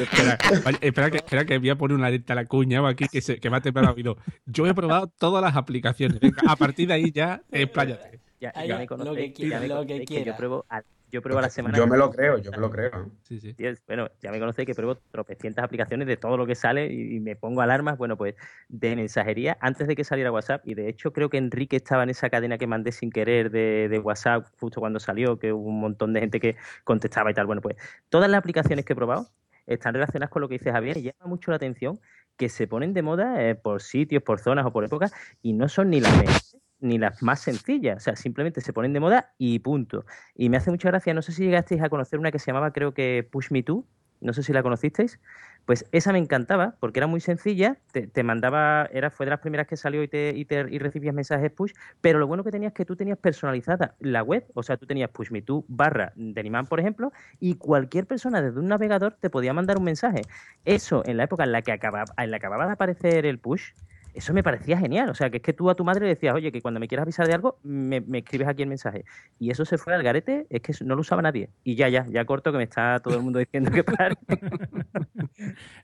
espera, 0.00 0.38
vale, 0.64 0.78
espera, 0.80 1.10
que, 1.10 1.16
espera 1.18 1.44
que 1.44 1.58
voy 1.58 1.70
a 1.70 1.76
poner 1.76 1.96
una 1.96 2.08
alerta 2.08 2.32
a 2.32 2.36
la 2.36 2.46
cuña 2.46 2.82
o 2.82 2.86
aquí 2.86 3.06
que, 3.08 3.20
se, 3.20 3.38
que 3.38 3.50
me 3.50 3.56
ha 3.56 3.60
temblado 3.60 3.88
el 3.88 3.94
oído. 3.94 4.16
Yo 4.46 4.66
he 4.66 4.74
probado 4.74 5.06
todas 5.06 5.42
las 5.42 5.56
aplicaciones. 5.56 6.18
Venga, 6.20 6.42
a 6.48 6.56
partir 6.56 6.88
de 6.88 6.94
ahí 6.94 7.12
ya, 7.12 7.42
expláyate. 7.52 8.20
Ya, 8.40 8.52
ya 8.54 8.74
va, 8.74 8.80
me 8.80 8.86
lo 8.86 8.88
conocéis, 8.88 9.28
que 9.28 9.34
quiera, 9.34 9.56
ya 9.56 9.60
me 9.60 9.68
lo 9.68 9.80
que 9.82 9.86
que 9.86 9.98
yo 10.00 10.04
quiera. 10.06 10.36
pruebo, 10.36 10.66
a, 10.68 10.82
yo 11.12 11.20
pruebo 11.20 11.40
a 11.40 11.42
la 11.42 11.50
semana. 11.50 11.76
Yo 11.76 11.86
me 11.86 11.98
lo 11.98 12.10
creo, 12.10 12.38
yo 12.38 12.50
me 12.50 12.56
lo 12.56 12.70
creo. 12.70 13.10
Sí, 13.22 13.38
sí. 13.38 13.54
Bueno, 13.86 14.10
ya 14.20 14.30
me 14.30 14.40
conocéis 14.40 14.66
que 14.66 14.74
pruebo 14.74 14.96
tropecientas 14.96 15.62
aplicaciones 15.62 16.08
de 16.08 16.16
todo 16.16 16.38
lo 16.38 16.46
que 16.46 16.54
sale 16.54 16.86
y, 16.86 17.16
y 17.16 17.20
me 17.20 17.36
pongo 17.36 17.60
alarmas, 17.60 17.98
bueno, 17.98 18.16
pues 18.16 18.34
de 18.68 18.96
mensajería 18.96 19.58
antes 19.60 19.86
de 19.86 19.94
que 19.94 20.04
saliera 20.04 20.32
WhatsApp. 20.32 20.66
Y 20.66 20.74
de 20.74 20.88
hecho 20.88 21.12
creo 21.12 21.28
que 21.28 21.36
Enrique 21.36 21.76
estaba 21.76 22.02
en 22.02 22.10
esa 22.10 22.30
cadena 22.30 22.56
que 22.56 22.66
mandé 22.66 22.92
sin 22.92 23.10
querer 23.10 23.50
de, 23.50 23.88
de 23.90 23.98
WhatsApp 23.98 24.46
justo 24.58 24.80
cuando 24.80 24.98
salió, 25.00 25.38
que 25.38 25.52
hubo 25.52 25.68
un 25.68 25.80
montón 25.80 26.14
de 26.14 26.20
gente 26.20 26.40
que 26.40 26.56
contestaba 26.82 27.30
y 27.30 27.34
tal. 27.34 27.46
Bueno, 27.46 27.60
pues 27.60 27.76
todas 28.08 28.30
las 28.30 28.38
aplicaciones 28.38 28.86
que 28.86 28.94
he 28.94 28.96
probado 28.96 29.28
están 29.66 29.92
relacionadas 29.92 30.30
con 30.30 30.40
lo 30.40 30.48
que 30.48 30.54
dice 30.54 30.72
Javier 30.72 30.96
y 30.96 31.02
llama 31.02 31.26
mucho 31.26 31.50
la 31.50 31.56
atención 31.56 32.00
que 32.38 32.48
se 32.48 32.66
ponen 32.66 32.94
de 32.94 33.02
moda 33.02 33.46
eh, 33.46 33.54
por 33.54 33.82
sitios, 33.82 34.22
por 34.22 34.40
zonas 34.40 34.64
o 34.64 34.72
por 34.72 34.84
épocas 34.84 35.12
y 35.42 35.52
no 35.52 35.68
son 35.68 35.90
ni 35.90 36.00
las 36.00 36.16
mejores 36.16 36.56
ni 36.82 36.98
las 36.98 37.22
más 37.22 37.40
sencillas, 37.40 37.96
o 37.96 38.00
sea, 38.00 38.16
simplemente 38.16 38.60
se 38.60 38.72
ponen 38.72 38.92
de 38.92 39.00
moda 39.00 39.32
y 39.38 39.60
punto. 39.60 40.04
Y 40.34 40.48
me 40.48 40.56
hace 40.56 40.70
mucha 40.70 40.88
gracia, 40.88 41.14
no 41.14 41.22
sé 41.22 41.32
si 41.32 41.44
llegasteis 41.44 41.80
a 41.82 41.88
conocer 41.88 42.18
una 42.18 42.30
que 42.30 42.38
se 42.38 42.46
llamaba, 42.46 42.72
creo 42.72 42.92
que 42.92 43.26
Push 43.30 43.50
Me 43.50 43.62
To, 43.62 43.86
no 44.20 44.32
sé 44.32 44.42
si 44.42 44.52
la 44.52 44.62
conocisteis, 44.62 45.18
pues 45.64 45.84
esa 45.92 46.12
me 46.12 46.18
encantaba 46.18 46.74
porque 46.80 47.00
era 47.00 47.06
muy 47.06 47.20
sencilla, 47.20 47.76
te, 47.92 48.22
mandaba, 48.22 48.88
era, 48.92 49.10
fue 49.10 49.26
de 49.26 49.30
las 49.30 49.40
primeras 49.40 49.66
que 49.66 49.76
salió 49.76 50.02
y, 50.02 50.08
te, 50.08 50.32
y, 50.34 50.44
te, 50.44 50.66
y 50.70 50.78
recibías 50.78 51.14
mensajes 51.14 51.50
push, 51.50 51.72
pero 52.00 52.18
lo 52.18 52.26
bueno 52.26 52.42
que 52.42 52.50
tenías 52.50 52.70
es 52.70 52.74
que 52.74 52.84
tú 52.84 52.96
tenías 52.96 53.18
personalizada 53.18 53.94
la 54.00 54.22
web, 54.22 54.44
o 54.54 54.62
sea, 54.62 54.76
tú 54.76 54.86
tenías 54.86 55.10
Push 55.10 55.30
Me 55.30 55.42
To 55.42 55.64
barra 55.68 56.12
Deniman, 56.16 56.66
por 56.66 56.80
ejemplo, 56.80 57.12
y 57.38 57.54
cualquier 57.56 58.06
persona 58.06 58.42
desde 58.42 58.58
un 58.58 58.68
navegador 58.68 59.16
te 59.20 59.30
podía 59.30 59.52
mandar 59.52 59.78
un 59.78 59.84
mensaje. 59.84 60.22
Eso, 60.64 61.02
en 61.06 61.16
la 61.16 61.24
época 61.24 61.44
en 61.44 61.52
la 61.52 61.62
que 61.62 61.72
acababa, 61.72 62.12
en 62.16 62.30
la 62.30 62.38
que 62.38 62.46
acababa 62.46 62.66
de 62.66 62.72
aparecer 62.72 63.26
el 63.26 63.38
push, 63.38 63.72
eso 64.14 64.32
me 64.34 64.42
parecía 64.42 64.78
genial. 64.78 65.08
O 65.10 65.14
sea, 65.14 65.30
que 65.30 65.38
es 65.38 65.42
que 65.42 65.52
tú 65.52 65.70
a 65.70 65.74
tu 65.74 65.84
madre 65.84 66.02
le 66.06 66.08
decías, 66.14 66.34
oye, 66.34 66.52
que 66.52 66.60
cuando 66.60 66.80
me 66.80 66.88
quieras 66.88 67.04
avisar 67.04 67.26
de 67.26 67.34
algo, 67.34 67.58
me, 67.62 68.00
me 68.00 68.18
escribes 68.18 68.48
aquí 68.48 68.62
el 68.62 68.68
mensaje. 68.68 69.04
Y 69.38 69.50
eso 69.50 69.64
se 69.64 69.78
fue 69.78 69.94
al 69.94 70.02
garete, 70.02 70.46
es 70.50 70.60
que 70.60 70.72
no 70.84 70.94
lo 70.94 71.00
usaba 71.00 71.22
nadie. 71.22 71.48
Y 71.64 71.74
ya, 71.76 71.88
ya, 71.88 72.06
ya 72.08 72.24
corto 72.24 72.52
que 72.52 72.58
me 72.58 72.64
está 72.64 73.00
todo 73.00 73.16
el 73.16 73.22
mundo 73.22 73.38
diciendo 73.38 73.70
que 73.70 73.84
pare. 73.84 74.16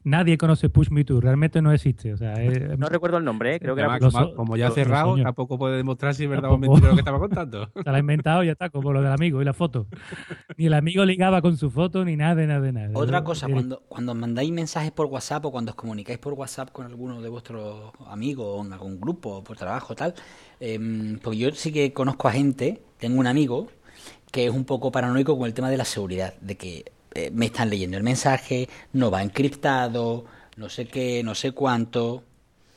Nadie 0.04 0.38
conoce 0.38 0.68
Push 0.68 0.90
Me 0.90 1.04
To, 1.04 1.20
realmente 1.20 1.60
no 1.62 1.72
existe. 1.72 2.12
O 2.12 2.16
sea, 2.16 2.34
es- 2.34 2.78
No 2.78 2.88
recuerdo 2.88 3.18
el 3.18 3.24
nombre, 3.24 3.54
¿eh? 3.56 3.60
creo 3.60 3.74
que 3.74 3.80
era 3.82 3.90
Además, 3.92 4.12
Los- 4.14 4.22
como, 4.22 4.34
como 4.36 4.56
ya 4.56 4.68
ha 4.68 4.70
cerrado, 4.70 5.16
los- 5.16 5.24
tampoco 5.24 5.58
puede 5.58 5.76
demostrar 5.76 6.14
si 6.14 6.24
es 6.24 6.30
verdad 6.30 6.50
o 6.52 6.58
mentira 6.58 6.88
lo 6.88 6.94
que 6.94 7.00
estaba 7.00 7.18
contando. 7.18 7.70
se 7.74 7.90
la 7.90 7.96
ha 7.96 8.00
inventado 8.00 8.42
y 8.42 8.46
ya 8.46 8.52
está, 8.52 8.70
como 8.70 8.92
lo 8.92 9.02
del 9.02 9.12
amigo 9.12 9.40
y 9.42 9.44
la 9.44 9.52
foto. 9.52 9.86
Ni 10.56 10.66
el 10.66 10.74
amigo 10.74 11.04
ligaba 11.04 11.42
con 11.42 11.56
su 11.56 11.70
foto, 11.70 12.04
ni 12.04 12.16
nada, 12.16 12.46
nada, 12.46 12.60
de 12.60 12.72
nada. 12.72 12.90
Otra 12.94 13.18
Yo- 13.18 13.24
cosa, 13.24 13.46
eh, 13.48 13.52
cuando, 13.52 13.82
cuando 13.88 14.14
mandáis 14.14 14.52
mensajes 14.52 14.90
por 14.92 15.06
WhatsApp 15.06 15.44
o 15.46 15.50
cuando 15.50 15.70
os 15.70 15.76
comunicáis 15.76 16.18
por 16.18 16.34
WhatsApp 16.34 16.70
con 16.70 16.86
alguno 16.86 17.20
de 17.20 17.28
vuestros 17.28 17.92
amigos 18.06 18.17
o 18.38 18.64
en 18.64 18.72
algún 18.72 19.00
grupo 19.00 19.36
o 19.36 19.44
por 19.44 19.56
trabajo 19.56 19.94
tal, 19.94 20.14
em, 20.60 21.18
porque 21.18 21.38
yo 21.38 21.50
sí 21.52 21.72
que 21.72 21.92
conozco 21.92 22.28
a 22.28 22.32
gente, 22.32 22.82
tengo 22.98 23.18
un 23.20 23.26
amigo 23.26 23.68
que 24.30 24.46
es 24.46 24.52
un 24.52 24.64
poco 24.64 24.90
paranoico 24.92 25.36
con 25.38 25.46
el 25.46 25.54
tema 25.54 25.70
de 25.70 25.76
la 25.76 25.84
seguridad, 25.84 26.34
de 26.40 26.56
que 26.56 26.92
eh, 27.14 27.30
me 27.32 27.46
están 27.46 27.70
leyendo 27.70 27.96
el 27.96 28.02
mensaje, 28.02 28.68
no 28.92 29.10
va 29.10 29.22
encriptado, 29.22 30.24
no 30.56 30.68
sé 30.68 30.86
qué, 30.86 31.22
no 31.24 31.34
sé 31.34 31.52
cuánto. 31.52 32.22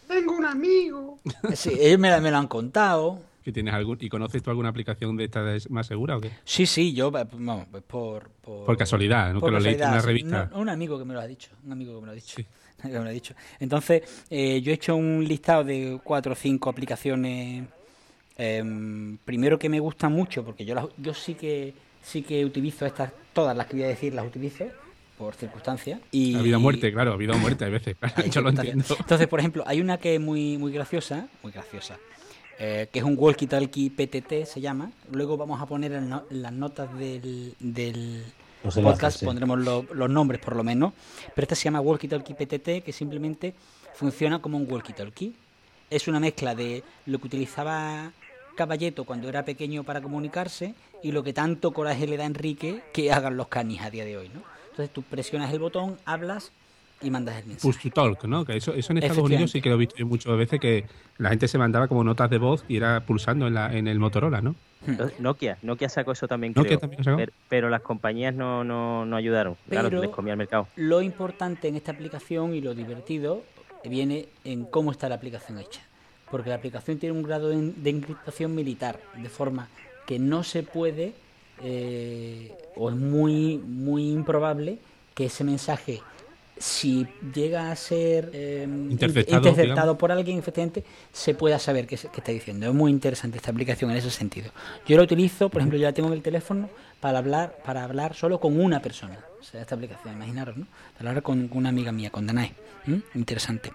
Tengo 0.07 0.35
un 0.37 0.45
amigo. 0.45 1.19
Sí, 1.55 1.71
ellos 1.79 1.99
me, 1.99 2.09
la- 2.09 2.21
me 2.21 2.31
lo 2.31 2.37
han 2.37 2.47
contado. 2.47 3.19
¿Que 3.43 3.51
tienes 3.51 3.73
algún, 3.73 3.97
¿Y 3.99 4.07
conoces 4.07 4.41
tú 4.43 4.51
alguna 4.51 4.69
aplicación 4.69 5.17
de 5.17 5.25
esta 5.25 5.43
de- 5.43 5.61
más 5.69 5.87
segura 5.87 6.15
o 6.17 6.21
qué? 6.21 6.31
Sí, 6.45 6.65
sí, 6.67 6.93
yo, 6.93 7.07
eh, 7.17 7.25
vamos, 7.33 7.65
pues 7.71 7.83
por, 7.83 8.29
por... 8.41 8.65
Por 8.65 8.77
casualidad, 8.77 9.33
¿no? 9.33 9.39
Por 9.39 9.49
que 9.49 9.53
lo 9.53 9.59
leíste 9.59 9.83
en 9.83 9.89
una 9.89 10.01
revista. 10.01 10.49
No, 10.51 10.59
un 10.59 10.69
amigo 10.69 10.97
que 10.99 11.05
me 11.05 11.13
lo 11.15 11.19
ha 11.19 11.27
dicho, 11.27 11.49
un 11.65 11.71
amigo 11.71 11.95
que 11.95 11.99
me 12.01 12.05
lo 12.05 12.11
ha 12.11 12.15
dicho. 12.15 12.41
lo 12.89 13.01
ha 13.01 13.09
dicho. 13.09 13.33
Entonces, 13.59 14.01
eh, 14.29 14.61
yo 14.61 14.71
he 14.71 14.75
hecho 14.75 14.95
un 14.95 15.23
listado 15.27 15.63
de 15.63 15.99
cuatro 16.03 16.33
o 16.33 16.35
cinco 16.35 16.69
aplicaciones. 16.69 17.65
em, 18.37 19.17
primero 19.25 19.59
que 19.59 19.69
me 19.69 19.79
gustan 19.79 20.11
mucho, 20.13 20.43
porque 20.43 20.65
yo 20.65 20.73
las, 20.75 20.85
yo 20.97 21.13
sí 21.13 21.35
que 21.35 21.73
sí 22.03 22.23
que 22.23 22.43
utilizo 22.45 22.85
estas, 22.85 23.11
todas 23.33 23.55
las 23.55 23.67
que 23.67 23.75
voy 23.75 23.83
a 23.85 23.89
decir 23.89 24.13
las 24.13 24.25
utilizo 24.25 24.65
por 25.17 25.35
circunstancias. 25.35 25.99
Y, 26.11 26.33
Ha 26.35 26.39
habido 26.39 26.59
muerte, 26.59 26.91
claro, 26.91 27.11
ha 27.11 27.13
habido 27.13 27.35
muerte 27.37 27.65
a 27.65 27.69
veces. 27.69 27.95
Yo 28.31 28.41
lo 28.41 28.49
entiendo. 28.49 28.83
Entonces, 28.99 29.27
por 29.27 29.39
ejemplo, 29.39 29.63
hay 29.67 29.79
una 29.79 29.99
que 29.99 30.15
es 30.15 30.21
muy, 30.21 30.57
muy 30.57 30.71
graciosa, 30.71 31.27
muy 31.43 31.51
graciosa, 31.51 31.99
eh, 32.57 32.87
que 32.91 32.97
es 32.99 33.05
un 33.05 33.15
Walkie 33.19 33.45
Talkie 33.45 33.91
PTT, 33.91 34.45
se 34.45 34.59
llama. 34.61 34.91
Luego 35.11 35.37
vamos 35.37 35.61
a 35.61 35.67
poner 35.67 35.91
en, 35.91 36.09
no- 36.09 36.23
en 36.31 36.41
las 36.41 36.51
notas 36.53 36.91
del, 36.97 37.53
del 37.59 38.23
Los 38.63 38.77
enlaces, 38.77 38.97
podcast, 38.99 39.19
sí. 39.19 39.25
pondremos 39.25 39.59
lo- 39.59 39.85
los 39.93 40.09
nombres 40.09 40.39
por 40.41 40.55
lo 40.55 40.63
menos. 40.63 40.93
Pero 41.33 41.45
esta 41.45 41.55
se 41.55 41.63
llama 41.65 41.81
Walkie 41.81 42.07
Talkie 42.07 42.33
PTT, 42.33 42.83
que 42.83 42.91
simplemente 42.93 43.53
funciona 43.95 44.39
como 44.39 44.57
un 44.57 44.71
Walkie 44.71 44.93
Talkie. 44.93 45.33
Es 45.89 46.07
una 46.07 46.19
mezcla 46.19 46.55
de 46.55 46.83
lo 47.05 47.19
que 47.19 47.27
utilizaba 47.27 48.11
Caballeto 48.55 49.03
cuando 49.05 49.29
era 49.29 49.43
pequeño 49.45 49.83
para 49.83 50.01
comunicarse 50.01 50.73
y 51.03 51.11
lo 51.11 51.23
que 51.23 51.33
tanto 51.33 51.71
coraje 51.71 52.05
le 52.07 52.17
da 52.17 52.23
a 52.23 52.27
Enrique 52.27 52.81
que 52.93 53.11
hagan 53.11 53.35
los 53.37 53.47
canis 53.47 53.81
a 53.81 53.89
día 53.89 54.05
de 54.05 54.17
hoy, 54.17 54.29
¿no? 54.29 54.41
Entonces 54.69 54.93
tú 54.93 55.01
presionas 55.03 55.51
el 55.53 55.59
botón, 55.59 55.97
hablas 56.05 56.51
y 57.01 57.09
mandas 57.09 57.37
el 57.37 57.47
mensaje. 57.47 57.67
Push 57.67 57.81
to 57.81 57.89
talk, 57.89 58.23
¿no? 58.25 58.45
Que 58.45 58.57
eso, 58.57 58.73
eso 58.73 58.91
en 58.93 58.99
Estados. 58.99 59.23
Unidos 59.23 59.51
sí 59.51 59.61
que 59.61 59.69
lo 59.69 59.75
he 59.75 59.79
visto 59.79 59.95
muchas 60.05 60.37
veces 60.37 60.59
que 60.59 60.85
la 61.17 61.29
gente 61.29 61.47
se 61.47 61.57
mandaba 61.57 61.87
como 61.87 62.03
notas 62.03 62.29
de 62.29 62.37
voz 62.37 62.63
y 62.67 62.77
era 62.77 63.05
pulsando 63.05 63.47
en, 63.47 63.55
la, 63.55 63.75
en 63.75 63.87
el 63.87 63.99
Motorola, 63.99 64.41
¿no? 64.41 64.55
Entonces, 64.87 65.19
Nokia, 65.19 65.57
Nokia 65.61 65.89
sacó 65.89 66.11
eso 66.11 66.27
también, 66.27 66.53
Nokia 66.55 66.69
creo. 66.69 66.79
también 66.79 66.99
lo 66.99 67.03
sacó. 67.03 67.17
Pero, 67.17 67.31
pero 67.49 67.69
las 67.69 67.81
compañías 67.81 68.33
no, 68.33 68.63
no, 68.63 69.05
no 69.05 69.15
ayudaron. 69.15 69.55
Claro, 69.69 69.89
Pero- 69.89 70.01
les 70.01 70.09
comía 70.11 70.33
el 70.33 70.37
mercado. 70.37 70.67
Lo 70.75 71.01
importante 71.01 71.67
en 71.67 71.75
esta 71.75 71.91
aplicación 71.91 72.53
y 72.55 72.61
lo 72.61 72.73
divertido 72.73 73.43
viene 73.83 74.27
en 74.43 74.65
cómo 74.65 74.91
está 74.91 75.07
la 75.09 75.15
aplicación 75.15 75.59
hecha. 75.59 75.81
Porque 76.29 76.49
la 76.49 76.55
aplicación 76.55 76.97
tiene 76.97 77.15
un 77.15 77.23
grado 77.23 77.49
de, 77.49 77.73
de 77.75 77.89
encriptación 77.89 78.55
militar, 78.55 78.99
de 79.17 79.27
forma 79.29 79.67
que 80.07 80.17
no 80.17 80.43
se 80.43 80.63
puede, 80.63 81.13
eh, 81.63 82.55
o 82.75 82.89
es 82.89 82.95
muy, 82.95 83.57
muy 83.57 84.09
improbable, 84.11 84.79
que 85.13 85.25
ese 85.25 85.43
mensaje, 85.43 86.01
si 86.61 87.07
llega 87.33 87.71
a 87.71 87.75
ser 87.75 88.29
eh, 88.33 88.67
Interceptado, 88.89 89.97
por 89.97 90.11
alguien, 90.11 90.37
efectivamente, 90.37 90.83
se 91.11 91.33
pueda 91.33 91.57
saber 91.59 91.87
qué, 91.87 91.97
qué 91.97 92.07
está 92.17 92.31
diciendo. 92.31 92.67
Es 92.67 92.73
muy 92.73 92.91
interesante 92.91 93.37
esta 93.37 93.51
aplicación 93.51 93.91
en 93.91 93.97
ese 93.97 94.11
sentido. 94.11 94.51
Yo 94.87 94.95
la 94.97 95.03
utilizo, 95.03 95.49
por 95.49 95.61
ejemplo, 95.61 95.77
yo 95.79 95.85
la 95.85 95.93
tengo 95.93 96.07
en 96.09 96.13
el 96.13 96.21
teléfono 96.21 96.69
para 96.99 97.17
hablar, 97.17 97.57
para 97.65 97.83
hablar 97.83 98.13
solo 98.13 98.39
con 98.39 98.59
una 98.59 98.81
persona. 98.81 99.17
O 99.39 99.43
sea, 99.43 99.61
esta 99.61 99.73
aplicación, 99.75 100.13
imaginaros, 100.13 100.55
¿no? 100.57 100.67
Para 100.97 101.09
hablar 101.09 101.23
con, 101.23 101.49
una 101.51 101.69
amiga 101.69 101.91
mía, 101.91 102.11
con 102.11 102.27
Danae. 102.27 102.53
¿Mm? 102.85 102.95
Interesante. 103.15 103.71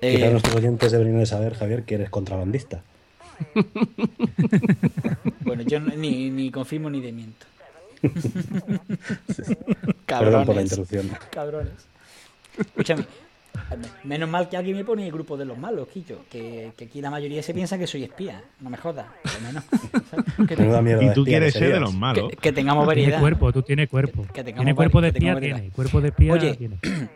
Quizá 0.00 0.26
Eh, 0.26 0.30
nuestros 0.30 0.54
oyentes 0.54 0.92
deberían 0.92 1.18
de 1.18 1.26
saber, 1.26 1.54
Javier, 1.54 1.82
que 1.82 1.96
eres 1.96 2.10
contrabandista. 2.10 2.82
bueno, 5.40 5.62
yo 5.62 5.80
no- 5.80 5.94
ni, 5.96 6.30
ni 6.30 6.50
confirmo 6.50 6.90
ni 6.90 7.00
demiento. 7.00 7.46
Perdón 10.06 10.46
por 10.46 10.56
la 10.56 10.62
interrupción. 10.62 11.10
Cabrones. 11.30 11.72
Escúchame. 12.58 13.04
Menos 14.04 14.28
mal 14.28 14.48
que 14.48 14.56
alguien 14.56 14.76
me 14.76 14.84
pone 14.84 15.04
el 15.06 15.12
grupo 15.12 15.36
de 15.36 15.44
los 15.44 15.58
malos, 15.58 15.88
Quillo. 15.88 16.20
Que, 16.30 16.72
que 16.76 16.84
aquí 16.86 17.00
la 17.00 17.10
mayoría 17.10 17.42
se 17.42 17.52
piensa 17.52 17.76
que 17.76 17.86
soy 17.86 18.04
espía. 18.04 18.42
No 18.60 18.70
me 18.70 18.76
jodas. 18.76 19.06
Menos. 19.42 19.64
Que, 20.48 20.56
Menuda 20.56 20.80
mierda 20.80 21.02
Y 21.02 21.06
tú 21.12 21.22
espía 21.22 21.38
quieres 21.38 21.54
ser 21.54 21.72
de 21.72 21.80
los 21.80 21.94
malos. 21.94 22.30
que- 22.30 22.36
que 22.36 22.52
tengamos 22.52 22.84
Tiene 22.86 23.02
variedad. 23.02 23.20
cuerpo, 23.20 23.52
tú 23.52 23.62
tienes 23.62 23.88
cuerpo. 23.88 24.22
Que 24.32 24.44
tengamos 24.44 24.64
Tiene 24.64 24.74
cuerpo 24.76 25.00
de 25.00 25.08
espía. 25.08 25.62
Cuerpo 25.74 26.00
de 26.00 26.08
espía 26.08 26.32
Oye, 26.32 26.54
tiene. 26.54 26.78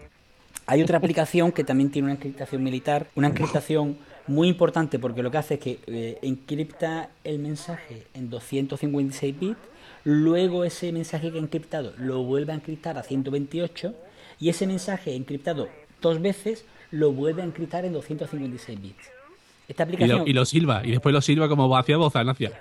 Hay 0.67 0.83
otra 0.83 0.99
aplicación 0.99 1.53
que 1.53 1.65
también 1.65 1.91
tiene 1.91 2.07
una 2.07 2.15
encriptación 2.15 2.63
militar, 2.63 3.07
una 3.15 3.29
encriptación 3.29 3.97
muy 4.27 4.49
importante 4.49 4.99
porque 4.99 5.23
lo 5.23 5.31
que 5.31 5.39
hace 5.39 5.55
es 5.55 5.61
que 5.61 5.79
eh, 5.87 6.19
encripta 6.23 7.09
el 7.25 7.39
mensaje 7.39 8.05
en 8.15 8.31
256 8.31 9.39
bits, 9.39 9.57
luego 10.05 10.65
ese 10.65 10.93
mensaje 10.93 11.31
que 11.31 11.39
ha 11.39 11.41
encriptado 11.41 11.93
lo 11.99 12.23
vuelve 12.23 12.53
a 12.53 12.57
encriptar 12.57 12.99
a 12.99 13.03
128 13.03 13.95
y 14.41 14.49
ese 14.49 14.67
mensaje 14.67 15.15
encriptado 15.15 15.69
dos 16.01 16.21
veces 16.21 16.65
lo 16.91 17.13
vuelve 17.13 17.43
a 17.43 17.45
encriptar 17.45 17.85
en 17.85 17.93
256 17.93 18.81
bits. 18.83 18.97
Esta 19.69 19.85
Y 19.85 19.87
aplicación, 19.87 20.19
lo, 20.19 20.27
y 20.27 20.33
lo 20.33 20.45
silba, 20.45 20.83
y 20.85 20.91
después 20.91 21.13
lo 21.13 21.21
silba 21.21 21.49
como 21.49 21.75
hacia 21.77 21.97
voz, 21.97 22.13
no 22.15 22.31
hacia. 22.33 22.53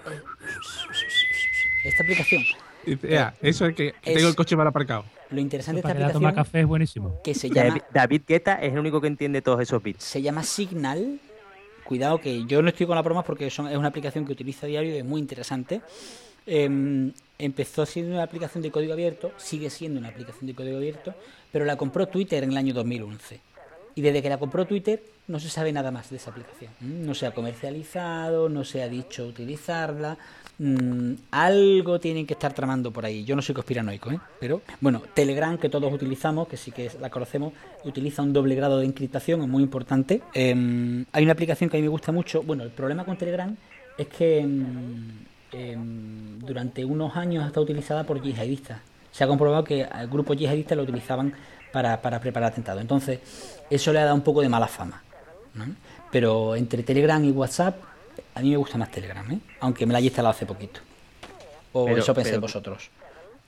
esta 1.83 2.03
aplicación, 2.03 2.43
"Ea, 3.03 3.33
eso 3.41 3.65
es 3.65 3.75
que, 3.75 3.93
que 4.01 4.11
es- 4.11 4.15
tengo 4.17 4.29
el 4.29 4.35
coche 4.35 4.55
mal 4.55 4.67
aparcado. 4.67 5.03
lo 5.31 5.39
interesante 5.39 5.77
de 5.77 5.81
Para 5.83 5.93
esta 5.93 5.99
que 5.99 6.07
la 6.07 6.13
toma 6.13 6.29
aplicación 6.29 6.45
café 6.51 6.59
es 6.61 6.67
buenísimo. 6.67 7.19
que 7.23 7.33
se 7.33 7.49
llama 7.49 7.81
David, 7.93 8.21
Guetta 8.27 8.55
es 8.55 8.73
el 8.73 8.79
único 8.79 9.01
que 9.01 9.07
entiende 9.07 9.41
todos 9.41 9.59
esos 9.61 9.81
bits. 9.81 10.03
se 10.03 10.21
llama 10.21 10.43
Signal. 10.43 11.19
Cuidado 11.83 12.19
que 12.21 12.45
yo 12.45 12.61
no 12.61 12.69
estoy 12.69 12.85
con 12.85 12.95
las 12.95 13.03
bromas 13.03 13.25
porque 13.25 13.49
son, 13.49 13.67
es 13.67 13.75
una 13.75 13.87
aplicación 13.89 14.25
que 14.25 14.31
utilizo 14.31 14.65
a 14.65 14.69
diario 14.69 14.93
y 14.95 14.99
es 14.99 15.05
muy 15.05 15.19
interesante. 15.19 15.81
Em, 16.45 17.11
empezó 17.37 17.85
siendo 17.85 18.13
una 18.13 18.23
aplicación 18.23 18.61
de 18.61 18.71
código 18.71 18.93
abierto, 18.93 19.31
sigue 19.37 19.69
siendo 19.69 19.99
una 19.99 20.09
aplicación 20.09 20.47
de 20.47 20.55
código 20.55 20.77
abierto, 20.77 21.13
pero 21.51 21.65
la 21.65 21.75
compró 21.75 22.07
Twitter 22.07 22.43
en 22.43 22.51
el 22.51 22.57
año 22.57 22.73
2011. 22.73 23.39
Y 23.95 24.01
desde 24.01 24.21
que 24.21 24.29
la 24.29 24.37
compró 24.37 24.65
Twitter 24.65 25.01
no 25.27 25.39
se 25.39 25.49
sabe 25.49 25.71
nada 25.71 25.91
más 25.91 26.09
de 26.09 26.17
esa 26.17 26.31
aplicación. 26.31 26.71
¿Mm? 26.79 27.05
No 27.05 27.13
se 27.13 27.25
ha 27.25 27.31
comercializado, 27.31 28.49
no 28.49 28.63
se 28.63 28.81
ha 28.81 28.87
dicho 28.87 29.25
utilizarla. 29.25 30.17
Mm, 30.59 31.13
algo 31.31 31.99
tienen 31.99 32.27
que 32.27 32.33
estar 32.33 32.53
tramando 32.53 32.91
por 32.91 33.05
ahí. 33.05 33.23
Yo 33.23 33.35
no 33.35 33.41
soy 33.41 33.55
conspiranoico, 33.55 34.11
¿eh? 34.11 34.19
pero 34.39 34.61
bueno, 34.79 35.01
Telegram 35.13 35.57
que 35.57 35.69
todos 35.69 35.91
utilizamos, 35.91 36.47
que 36.47 36.57
sí 36.57 36.71
que 36.71 36.91
la 36.99 37.09
conocemos, 37.09 37.53
utiliza 37.83 38.21
un 38.21 38.31
doble 38.31 38.55
grado 38.55 38.77
de 38.79 38.85
encriptación, 38.85 39.41
es 39.41 39.47
muy 39.47 39.63
importante. 39.63 40.21
Em, 40.33 41.05
hay 41.11 41.23
una 41.23 41.33
aplicación 41.33 41.69
que 41.69 41.77
a 41.77 41.79
mí 41.79 41.83
me 41.83 41.89
gusta 41.89 42.11
mucho. 42.11 42.43
Bueno, 42.43 42.63
el 42.63 42.69
problema 42.69 43.05
con 43.05 43.17
Telegram 43.17 43.55
es 43.97 44.07
que 44.07 44.39
em, 44.39 45.30
em, 45.51 46.39
durante 46.39 46.83
unos 46.85 47.15
años 47.15 47.43
ha 47.43 47.47
estado 47.47 47.63
utilizada 47.63 48.03
por 48.03 48.21
yihadistas. 48.21 48.79
Se 49.11 49.23
ha 49.23 49.27
comprobado 49.27 49.63
que 49.63 49.87
grupos 50.09 50.37
yihadistas 50.37 50.77
lo 50.77 50.83
utilizaban 50.83 51.33
para, 51.71 52.01
para 52.01 52.19
preparar 52.19 52.51
atentados. 52.51 52.81
Entonces, 52.81 53.19
eso 53.69 53.91
le 53.93 53.99
ha 53.99 54.03
dado 54.05 54.15
un 54.15 54.21
poco 54.21 54.41
de 54.41 54.49
mala 54.49 54.67
fama. 54.67 55.01
¿no? 55.53 55.65
Pero 56.11 56.55
entre 56.55 56.83
Telegram 56.83 57.23
y 57.23 57.31
WhatsApp, 57.31 57.77
a 58.35 58.39
mí 58.41 58.51
me 58.51 58.57
gusta 58.57 58.77
más 58.77 58.89
Telegram, 58.91 59.29
¿eh? 59.31 59.39
aunque 59.59 59.85
me 59.85 59.91
la 59.93 59.97
haya 59.99 60.07
instalado 60.07 60.31
hace 60.31 60.45
poquito. 60.45 60.79
O 61.73 61.85
Pero- 61.85 61.97
eso 61.97 62.13
penséis 62.13 62.33
pero- 62.35 62.41
vosotros. 62.41 62.89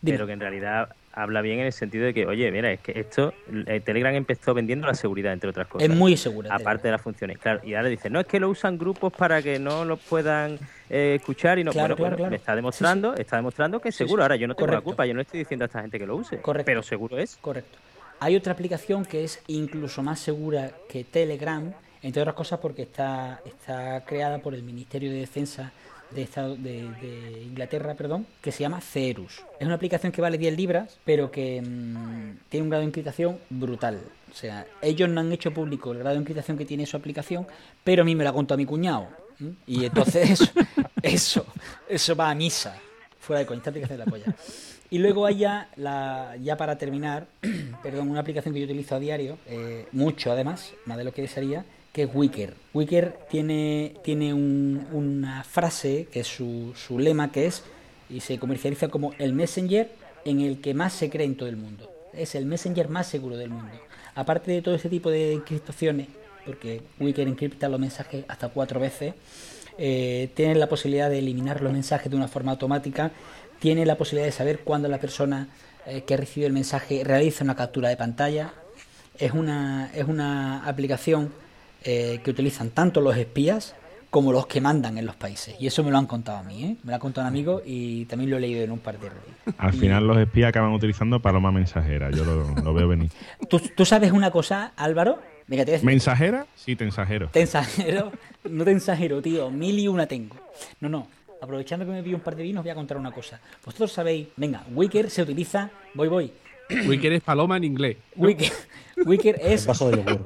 Dime. 0.02 0.18
Pero 0.18 0.28
que 0.28 0.34
en 0.34 0.40
realidad 0.42 0.90
habla 1.14 1.42
bien 1.42 1.60
en 1.60 1.68
el 1.68 1.74
sentido 1.74 2.06
de 2.06 2.14
que, 2.14 2.26
oye, 2.26 2.52
mira, 2.52 2.72
es 2.72 2.80
que 2.80 3.00
esto, 3.00 3.34
eh, 3.68 3.80
Telegram 3.80 4.14
empezó 4.16 4.54
vendiendo 4.54 4.88
la 4.88 4.96
seguridad, 4.96 5.32
entre 5.32 5.50
otras 5.50 5.68
cosas. 5.68 5.88
Es 5.90 5.96
muy 5.96 6.18
segura. 6.18 6.54
Aparte 6.54 6.88
de 6.88 6.92
las 6.92 7.02
funciones, 7.02 7.38
claro. 7.38 7.62
Y 7.64 7.76
ahora 7.76 7.90
dice, 7.90 8.10
no, 8.10 8.20
es 8.20 8.26
que 8.26 8.40
lo 8.40 8.50
usan 8.50 8.78
grupos 8.78 9.14
para 9.14 9.42
que 9.42 9.60
no 9.60 9.86
lo 9.86 9.98
puedan 9.98 10.58
eh, 10.90 11.16
escuchar 11.16 11.60
y 11.60 11.64
no. 11.64 11.72
Claro, 11.72 11.96
bueno, 11.96 11.96
claro, 11.96 11.98
bueno, 11.98 12.18
claro. 12.18 12.32
me 12.32 12.38
está 12.38 12.56
demostrando, 12.56 13.16
está 13.16 13.36
demostrando 13.36 13.80
que 13.80 13.92
Sí, 13.92 14.00
seguro. 14.00 14.22
sí. 14.22 14.24
Ahora 14.24 14.36
yo 14.36 14.48
no 14.48 14.56
tengo 14.56 14.72
la 14.72 14.82
culpa, 14.82 15.06
yo 15.06 15.14
no 15.14 15.22
estoy 15.22 15.40
diciendo 15.40 15.66
a 15.66 15.68
esta 15.68 15.82
gente 15.82 16.00
que 16.00 16.06
lo 16.06 16.16
use. 16.16 16.40
Correcto. 16.40 16.66
Pero 16.66 16.84
seguro 16.84 17.18
es. 17.18 17.38
Correcto. 17.38 17.78
Hay 18.20 18.36
otra 18.36 18.54
aplicación 18.54 19.06
que 19.06 19.24
es 19.24 19.42
incluso 19.48 20.02
más 20.02 20.20
segura 20.20 20.72
que 20.90 21.04
Telegram, 21.04 21.72
entre 22.02 22.22
otras 22.22 22.36
cosas 22.36 22.60
porque 22.60 22.84
está, 22.84 23.42
está 23.46 24.04
creada 24.06 24.40
por 24.40 24.54
el 24.54 24.64
Ministerio 24.64 25.12
de 25.12 25.18
Defensa 25.18 25.72
de, 26.14 26.22
Estado- 26.24 26.56
de, 26.56 26.90
de 27.02 27.42
Inglaterra, 27.44 27.96
perdón, 27.96 28.26
que 28.42 28.52
se 28.52 28.60
llama 28.62 28.82
Cerus. 28.82 29.44
Es 29.60 29.66
una 29.66 29.76
aplicación 29.76 30.12
que 30.12 30.22
vale 30.22 30.38
10 30.38 30.56
libras, 30.58 30.98
pero 31.06 31.32
que 31.32 31.62
mm, 31.62 32.38
tiene 32.50 32.64
un 32.64 32.70
grado 32.70 32.82
de 32.82 32.88
encriptación 32.88 33.40
brutal. 33.50 34.02
O 34.32 34.36
sea, 34.36 34.66
ellos 34.82 35.10
no 35.10 35.22
han 35.22 35.32
hecho 35.32 35.54
público 35.54 35.92
el 35.92 36.00
grado 36.00 36.16
de 36.16 36.22
encriptación 36.22 36.58
que 36.58 36.66
tiene 36.66 36.86
su 36.86 36.98
aplicación, 36.98 37.46
pero 37.84 38.02
a 38.02 38.06
mí 38.06 38.16
me 38.16 38.24
la 38.24 38.34
contó 38.34 38.58
mi 38.58 38.66
cuñado. 38.66 39.08
Y 39.68 39.86
entonces 39.86 40.30
eso, 40.42 40.52
eso, 41.02 41.46
eso 41.90 42.16
va 42.16 42.30
a 42.30 42.36
misa. 42.36 42.76
Fuera 43.20 43.40
de 43.42 43.46
coña, 43.46 43.60
esta 43.60 43.70
aplicación 43.70 44.00
es 44.02 44.06
la 44.06 44.12
polla. 44.12 44.36
Y 44.90 45.00
luego 45.00 45.26
hay 45.26 45.38
ya, 45.38 45.70
la, 45.76 46.36
ya 46.42 46.56
para 46.58 46.78
terminar, 46.78 47.26
perdón, 47.84 48.10
una 48.10 48.20
aplicación 48.20 48.54
que 48.54 48.60
yo 48.60 48.66
utilizo 48.66 48.96
a 48.96 49.00
diario, 49.00 49.38
eh, 49.48 49.88
mucho 49.92 50.32
además, 50.32 50.74
más 50.86 50.98
de 50.98 51.04
lo 51.04 51.12
que 51.14 51.24
desearía, 51.24 51.66
que 51.94 52.04
es 52.04 52.10
Wicker. 52.14 52.56
Wicker 52.74 53.18
tiene, 53.30 53.94
tiene 54.04 54.34
un- 54.34 54.88
una 54.92 55.44
frase, 55.44 56.08
que 56.12 56.22
es 56.22 56.28
su, 56.28 56.74
su 56.76 56.98
lema, 57.00 57.32
que 57.32 57.46
es, 57.46 57.64
y 58.10 58.20
se 58.20 58.40
comercializa 58.40 58.88
como 58.90 59.14
el 59.20 59.32
Messenger 59.34 59.90
en 60.26 60.42
el 60.42 60.60
que 60.60 60.74
más 60.74 60.94
se 60.94 61.10
cree 61.10 61.26
en 61.26 61.38
todo 61.38 61.48
el 61.48 61.56
mundo. 61.56 61.90
Es 62.14 62.36
el 62.36 62.46
Messenger 62.46 62.90
más 62.90 63.08
seguro 63.08 63.38
del 63.38 63.52
mundo. 63.52 63.72
Aparte 64.16 64.52
de 64.52 64.62
todo 64.62 64.76
ese 64.76 64.90
tipo 64.90 65.10
de 65.12 65.34
encriptaciones, 65.34 66.08
porque 66.46 66.82
Wicker 67.00 67.28
encripta 67.28 67.70
los 67.70 67.80
mensajes 67.80 68.26
hasta 68.28 68.50
cuatro 68.50 68.80
veces, 68.80 69.14
eh, 69.78 70.30
tiene 70.34 70.56
la 70.56 70.68
posibilidad 70.68 71.10
de 71.10 71.20
eliminar 71.20 71.62
los 71.62 71.72
mensajes 71.74 72.10
de 72.10 72.18
una 72.18 72.28
forma 72.28 72.52
automática, 72.52 73.12
tiene 73.60 73.86
la 73.86 73.96
posibilidad 73.98 74.26
de 74.28 74.32
saber 74.32 74.60
cuándo 74.60 74.88
la 74.90 75.00
persona 75.00 75.48
eh, 75.86 76.04
que 76.04 76.18
recibe 76.18 76.46
el 76.48 76.54
mensaje 76.54 77.04
realiza 77.04 77.44
una 77.44 77.56
captura 77.56 77.90
de 77.90 77.98
pantalla. 77.98 78.54
Es 79.18 79.32
una, 79.34 79.92
es 79.94 80.06
una 80.08 80.66
aplicación 80.68 81.32
eh, 81.84 82.20
que 82.24 82.32
utilizan 82.32 82.70
tanto 82.70 83.02
los 83.02 83.16
espías 83.18 83.76
como 84.10 84.32
los 84.32 84.46
que 84.46 84.62
mandan 84.62 84.98
en 85.00 85.08
los 85.08 85.16
países. 85.16 85.56
Y 85.60 85.66
eso 85.66 85.84
me 85.84 85.90
lo 85.90 85.98
han 85.98 86.06
contado 86.06 86.38
a 86.38 86.44
mí, 86.44 86.64
¿eh? 86.64 86.76
me 86.84 86.92
lo 86.92 86.98
ha 86.98 87.00
contado 87.00 87.26
un 87.26 87.34
amigo 87.34 87.64
y 87.66 88.06
también 88.06 88.30
lo 88.30 88.38
he 88.38 88.42
leído 88.42 88.64
en 88.64 88.72
un 88.72 88.78
par 88.78 89.00
de 89.00 89.10
redes. 89.10 89.56
Al 89.58 89.74
final 89.74 90.06
los 90.06 90.18
espías 90.20 90.50
acaban 90.50 90.72
utilizando 90.72 91.20
paloma 91.20 91.52
mensajera. 91.52 92.12
Yo 92.12 92.24
lo, 92.24 92.54
lo 92.54 92.74
veo 92.76 92.88
venir. 92.88 93.10
¿Tú, 93.50 93.60
tú 93.76 93.86
sabes 93.86 94.12
una 94.12 94.30
cosa, 94.30 94.74
Álvaro? 94.76 95.20
Venga, 95.48 95.66
te 95.66 95.80
¿Mensajera? 95.80 96.46
Sí, 96.56 96.76
te 96.76 96.84
ensajero. 96.84 97.30
Te 97.30 97.42
ensajero, 97.42 98.12
no 98.50 98.64
te 98.64 98.72
ensajero, 98.72 99.22
tío. 99.22 99.50
Mil 99.50 99.80
y 99.80 99.88
una 99.88 100.06
tengo. 100.06 100.36
No, 100.80 100.90
no. 100.90 101.08
Aprovechando 101.42 101.86
que 101.86 101.92
me 101.92 102.04
pido 102.04 102.16
un 102.16 102.22
par 102.22 102.36
de 102.36 102.44
vinos, 102.44 102.64
voy 102.64 102.72
a 102.72 102.76
contar 102.76 102.98
una 102.98 103.12
cosa. 103.12 103.40
Vosotros 103.66 103.92
sabéis, 103.92 104.28
venga, 104.38 104.64
Wicker 104.74 105.10
se 105.10 105.24
utiliza. 105.24 105.70
Voy, 105.94 106.08
voy. 106.08 106.32
Wicker 106.88 107.14
es 107.14 107.22
paloma 107.22 107.58
en 107.58 107.66
inglés. 107.66 107.98
Wicker, 108.16 108.52
Wicker 109.06 109.40
es. 109.42 109.66
Vaso 109.66 109.90
de 109.90 109.98
yogur. 109.98 110.26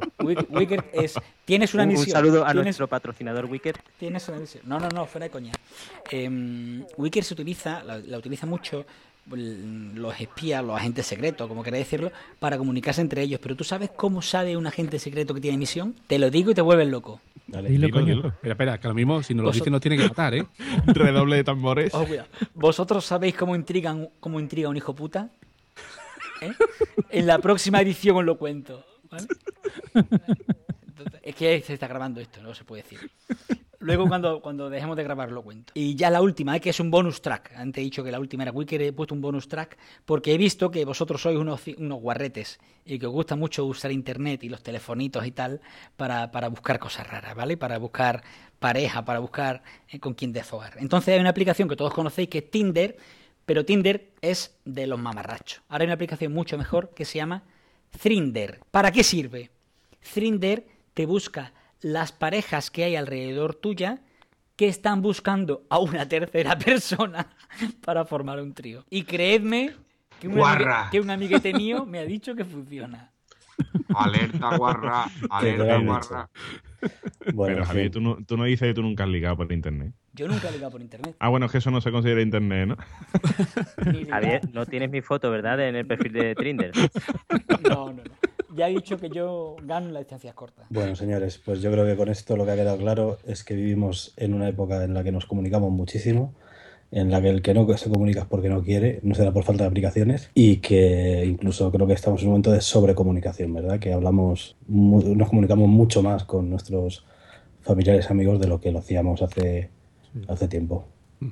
Wicker, 0.49 0.89
es. 0.93 1.15
Tienes 1.45 1.73
una 1.73 1.84
Un, 1.84 1.89
un 1.89 1.95
misión. 1.95 2.11
saludo 2.13 2.43
a 2.45 2.49
tienes- 2.51 2.63
nuestro 2.63 2.88
patrocinador 2.88 3.45
Wicker. 3.45 3.75
Tienes 3.99 4.28
una 4.30 4.39
misión. 4.39 4.63
No, 4.65 4.80
no, 4.80 4.89
no, 4.89 5.05
fuera 5.05 5.25
de 5.25 5.30
coña. 5.32 5.51
Em, 6.11 6.84
Wicker 6.97 7.23
se 7.23 7.34
utiliza, 7.34 7.84
la, 7.84 7.97
la 7.97 8.17
utiliza 8.17 8.45
mucho 8.45 8.86
los 9.30 10.21
espías, 10.21 10.63
los 10.63 10.78
agentes 10.78 11.05
secretos, 11.05 11.49
como 11.49 11.61
queráis 11.61 11.86
decirlo, 11.86 12.11
para 12.39 12.57
comunicarse 12.57 13.01
entre 13.01 13.21
ellos. 13.21 13.39
Pero 13.43 13.55
tú 13.57 13.63
sabes 13.65 13.89
cómo 13.95 14.21
sabe 14.21 14.55
un 14.55 14.65
agente 14.67 14.99
secreto 14.99 15.34
que 15.34 15.41
tiene 15.41 15.57
misión? 15.57 15.95
Te 16.07 16.17
lo 16.17 16.30
digo 16.30 16.51
y 16.51 16.53
te 16.53 16.61
vuelves 16.61 16.88
loco. 16.88 17.19
Dale. 17.45 17.69
Dilo, 17.69 17.88
Dilo, 17.88 17.99
coño. 17.99 18.15
dilo. 18.15 18.28
Espera, 18.30 18.53
espera, 18.53 18.78
que 18.80 18.88
lo 18.88 18.93
mismo, 18.93 19.21
si 19.23 19.34
no 19.34 19.41
lo 19.43 19.49
Vosotros- 19.49 19.65
dice, 19.65 19.71
nos 19.71 19.82
tiene 19.82 19.97
que 19.97 20.03
matar, 20.07 20.34
¿eh? 20.34 20.45
Redoble 20.88 21.36
de 21.38 21.43
tambores. 21.43 21.93
Ojo, 21.93 22.05
cuidado. 22.07 22.28
¿Vosotros 22.53 23.05
sabéis 23.05 23.36
cómo 23.36 23.53
intrigan, 23.55 24.07
cómo 24.21 24.39
intriga 24.39 24.69
un 24.69 24.78
hijo 24.78 24.95
puta? 24.95 25.30
¿Eh? 26.41 26.53
En 27.09 27.27
la 27.27 27.39
próxima 27.39 27.81
edición 27.81 28.17
os 28.17 28.25
lo 28.25 28.38
cuento. 28.38 28.85
¿vale? 29.09 29.27
Entonces, 30.88 31.21
es 31.23 31.35
que 31.35 31.61
se 31.61 31.73
está 31.73 31.88
grabando 31.88 32.19
esto, 32.19 32.41
no 32.41 32.53
se 32.53 32.63
puede 32.63 32.83
decir. 32.83 33.11
Luego 33.79 34.07
cuando, 34.07 34.41
cuando 34.41 34.69
dejemos 34.69 34.97
de 34.97 35.03
grabar 35.03 35.31
lo 35.31 35.43
cuento. 35.43 35.71
Y 35.75 35.95
ya 35.95 36.09
la 36.09 36.21
última, 36.21 36.55
¿eh? 36.57 36.59
que 36.59 36.71
es 36.71 36.79
un 36.79 36.89
bonus 36.89 37.21
track. 37.21 37.53
Antes 37.55 37.81
he 37.81 37.83
dicho 37.83 38.03
que 38.03 38.11
la 38.11 38.19
última 38.19 38.43
era 38.43 38.51
Wicker, 38.51 38.81
he 38.81 38.91
puesto 38.91 39.13
un 39.13 39.21
bonus 39.21 39.47
track 39.47 39.77
porque 40.03 40.33
he 40.33 40.38
visto 40.38 40.71
que 40.71 40.83
vosotros 40.83 41.21
sois 41.21 41.38
unos, 41.38 41.61
unos 41.77 42.01
guarretes 42.01 42.59
y 42.85 42.97
que 42.97 43.05
os 43.05 43.13
gusta 43.13 43.35
mucho 43.35 43.65
usar 43.65 43.91
internet 43.91 44.43
y 44.43 44.49
los 44.49 44.63
telefonitos 44.63 45.25
y 45.25 45.31
tal 45.31 45.61
para, 45.95 46.31
para 46.31 46.49
buscar 46.49 46.79
cosas 46.79 47.07
raras, 47.07 47.35
¿vale? 47.35 47.55
Para 47.55 47.77
buscar 47.77 48.23
pareja, 48.59 49.05
para 49.05 49.19
buscar 49.19 49.61
eh, 49.89 49.99
con 49.99 50.15
quién 50.15 50.33
desfogar. 50.33 50.73
Entonces 50.77 51.13
hay 51.13 51.19
una 51.19 51.29
aplicación 51.29 51.69
que 51.69 51.75
todos 51.75 51.93
conocéis 51.93 52.29
que 52.29 52.39
es 52.39 52.49
Tinder, 52.49 52.97
pero 53.47 53.65
Tinder 53.65 54.11
es 54.21 54.55
de 54.65 54.85
los 54.85 54.99
mamarrachos. 54.99 55.63
Ahora 55.69 55.81
hay 55.83 55.87
una 55.87 55.93
aplicación 55.95 56.31
mucho 56.33 56.55
mejor 56.59 56.93
que 56.93 57.05
se 57.05 57.17
llama 57.17 57.43
Thrinder. 57.99 58.59
¿Para 58.69 58.91
qué 58.91 59.03
sirve? 59.03 59.49
Thrinder 60.13 60.67
te 60.93 61.05
busca 61.07 61.53
las 61.81 62.11
parejas 62.11 62.69
que 62.69 62.83
hay 62.83 62.95
alrededor 62.95 63.55
tuya 63.55 64.01
que 64.55 64.67
están 64.67 65.01
buscando 65.01 65.63
a 65.69 65.79
una 65.79 66.07
tercera 66.07 66.57
persona 66.57 67.35
para 67.85 68.05
formar 68.05 68.39
un 68.41 68.53
trío. 68.53 68.83
Y 68.89 69.03
creedme 69.03 69.71
que 70.19 70.27
un, 70.27 70.35
Guarra. 70.35 70.81
amigue- 70.85 70.91
que 70.91 70.99
un 70.99 71.09
amiguete 71.09 71.53
mío 71.53 71.85
me 71.85 71.99
ha 71.99 72.03
dicho 72.05 72.35
que 72.35 72.43
funciona. 72.43 73.11
Alerta, 73.95 74.58
guarra. 74.58 75.05
Alerta, 75.30 75.78
guarra. 75.80 76.30
Bueno, 77.34 77.55
Pero 77.55 77.66
Javier, 77.66 77.91
tú 77.91 78.01
no, 78.01 78.18
tú 78.26 78.38
no 78.38 78.43
dices 78.43 78.68
que 78.68 78.74
tú 78.74 78.82
nunca 78.82 79.03
has 79.03 79.10
ligado 79.10 79.38
por 79.38 79.51
internet. 79.51 79.93
Yo 80.14 80.28
nunca 80.28 80.49
he 80.49 80.51
ligado 80.51 80.72
por 80.72 80.82
internet. 80.82 81.16
Ah, 81.20 81.30
bueno, 81.30 81.45
es 81.45 81.51
que 81.51 81.58
eso 81.60 81.72
no 81.72 81.82
se 81.82 81.91
considera 81.91 82.22
internet, 82.22 82.70
¿no? 82.70 82.78
Javier, 84.10 84.41
no 84.53 84.66
tienes 84.66 84.89
mi 84.89 85.01
foto, 85.01 85.30
¿verdad? 85.30 85.60
En 85.68 85.76
el 85.76 85.86
perfil 85.86 86.14
de 86.14 86.36
Trinder. 86.36 86.72
No, 87.70 87.88
no, 87.88 87.93
no. 87.93 88.03
Ya 88.55 88.70
he 88.70 88.72
dicho 88.72 88.97
que 88.97 89.10
yo 89.10 89.55
gano 89.64 89.91
las 89.91 90.01
distancias 90.01 90.34
cortas. 90.34 90.66
Bueno, 90.70 90.95
señores, 90.95 91.38
pues 91.38 91.62
yo 91.62 91.72
creo 91.72 91.86
que 91.86 91.95
con 91.95 92.10
esto 92.10 92.36
lo 92.38 92.45
que 92.45 92.51
ha 92.51 92.55
quedado 92.55 92.78
claro 92.78 93.18
es 93.26 93.43
que 93.43 93.55
vivimos 93.55 94.14
en 94.18 94.34
una 94.34 94.47
época 94.47 94.84
en 94.84 94.93
la 94.93 95.03
que 95.03 95.12
nos 95.12 95.26
comunicamos 95.26 95.72
muchísimo, 95.72 96.34
en 96.91 97.11
la 97.11 97.21
que 97.21 97.29
el 97.29 97.41
que 97.41 97.53
no 97.53 97.67
se 97.77 97.89
comunica 97.89 98.21
es 98.21 98.25
porque 98.27 98.49
no 98.49 98.63
quiere, 98.63 98.99
no 99.03 99.13
será 99.13 99.31
por 99.33 99.43
falta 99.43 99.63
de 99.63 99.69
aplicaciones, 99.69 100.31
y 100.33 100.57
que 100.57 101.25
incluso 101.25 101.71
creo 101.71 101.85
que 101.88 101.93
estamos 101.93 102.21
en 102.21 102.27
un 102.27 102.31
momento 102.33 102.51
de 102.51 102.61
sobrecomunicación, 102.61 103.53
¿verdad? 103.53 103.79
Que 103.79 103.91
hablamos, 103.93 104.55
nos 104.67 105.27
comunicamos 105.29 105.67
mucho 105.67 106.01
más 106.01 106.23
con 106.23 106.49
nuestros 106.49 107.05
familiares 107.61 108.09
amigos 108.09 108.39
de 108.39 108.47
lo 108.47 108.61
que 108.61 108.71
lo 108.71 108.79
hacíamos 108.79 109.21
hace, 109.21 109.69
hace 110.29 110.47
tiempo. 110.47 110.85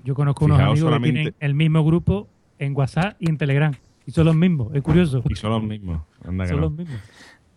Yo 0.04 0.14
conozco 0.16 0.46
unos 0.46 0.58
Fijaos 0.58 0.72
amigos 0.74 0.88
solamente- 0.90 1.10
que 1.12 1.24
tienen 1.32 1.36
el 1.40 1.54
mismo 1.56 1.86
grupo 1.86 2.28
en 2.60 2.76
WhatsApp 2.76 3.16
y 3.20 3.30
en 3.30 3.38
Telegram. 3.38 3.74
Y 4.08 4.12
son 4.12 4.26
los 4.26 4.36
mismos, 4.36 4.76
es 4.76 4.82
curioso. 4.84 5.24
Y 5.30 5.36
son 5.36 5.52
los 5.52 5.64
mismos. 5.64 6.02
Anda 6.24 6.44
que 6.44 6.50
Son 6.50 6.58
no. 6.58 6.64
los 6.68 6.72
mismos. 6.74 7.00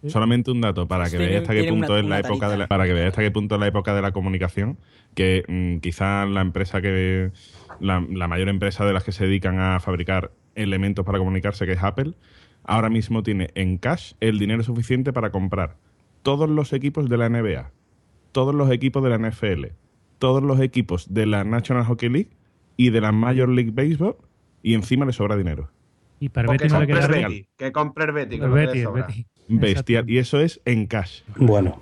Solamente 0.06 0.50
un 0.52 0.60
dato 0.60 0.86
para 0.86 1.10
que 1.10 1.18
veáis 1.18 1.38
hasta 1.38 1.54
qué 1.54 1.64
punto 1.68 1.92
una- 1.92 1.98
es 2.00 2.06
la 2.06 2.18
época 2.20 2.48
de 2.48 2.56
la, 2.56 2.66
para 2.68 2.86
que 2.86 2.92
veáis 2.92 3.08
hasta 3.08 3.22
qué 3.22 3.30
punto 3.32 3.56
es 3.56 3.60
la 3.60 3.66
época 3.66 3.94
de 3.94 4.02
la 4.02 4.12
comunicación 4.12 4.78
que 5.14 5.44
mm, 5.48 5.78
quizá 5.80 6.24
la 6.26 6.40
empresa 6.40 6.80
que 6.80 7.32
la, 7.80 8.04
la 8.08 8.28
mayor 8.28 8.48
empresa 8.48 8.84
de 8.84 8.92
las 8.92 9.02
que 9.02 9.10
se 9.12 9.24
dedican 9.26 9.58
a 9.58 9.80
fabricar 9.80 10.30
elementos 10.54 11.04
para 11.04 11.18
comunicarse 11.18 11.66
que 11.66 11.72
es 11.72 11.82
Apple 11.82 12.14
ahora 12.62 12.90
mismo 12.90 13.22
tiene 13.24 13.50
en 13.54 13.78
cash 13.78 14.12
el 14.20 14.38
dinero 14.38 14.62
suficiente 14.62 15.12
para 15.12 15.30
comprar 15.30 15.76
todos 16.22 16.48
los 16.48 16.72
equipos 16.72 17.08
de 17.08 17.16
la 17.16 17.28
NBA 17.28 17.72
todos 18.30 18.54
los 18.54 18.70
equipos 18.70 19.02
de 19.02 19.10
la 19.10 19.18
NFL 19.18 19.66
todos 20.18 20.42
los 20.44 20.60
equipos 20.60 21.12
de 21.12 21.26
la 21.26 21.42
National 21.42 21.84
Hockey 21.84 22.08
League 22.08 22.30
y 22.76 22.90
de 22.90 23.00
la 23.00 23.10
Major 23.10 23.48
League 23.48 23.72
Baseball 23.72 24.16
y 24.62 24.74
encima 24.74 25.06
le 25.06 25.12
sobra 25.12 25.36
dinero 25.36 25.70
Y 26.20 26.28
para 26.28 26.46
Betty 26.48 26.68
que 26.68 26.68
no 26.72 26.80
le 26.80 26.86
compre 26.86 27.00
queda 27.00 27.08
que 27.08 27.14
el 27.14 27.22
que. 27.22 27.48
Betty. 28.92 29.26
Bestial. 29.48 30.08
Y 30.08 30.18
eso 30.18 30.40
es 30.40 30.60
en 30.64 30.86
cash. 30.86 31.22
Bueno, 31.36 31.80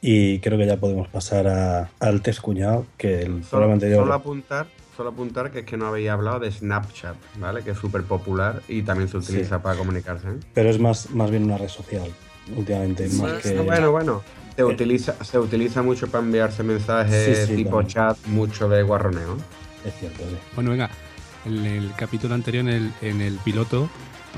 y 0.00 0.38
creo 0.38 0.56
que 0.58 0.66
ya 0.66 0.78
podemos 0.78 1.08
pasar 1.08 1.46
a- 1.48 1.90
al 2.00 2.22
test 2.22 2.40
cuñado, 2.40 2.86
que 2.96 3.20
el 3.22 3.26
Solo, 3.44 3.48
programa 3.50 3.72
anterior... 3.74 4.00
solo 4.02 4.14
apuntar, 4.14 4.66
solo 4.96 5.10
apuntar 5.10 5.50
que 5.50 5.60
es 5.60 5.64
que 5.66 5.76
no 5.76 5.86
habéis 5.88 6.08
hablado 6.10 6.40
de 6.40 6.50
Snapchat, 6.50 7.16
¿vale? 7.38 7.62
Que 7.62 7.72
es 7.72 7.78
súper 7.78 8.02
popular 8.04 8.62
y 8.68 8.82
también 8.82 9.08
se 9.08 9.16
utiliza 9.18 9.56
Sí. 9.56 9.62
para 9.62 9.76
comunicarse. 9.76 10.28
¿eh? 10.28 10.32
Pero 10.54 10.70
es 10.70 10.78
más, 10.78 11.10
más 11.10 11.30
bien 11.30 11.44
una 11.44 11.58
red 11.58 11.68
social, 11.68 12.08
últimamente. 12.56 13.08
Sí, 13.08 13.20
más 13.20 13.42
que... 13.42 13.58
Bueno, 13.60 13.90
bueno. 13.92 14.22
Se 14.56 14.64
utiliza, 14.64 15.22
se 15.24 15.38
utiliza 15.38 15.82
mucho 15.82 16.06
para 16.08 16.22
enviarse 16.22 16.62
mensajes 16.62 17.38
Sí, 17.38 17.46
sí, 17.46 17.56
tipo 17.56 17.70
también. 17.78 17.88
chat, 17.88 18.18
mucho 18.26 18.68
de 18.68 18.82
guarroneo. 18.82 19.38
Es 19.86 19.94
cierto, 19.98 20.18
sí. 20.28 20.36
Bueno, 20.54 20.70
venga, 20.70 20.90
en 21.46 21.64
el 21.64 21.92
capítulo 21.96 22.34
anterior, 22.34 22.68
en 22.68 22.68
el, 22.68 22.92
en 23.00 23.20
el 23.22 23.36
piloto, 23.38 23.88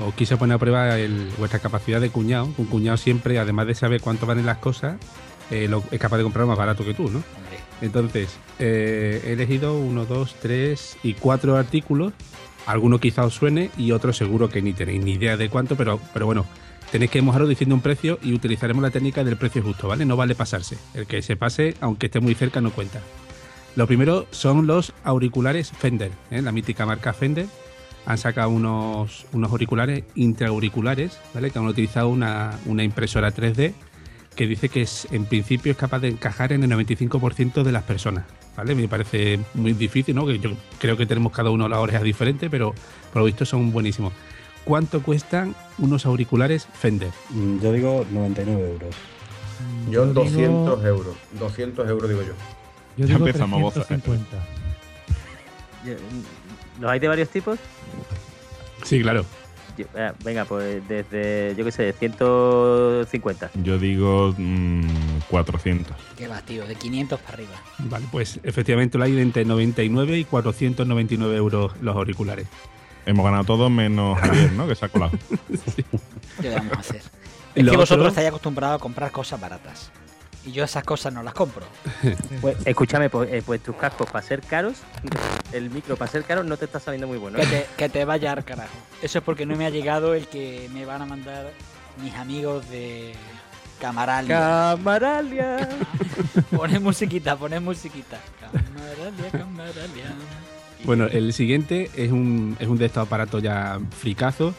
os 0.01 0.13
quise 0.15 0.37
poner 0.37 0.55
a 0.55 0.59
prueba 0.59 0.97
el- 0.97 1.29
vuestra 1.37 1.59
capacidad 1.59 2.01
de 2.01 2.09
cuñado. 2.09 2.49
Un 2.57 2.65
cuñado 2.65 2.97
siempre, 2.97 3.37
además 3.39 3.67
de 3.67 3.75
saber 3.75 4.01
cuánto 4.01 4.25
valen 4.25 4.45
las 4.45 4.57
cosas, 4.57 4.97
eh, 5.51 5.67
lo- 5.69 5.83
es 5.91 5.99
capaz 5.99 6.17
de 6.17 6.23
comprar 6.23 6.45
más 6.45 6.57
barato 6.57 6.83
que 6.85 6.93
tú, 6.93 7.03
¿no? 7.03 7.17
Hombre, 7.19 7.59
Entonces, 7.81 8.29
eh, 8.59 9.21
he 9.25 9.33
elegido 9.33 9.77
uno, 9.77 10.05
dos, 10.05 10.35
tres 10.41 10.95
y 11.03 11.13
cuatro 11.15 11.57
artículos. 11.57 12.13
Alguno 12.65 12.99
quizá 12.99 13.25
os 13.25 13.33
suene 13.33 13.71
y 13.77 13.91
otro 13.91 14.13
seguro 14.13 14.49
que 14.49 14.61
ni 14.61 14.71
tenéis 14.73 15.03
ni 15.03 15.11
idea 15.13 15.35
de 15.35 15.49
cuánto, 15.49 15.75
pero, 15.75 15.99
pero 16.13 16.25
bueno, 16.25 16.45
tenéis 16.91 17.11
que 17.11 17.21
mojaros 17.21 17.49
diciendo 17.49 17.75
un 17.75 17.81
precio 17.81 18.19
y 18.23 18.33
utilizaremos 18.33 18.81
la 18.81 18.89
técnica 18.89 19.23
del 19.25 19.35
precio 19.35 19.61
justo, 19.61 19.89
¿vale? 19.89 20.05
No 20.05 20.15
vale 20.15 20.33
pasarse. 20.33 20.77
El 20.93 21.07
que 21.07 21.21
se 21.21 21.35
pase, 21.35 21.75
aunque 21.81 22.05
esté 22.05 22.21
muy 22.21 22.35
cerca, 22.35 22.61
no 22.61 22.71
cuenta. 22.71 23.01
Lo 23.75 23.85
primero 23.85 24.27
son 24.31 24.65
los 24.65 24.93
auriculares 25.03 25.71
Fender, 25.71 26.11
¿eh? 26.31 26.41
la 26.41 26.51
mítica 26.53 26.85
marca 26.85 27.11
Fender. 27.11 27.47
Han 28.05 28.17
sacado 28.17 28.49
unos, 28.49 29.25
unos 29.31 29.51
auriculares 29.51 30.03
intraauriculares, 30.15 31.17
¿vale? 31.33 31.51
Que 31.51 31.59
han 31.59 31.67
utilizado 31.67 32.09
una, 32.09 32.59
una 32.65 32.83
impresora 32.83 33.33
3D 33.33 33.73
que 34.35 34.47
dice 34.47 34.67
que 34.67 34.81
es, 34.81 35.07
en 35.11 35.25
principio 35.25 35.71
es 35.71 35.77
capaz 35.77 35.99
de 35.99 36.09
encajar 36.09 36.51
en 36.53 36.63
el 36.63 36.71
95% 36.71 37.63
de 37.63 37.71
las 37.71 37.83
personas. 37.83 38.25
¿Vale? 38.57 38.75
Me 38.75 38.87
parece 38.87 39.39
muy 39.55 39.73
difícil, 39.73 40.15
¿no? 40.15 40.27
Que 40.27 40.37
yo 40.37 40.51
creo 40.79 40.95
que 40.95 41.05
tenemos 41.07 41.31
cada 41.31 41.49
uno 41.49 41.67
las 41.67 41.79
orejas 41.79 42.03
diferentes, 42.03 42.49
pero 42.51 42.75
por 43.11 43.21
lo 43.21 43.25
visto 43.25 43.45
son 43.45 43.71
buenísimos. 43.71 44.13
¿Cuánto 44.63 45.01
cuestan 45.01 45.55
unos 45.79 46.05
auriculares 46.05 46.67
Fender? 46.73 47.09
Mm, 47.31 47.59
Yo 47.61 47.71
digo 47.71 48.05
99 48.11 48.71
euros. 48.73 48.95
Yo 49.89 50.05
Yo 50.05 50.13
200 50.13 50.79
digo- 50.79 50.87
euros. 50.87 51.15
200 51.39 51.89
euros 51.89 52.09
digo 52.09 52.21
yo. 52.21 52.33
Yo 52.97 53.05
Ya 53.07 53.13
digo 53.15 53.25
empezamos, 53.27 53.61
Boza. 53.61 53.83
350. 53.85 54.37
¿Los 56.79 56.91
hay 56.91 56.99
de 56.99 57.07
varios 57.07 57.29
tipos? 57.29 57.59
Sí, 58.83 59.01
claro. 59.01 59.25
Yo- 59.77 59.85
eh, 59.95 60.11
venga, 60.23 60.45
pues 60.45 60.87
desde, 60.87 61.55
yo 61.57 61.65
qué 61.65 61.71
sé, 61.71 61.93
150. 61.93 63.49
Yo 63.63 63.77
digo 63.79 64.33
mm, 64.37 64.87
400. 65.29 65.95
qué 66.17 66.27
va, 66.27 66.41
tío, 66.41 66.65
de 66.67 66.75
500 66.75 67.19
para 67.19 67.33
arriba. 67.35 67.51
Vale, 67.79 68.05
pues 68.11 68.39
efectivamente 68.43 68.97
lo 68.97 69.03
hay 69.05 69.19
entre 69.19 69.45
99 69.45 70.17
y 70.19 70.25
499 70.25 71.35
euros 71.35 71.71
los 71.81 71.95
auriculares. 71.95 72.47
Hemos 73.05 73.25
ganado 73.25 73.43
todos 73.43 73.69
menos 73.71 74.17
Javier, 74.19 74.51
¿no? 74.53 74.67
Que 74.67 74.75
se 74.75 74.85
ha 74.85 74.89
colado. 74.89 75.11
¿Qué 76.41 76.49
vamos 76.49 76.73
a 76.77 76.79
hacer? 76.79 77.01
Es 77.55 77.63
Lo 77.63 77.69
que 77.71 77.77
vosotros 77.77 77.99
otro- 78.05 78.09
estáis 78.09 78.27
acostumbrados 78.29 78.77
a 78.77 78.79
comprar 78.81 79.11
cosas 79.11 79.39
baratas. 79.39 79.91
Y 80.45 80.51
yo 80.51 80.63
esas 80.63 80.83
cosas 80.83 81.13
no 81.13 81.23
las 81.23 81.33
compro. 81.33 81.65
Pues, 82.41 82.57
escúchame, 82.65 83.09
pues, 83.09 83.31
eh, 83.31 83.41
pues 83.45 83.63
tus 83.63 83.75
cascos 83.77 84.09
para 84.09 84.25
ser 84.25 84.41
caros, 84.41 84.75
el 85.53 85.69
micro 85.69 85.95
para 85.95 86.11
ser 86.11 86.25
caro 86.25 86.43
no 86.43 86.57
te 86.57 86.65
está 86.65 86.79
saliendo 86.79 87.07
muy 87.07 87.17
bueno. 87.17 87.37
Que 87.37 87.43
¿eh? 87.43 87.47
te, 87.47 87.67
que 87.77 87.89
te 87.89 88.03
vaya 88.03 88.33
al 88.33 88.43
carajo. 88.43 88.73
Eso 89.01 89.19
es 89.19 89.23
porque 89.23 89.45
no 89.45 89.55
me 89.55 89.65
ha 89.65 89.69
llegado 89.69 90.13
el 90.13 90.27
que 90.27 90.69
me 90.73 90.83
van 90.85 91.01
a 91.01 91.05
mandar 91.05 91.51
mis 92.01 92.13
amigos 92.15 92.69
de 92.69 93.13
Camaralia. 93.79 94.37
Camaralia. 94.37 95.69
Poné 96.55 96.79
musiquita, 96.79 97.37
poné 97.37 97.59
musiquita. 97.59 98.19
Camaralia, 98.39 99.31
Camaralia. 99.31 100.15
Bueno, 100.83 101.05
el 101.05 101.31
siguiente 101.31 101.89
es 101.95 102.11
un, 102.11 102.57
es 102.59 102.67
un 102.67 102.77
de 102.77 102.87
estos 102.87 103.07
aparatos 103.07 103.41
ya 103.41 103.79
fricazos 103.97 104.53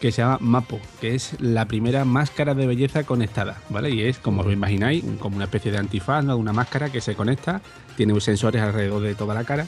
que 0.00 0.10
se 0.12 0.22
llama 0.22 0.38
Mapo, 0.40 0.80
que 1.00 1.14
es 1.14 1.36
la 1.40 1.66
primera 1.66 2.04
máscara 2.04 2.54
de 2.54 2.66
belleza 2.66 3.04
conectada, 3.04 3.60
¿vale? 3.68 3.90
Y 3.90 4.02
es, 4.02 4.18
como 4.18 4.40
os 4.42 4.52
imagináis, 4.52 5.04
como 5.18 5.36
una 5.36 5.44
especie 5.44 5.70
de 5.70 5.78
antifaz, 5.78 6.24
¿no? 6.24 6.36
Una 6.36 6.52
máscara 6.54 6.90
que 6.90 7.00
se 7.00 7.14
conecta, 7.14 7.60
tiene 7.96 8.18
sensores 8.20 8.62
alrededor 8.62 9.02
de 9.02 9.14
toda 9.14 9.34
la 9.34 9.44
cara 9.44 9.66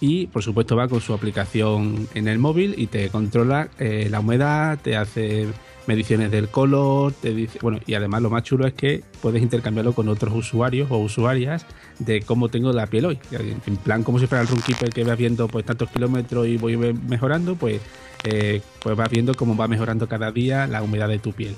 y, 0.00 0.26
por 0.28 0.42
supuesto, 0.42 0.76
va 0.76 0.86
con 0.88 1.00
su 1.00 1.12
aplicación 1.12 2.08
en 2.14 2.28
el 2.28 2.38
móvil 2.38 2.74
y 2.78 2.86
te 2.86 3.08
controla 3.08 3.68
eh, 3.78 4.06
la 4.10 4.20
humedad, 4.20 4.78
te 4.80 4.96
hace 4.96 5.48
mediciones 5.86 6.30
del 6.30 6.48
color, 6.48 7.12
te 7.12 7.34
dice, 7.34 7.58
bueno, 7.60 7.78
y 7.84 7.94
además 7.94 8.22
lo 8.22 8.30
más 8.30 8.42
chulo 8.42 8.66
es 8.66 8.72
que 8.74 9.02
puedes 9.20 9.42
intercambiarlo 9.42 9.92
con 9.92 10.08
otros 10.08 10.32
usuarios 10.34 10.90
o 10.90 10.98
usuarias 10.98 11.66
de 11.98 12.22
cómo 12.22 12.48
tengo 12.48 12.72
la 12.72 12.86
piel 12.86 13.04
hoy. 13.06 13.18
En 13.66 13.76
plan, 13.76 14.02
como 14.02 14.18
si 14.18 14.26
fuera 14.26 14.42
el 14.42 14.48
Runkeeper 14.48 14.90
que 14.90 15.04
vas 15.04 15.18
viendo 15.18 15.46
pues 15.48 15.66
tantos 15.66 15.90
kilómetros 15.90 16.46
y 16.46 16.56
voy 16.56 16.76
me- 16.76 16.92
mejorando, 16.94 17.54
pues, 17.56 17.80
eh, 18.24 18.62
pues 18.80 18.96
vas 18.96 19.08
viendo 19.10 19.34
cómo 19.34 19.56
va 19.56 19.68
mejorando 19.68 20.08
cada 20.08 20.32
día 20.32 20.66
la 20.66 20.82
humedad 20.82 21.08
de 21.08 21.18
tu 21.18 21.32
piel. 21.32 21.54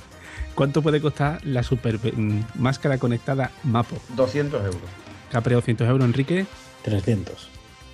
¿Cuánto 0.55 0.83
puede 0.83 1.01
costar 1.01 1.41
la 1.45 1.63
super 1.63 1.99
mm, 1.99 2.41
máscara 2.57 2.99
conectada 2.99 3.51
Mapo? 3.65 3.97
200 4.17 4.65
euros. 4.65 4.81
Capre 5.31 5.55
200 5.55 5.89
euros, 5.89 6.05
Enrique. 6.05 6.47
300. 6.83 7.49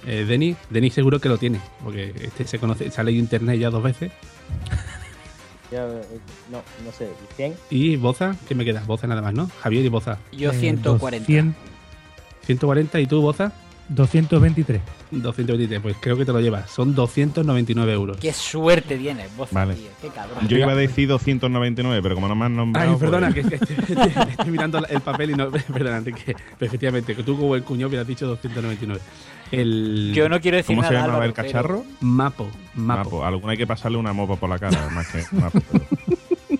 Eh, 0.07 0.25
Denis, 0.27 0.57
Denis 0.71 0.95
seguro 0.95 1.21
que 1.21 1.29
lo 1.29 1.39
tiene, 1.39 1.61
porque 1.85 2.13
este 2.21 2.47
se 2.47 2.59
conoce, 2.59 2.91
sale 2.91 3.13
en 3.13 3.19
internet 3.19 3.59
ya 3.59 3.71
dos 3.71 3.83
veces. 3.83 4.11
Ya, 5.71 5.87
eh, 5.87 6.03
no, 6.51 6.63
no 6.85 6.93
sé, 6.93 7.09
100. 7.37 7.55
Y 7.71 7.97
Boza, 7.97 8.37
¿qué 8.47 8.55
me 8.55 8.65
queda? 8.65 8.83
Boza 8.87 9.07
nada 9.07 9.23
más, 9.23 9.33
¿no? 9.33 9.49
Javier 9.63 9.85
y 9.85 9.89
Boza. 9.89 10.19
Yo 10.33 10.51
Eh, 10.51 10.55
140. 10.59 11.25
200 11.27 11.55
140 12.45 13.01
y 13.01 13.07
tú, 13.07 13.23
Boza, 13.23 13.53
223. 13.95 14.81
223. 15.11 15.81
Pues 15.81 15.97
creo 16.01 16.17
que 16.17 16.25
te 16.25 16.33
lo 16.33 16.41
llevas. 16.41 16.71
Son 16.71 16.95
299 16.95 17.93
euros. 17.93 18.17
Qué 18.19 18.33
suerte 18.33 18.97
tienes, 18.97 19.35
vos, 19.37 19.51
Vale. 19.53 19.75
tío. 19.75 19.91
Qué 20.01 20.09
cabrón. 20.09 20.47
Yo 20.49 20.57
iba 20.59 20.73
a 20.73 20.75
decir 20.77 21.09
299, 21.09 22.03
pero 22.03 22.15
como 22.15 22.29
no 22.29 22.35
me 22.35 22.47
han 22.47 22.57
nombrado. 22.57 22.91
Ay, 22.93 22.97
perdona, 22.99 23.31
pues- 23.31 23.47
que, 23.47 23.59
que 23.59 23.75
estoy, 23.75 23.97
estoy- 23.97 24.23
estoy 24.31 24.51
mirando 24.51 24.79
el 24.87 25.01
papel 25.01 25.31
y 25.31 25.35
no. 25.35 25.51
Perdona, 25.73 25.99
Enrique. 25.99 26.35
Efectivamente, 26.61 27.15
que 27.15 27.23
tú 27.23 27.37
como 27.37 27.55
el 27.55 27.63
cuñado 27.63 27.89
hubieras 27.89 28.07
dicho 28.07 28.27
299. 28.27 29.01
El 29.51 30.13
Yo 30.15 30.29
no 30.31 30.41
quiero 30.41 30.57
decir 30.57 30.75
¿Cómo 30.75 30.87
se 30.89 30.95
nada. 30.95 31.07
llamaba 31.07 31.25
Álvaro, 31.25 31.29
el 31.29 31.35
pero- 31.35 31.47
cacharro? 31.47 31.85
Mapo. 32.01 32.49
Mapo. 32.75 33.05
Mapo. 33.05 33.25
Alguna 33.27 33.53
hay 33.53 33.59
que 33.59 33.67
pasarle 33.67 33.99
una 33.99 34.13
mopa 34.15 34.37
por 34.37 34.49
la 34.49 34.59
cara, 34.59 34.89
más 34.91 35.07
que 35.09 35.23
Mapo, 35.37 35.61
pero- 35.71 35.85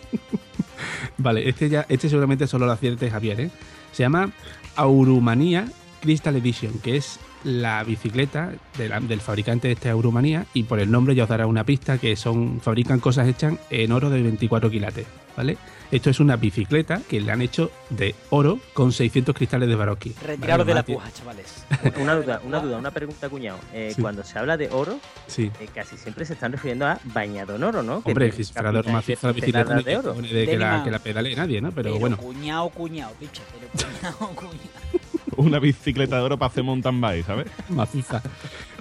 Vale, 1.19 1.49
este 1.49 1.69
ya, 1.69 1.87
este 1.89 2.09
seguramente 2.09 2.47
solo 2.47 2.67
lo 2.67 2.73
acierte 2.73 3.11
Javier, 3.11 3.41
¿eh? 3.41 3.51
Se 3.93 4.03
llama 4.03 4.31
Aurumanía 4.77 5.67
Crystal 6.03 6.35
Edition, 6.37 6.79
que 6.81 6.97
es 6.97 7.19
la 7.45 7.83
bicicleta 7.85 8.53
de 8.77 8.89
la- 8.89 9.01
del 9.01 9.21
fabricante 9.21 9.69
de 9.69 9.75
este 9.75 9.89
Aurumanía, 9.89 10.47
y 10.53 10.65
por 10.65 10.79
el 10.81 10.91
nombre 10.91 11.15
ya 11.15 11.23
os 11.25 11.29
dará 11.29 11.47
una 11.47 11.65
pista 11.65 11.97
que 11.99 12.15
son 12.17 12.61
fabrican 12.61 13.01
cosas 13.01 13.27
hechas 13.29 13.55
en 13.71 13.91
oro 13.93 14.11
de 14.11 14.21
24 14.23 14.71
quilates, 14.71 15.07
¿vale? 15.37 15.57
Esto 15.91 16.09
es 16.09 16.21
una 16.21 16.37
bicicleta 16.37 17.03
que 17.07 17.21
le 17.21 17.31
han 17.33 17.43
hecho 17.43 17.71
de 17.91 18.15
oro 18.31 18.59
con 18.73 18.93
600 18.93 19.35
cristales 19.35 19.69
de 19.69 19.75
Baroque. 19.75 20.13
Retiraros 20.25 20.67
de 20.67 20.73
la 20.75 20.83
puja, 20.85 21.11
chavales. 21.13 21.67
Una 22.01 22.15
duda, 22.15 22.41
una 22.47 22.61
duda, 22.61 22.79
una 22.79 22.91
pregunta, 22.91 23.29
cuñado. 23.29 23.59
Eh, 23.75 23.93
Sí. 23.95 24.01
Cuando 24.01 24.23
se 24.25 24.39
habla 24.39 24.57
de 24.57 24.71
oro, 24.71 24.99
Sí. 25.27 25.51
eh, 25.61 25.69
casi 25.75 25.99
siempre 25.99 26.25
se 26.25 26.33
están 26.33 26.53
refiriendo 26.53 26.87
a 26.87 26.99
bañado 27.05 27.57
en 27.57 27.65
oro, 27.65 27.83
¿no? 27.83 28.03
Que 28.03 28.11
Hombre, 28.13 28.31
te- 28.31 28.43
si 28.43 28.53
fuera 28.55 28.73
de 28.73 28.83
la 28.83 29.01
bicicleta 29.33 29.75
de 29.83 29.97
oro. 29.99 30.09
cojones 30.11 30.33
de 30.33 30.47
que 30.47 30.57
la, 30.59 30.83
que 30.83 30.91
la 30.91 30.99
pedale 30.99 31.37
nadie, 31.37 31.61
¿no? 31.61 31.71
Pero, 31.73 31.91
Pero 31.91 31.99
bueno, 31.99 32.17
cuñado, 32.17 32.71
cuñado, 32.71 33.13
picha. 33.21 33.43
Pero 33.53 33.69
cuñado, 33.91 34.35
cuñado. 34.35 35.02
Una 35.37 35.59
bicicleta 35.59 36.17
de 36.17 36.23
oro 36.23 36.39
para 36.39 36.51
hacer 36.51 36.65
mountain 36.65 37.01
bike, 37.01 37.27
¿sabes? 37.27 37.47
maciza. 37.69 38.23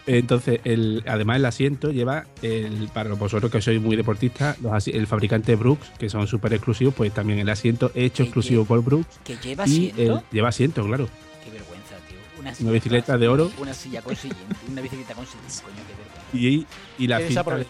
Entonces, 0.07 0.59
el, 0.63 1.03
además 1.07 1.37
el 1.37 1.45
asiento 1.45 1.91
lleva, 1.91 2.25
el, 2.41 2.89
para 2.93 3.13
vosotros 3.13 3.51
que 3.51 3.61
sois 3.61 3.79
muy 3.79 3.95
deportistas, 3.95 4.59
los 4.59 4.87
el 4.87 5.05
fabricante 5.05 5.55
Brooks, 5.55 5.91
que 5.99 6.09
son 6.09 6.27
súper 6.27 6.53
exclusivos, 6.53 6.93
pues 6.95 7.13
también 7.13 7.37
el 7.39 7.49
asiento 7.49 7.91
hecho 7.93 8.17
¿Qué- 8.17 8.23
exclusivo 8.23 8.65
por 8.65 8.83
Brooks. 8.83 9.19
Que 9.23 9.37
lleva 9.37 9.67
Y 9.67 9.89
asiento. 9.91 10.01
el- 10.01 10.21
lleva 10.31 10.49
asiento, 10.49 10.83
claro. 10.85 11.07
Qué 11.43 11.51
vergüenza, 11.51 11.95
tío. 12.09 12.17
Una, 12.39 12.51
Una 12.61 12.71
bicicleta 12.71 13.17
de 13.17 13.27
oro. 13.27 13.51
Una 13.59 13.73
silla 13.75 14.01
con 14.01 14.15
sillín. 14.15 14.37
Una 14.71 14.81
bicicleta 14.81 15.13
con 15.13 15.25
sillín, 15.27 15.43
coño, 15.63 15.75
qué 15.87 15.93
vergüenza. 15.93 16.21
Y, 16.33 17.03
y, 17.03 17.07
la 17.07 17.19
cinta 17.19 17.43
de, 17.55 17.65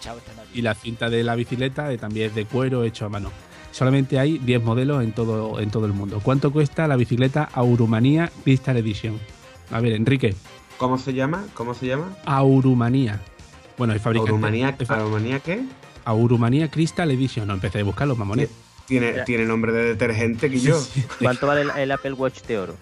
y 0.54 0.62
la 0.62 0.74
cinta 0.74 1.10
de 1.10 1.24
la 1.24 1.34
bicicleta 1.34 1.92
eh, 1.92 1.98
también 1.98 2.28
es 2.28 2.34
de 2.34 2.46
cuero 2.46 2.84
hecho 2.84 3.04
a 3.04 3.08
mano. 3.10 3.30
Solamente 3.72 4.18
hay 4.18 4.38
10 4.38 4.62
modelos 4.62 5.02
en 5.02 5.12
todo, 5.12 5.58
en 5.58 5.70
todo 5.70 5.86
el 5.86 5.92
mundo. 5.92 6.20
¿Cuánto 6.22 6.52
cuesta 6.52 6.86
la 6.86 6.96
bicicleta 6.96 7.48
Aurumanía 7.52 8.30
Crystal 8.44 8.76
Edition? 8.76 9.18
A 9.70 9.80
ver, 9.80 9.92
Enrique. 9.94 10.34
¿Cómo 10.78 10.98
se 10.98 11.12
llama? 11.14 11.44
¿Cómo 11.54 11.74
se 11.74 11.86
llama? 11.86 12.14
Aurumanía. 12.26 13.20
Bueno, 13.78 13.92
el 13.94 14.00
fabricante. 14.00 14.30
¿Aurumanía, 14.30 14.76
¿Aurumanía 14.88 15.40
qué? 15.40 15.64
Aurumanía 16.04 16.68
Crystal 16.70 17.10
Edition. 17.10 17.48
No 17.48 17.54
empecé 17.54 17.80
a 17.80 17.84
buscarlo, 17.84 18.14
mamones. 18.14 18.50
Tiene, 18.86 19.14
Ya. 19.16 19.24
tiene 19.24 19.44
nombre 19.46 19.72
de 19.72 19.84
detergente 19.84 20.50
que 20.50 20.60
yo. 20.60 20.78
¿Cuánto 21.20 21.46
vale 21.46 21.62
el, 21.62 21.70
el 21.70 21.90
Apple 21.92 22.12
Watch 22.12 22.42
de 22.42 22.58
oro? 22.58 22.76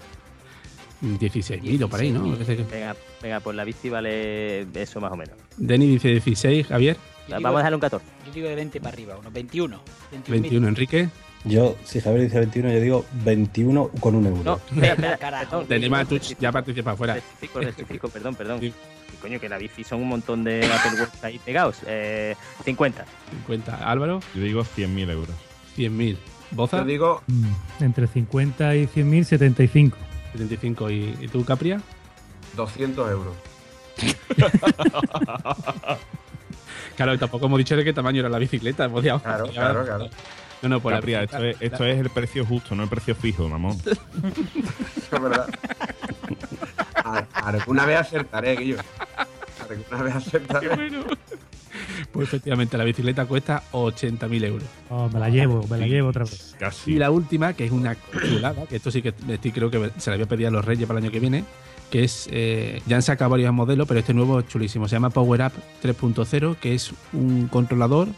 16.000 1.03 1.82
o 1.84 1.88
por 1.88 2.01
ahí, 2.01 2.11
¿no? 2.11 2.24
16.000. 2.26 2.32
Parece 2.34 2.57
que- 2.57 2.64
Venga, 2.64 2.97
venga, 3.22 3.41
pues 3.41 3.57
la 3.57 3.64
bici 3.64 3.88
vale 3.88 4.62
eso 4.74 5.01
más 5.01 5.12
o 5.12 5.16
menos. 5.16 5.34
Denny 5.57 5.86
dice 5.86 6.09
16, 6.09 6.66
Javier. 6.66 6.97
Digo- 7.37 7.43
Vamos 7.43 7.57
a 7.57 7.59
dejarle 7.61 7.76
un 7.76 7.81
14. 7.81 8.07
Yo 8.26 8.33
digo 8.33 8.49
de 8.49 8.55
20 8.55 8.81
para 8.81 8.93
arriba, 8.95 9.16
unos 9.18 9.33
21. 9.33 9.81
21, 10.28 10.68
Enrique. 10.68 11.09
Yo, 11.45 11.76
si 11.85 12.01
Javier 12.01 12.24
dice 12.24 12.39
21, 12.39 12.70
yo 12.70 12.81
digo 12.81 13.07
21 13.24 13.89
con 14.01 14.14
un 14.14 14.26
euro. 14.26 14.43
No, 14.45 14.61
espera, 14.70 14.93
espera, 14.93 15.16
carajo. 15.16 15.61
Tenemos 15.62 15.99
a 15.99 16.05
Twitch 16.05 16.37
ya 16.39 16.53
participa 16.53 16.95
fuera. 16.97 17.14
Rectifico, 17.14 17.61
rectifico, 17.61 18.09
perdón, 18.11 18.35
perdón. 18.35 18.62
Y 18.62 18.74
coño, 19.22 19.41
que 19.41 19.49
la 19.49 19.57
bici 19.57 19.83
son 19.83 20.03
un 20.03 20.09
montón 20.09 20.45
de 20.45 20.64
Apple 20.66 21.01
Watch 21.01 21.24
ahí 21.24 21.39
pegados. 21.39 21.78
Eh, 21.87 22.35
50. 22.64 23.07
50. 23.47 23.91
Álvaro, 23.91 24.20
Yo 24.35 24.43
digo 24.43 24.62
100.000 24.64 25.11
euros. 25.11 25.35
100.000. 25.76 26.18
Boza, 26.51 26.78
Yo 26.78 26.85
digo 26.85 27.22
Mm, 27.26 27.85
Entre 27.85 28.07
50 28.07 28.76
y 28.76 28.87
100.000, 28.87 29.24
75. 29.24 29.97
75. 30.33 30.91
¿Y, 30.91 31.16
y 31.22 31.28
tú, 31.28 31.43
Capria? 31.45 31.81
200 32.55 33.11
euros. 33.11 33.35
Claro, 37.05 37.18
tampoco 37.18 37.46
hemos 37.46 37.57
dicho 37.57 37.74
de 37.76 37.82
qué 37.84 37.94
tamaño 37.94 38.20
era 38.20 38.28
la 38.28 38.38
bicicleta. 38.38 38.86
podíamos- 38.88 39.22
Claro, 39.22 39.46
claro, 39.46 39.84
claro. 39.86 40.11
No, 40.61 40.68
no, 40.68 40.80
por 40.80 40.92
la 40.92 40.98
Capria, 40.98 41.22
esto, 41.22 41.42
es, 41.42 41.57
esto 41.61 41.86
es 41.86 41.98
el 41.98 42.11
precio 42.11 42.44
justo, 42.44 42.74
no 42.74 42.82
el 42.82 42.90
precio 42.90 43.14
fijo, 43.14 43.48
mamón. 43.48 43.78
Es 45.11 45.11
verdad. 45.20 45.48
A- 47.03 47.26
Alguna 47.32 47.86
vez 47.86 48.01
acertaré, 48.01 48.55
Guillo. 48.57 48.76
Alguna 49.70 50.03
vez 50.03 50.14
acertaré. 50.16 50.68
Pues 52.12 52.28
efectivamente, 52.28 52.76
la 52.76 52.84
bicicleta 52.84 53.24
cuesta 53.24 53.62
80.000 53.72 54.44
euros. 54.44 54.68
Oh, 54.90 55.09
me 55.09 55.18
la 55.20 55.30
llevo, 55.30 55.66
me 55.68 55.78
la 55.78 55.86
llevo 55.86 56.09
otra 56.11 56.24
vez. 56.24 56.55
Casi. 56.59 56.92
Y 56.92 56.98
la 56.98 57.11
última, 57.11 57.55
que 57.55 57.64
es 57.64 57.70
una 57.72 57.96
chulada, 58.28 58.66
que 58.66 58.76
esto 58.76 58.90
sí 58.90 59.01
que 59.01 59.14
estoy, 59.28 59.53
creo 59.53 59.70
que 59.70 59.90
se 59.96 60.11
la 60.11 60.16
voy 60.16 60.24
a 60.24 60.28
pedir 60.28 60.48
a 60.48 60.51
los 60.51 60.62
Reyes 60.64 60.86
para 60.86 60.98
el 60.98 61.05
año 61.07 61.12
que 61.12 61.20
viene, 61.20 61.44
que 61.91 62.05
es, 62.05 62.28
eh, 62.30 62.80
ya 62.86 62.97
han 62.97 63.03
sacado 63.03 63.30
varios 63.30 63.53
modelos, 63.53 63.86
pero 63.88 64.01
este 64.01 64.14
nuevo 64.14 64.41
es 64.41 64.49
chulísimo. 64.49 64.88
Se 64.88 64.97
llama 64.97 65.11
Power 65.11 65.43
Up 65.43 65.53
3.0, 65.82 66.57
que 66.57 66.74
es 66.74 66.93
un 67.12 67.49
controlador 67.49 68.09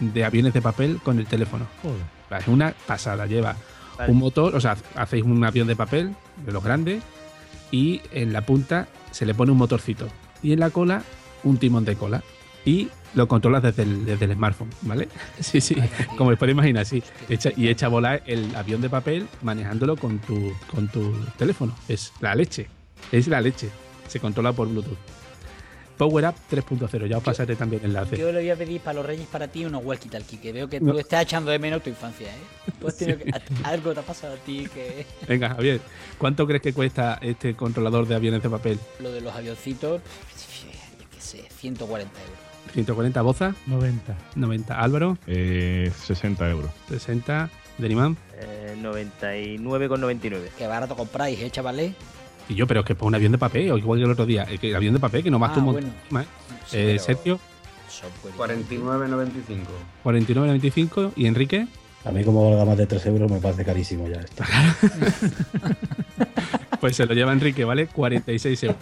de 0.00 0.24
aviones 0.24 0.52
de 0.54 0.62
papel 0.62 0.98
con 1.02 1.18
el 1.18 1.26
teléfono. 1.26 1.66
Joder. 1.82 2.40
Es 2.42 2.48
una 2.48 2.74
pasada, 2.86 3.26
lleva 3.26 3.56
Vale. 3.98 4.12
un 4.12 4.18
motor, 4.18 4.54
o 4.54 4.60
sea, 4.60 4.76
hacéis 4.96 5.24
un 5.24 5.42
avión 5.44 5.66
de 5.68 5.76
papel, 5.76 6.14
de 6.44 6.52
los 6.52 6.62
grandes, 6.62 7.02
y 7.70 8.00
en 8.12 8.32
la 8.32 8.40
punta 8.42 8.88
se 9.10 9.26
le 9.26 9.34
pone 9.34 9.52
un 9.52 9.58
motorcito. 9.58 10.08
Y 10.42 10.52
en 10.52 10.60
la 10.60 10.70
cola, 10.70 11.02
un 11.44 11.56
timón 11.58 11.84
de 11.84 11.96
cola. 11.96 12.22
Y 12.64 12.88
lo 13.14 13.26
controlas 13.28 13.62
desde 13.62 13.82
el, 13.82 14.04
desde 14.04 14.26
el 14.26 14.34
smartphone, 14.34 14.70
¿vale? 14.82 15.08
Sí, 15.40 15.60
sí, 15.60 15.76
como 16.16 16.30
os 16.30 16.38
podéis 16.38 16.54
imaginar, 16.56 16.84
sí. 16.86 17.02
Echa- 17.28 17.52
y 17.56 17.68
echa 17.68 17.86
a 17.86 17.88
volar 17.88 18.22
el 18.26 18.54
avión 18.54 18.80
de 18.80 18.88
papel 18.90 19.26
manejándolo 19.42 19.96
con 19.96 20.18
tu, 20.20 20.52
con 20.72 20.88
tu 20.88 21.12
teléfono. 21.36 21.74
Es 21.88 22.12
la 22.20 22.34
leche, 22.34 22.68
es 23.12 23.26
la 23.28 23.40
leche. 23.40 23.68
Se 24.08 24.18
controla 24.20 24.52
por 24.52 24.68
Bluetooth. 24.68 24.98
Power 25.96 26.24
Up 26.28 26.34
3.0, 26.50 27.06
ya 27.08 27.18
os 27.18 27.22
pasaré 27.22 27.56
también 27.56 27.82
el 27.84 27.90
enlace. 27.90 28.16
Yo 28.16 28.32
le 28.32 28.38
voy 28.40 28.48
a 28.50 28.56
pedir 28.56 28.80
para 28.80 28.94
los 28.94 29.04
Reyes 29.04 29.26
para 29.26 29.48
ti 29.48 29.66
unos 29.66 29.84
walkie-talkie, 29.84 30.40
que 30.40 30.50
veo 30.50 30.66
que 30.66 30.80
tú 30.80 30.98
estás 30.98 31.24
echando 31.24 31.50
de 31.50 31.58
menos 31.58 31.82
tu 31.82 31.90
infancia, 31.90 32.26
¿eh? 32.28 32.70
Tú 32.80 32.88
has 32.88 32.96
tenido 32.96 33.18
que- 33.18 33.30
a- 33.64 33.68
algo 33.68 33.92
te 33.92 34.00
ha 34.00 34.02
pasado 34.02 34.32
a 34.32 34.36
ti 34.38 34.66
que 34.72 35.04
Venga, 35.28 35.50
Javier, 35.50 35.78
¿cuánto 36.16 36.46
crees 36.46 36.62
que 36.62 36.72
cuesta 36.72 37.18
este 37.20 37.54
controlador 37.54 38.08
de 38.08 38.14
aviones 38.14 38.42
de 38.42 38.48
papel? 38.48 38.78
lo 38.98 39.12
de 39.12 39.20
los 39.20 39.34
avioncitos, 39.34 40.00
yo 40.98 41.04
qué 41.14 41.20
sé, 41.20 41.44
140 41.58 42.18
euros. 42.18 42.38
140 42.72 43.20
Boza, 43.22 43.54
90. 43.66 44.16
90 44.36 44.80
Álvaro, 44.80 45.18
Eh, 45.26 45.92
60 46.06 46.48
euros. 46.48 46.70
60 46.88 47.50
Denimán. 47.76 48.16
Eh, 48.40 48.74
99,99. 48.80 50.48
Qué 50.56 50.66
barato 50.66 50.96
compráis, 50.96 51.38
¿eh, 51.40 51.50
chavales? 51.50 51.92
Y 52.50 52.54
yo, 52.56 52.66
pero 52.66 52.80
es 52.80 52.86
que 52.86 52.94
para 52.96 53.06
un 53.06 53.14
avión 53.14 53.30
de 53.32 53.38
papel, 53.38 53.70
o 53.70 53.78
igual 53.78 54.00
que 54.00 54.04
el 54.04 54.10
otro 54.10 54.26
día, 54.26 54.44
eh, 54.50 54.58
que 54.58 54.70
el 54.70 54.76
avión 54.76 54.92
de 54.92 54.98
papel 55.00 55.22
que 55.22 55.30
no 55.30 55.38
más 55.38 55.52
Ah, 55.54 55.58
un 55.60 55.64
montón 55.66 55.84
bueno. 55.84 55.96
encima, 56.02 56.22
¿eh? 56.22 56.26
Sí, 56.66 56.76
Eh, 56.76 56.98
Sergio, 56.98 57.38
software 57.88 58.34
y- 58.34 58.36
49,95. 58.36 59.70
49.95 60.02 61.12
y 61.16 61.26
Enrique, 61.26 61.68
A 62.04 62.10
mí, 62.10 62.24
como 62.24 62.50
valga 62.50 62.64
más 62.64 62.76
de 62.78 62.86
3 62.86 63.04
euros, 63.06 63.30
me 63.30 63.38
parece 63.40 63.64
carísimo 63.64 64.08
ya 64.08 64.20
esto. 64.20 64.42
pues 66.80 66.96
se 66.96 67.06
lo 67.06 67.14
lleva 67.14 67.32
Enrique, 67.32 67.64
¿vale? 67.64 67.86
46 67.88 68.62
euros. 68.64 68.78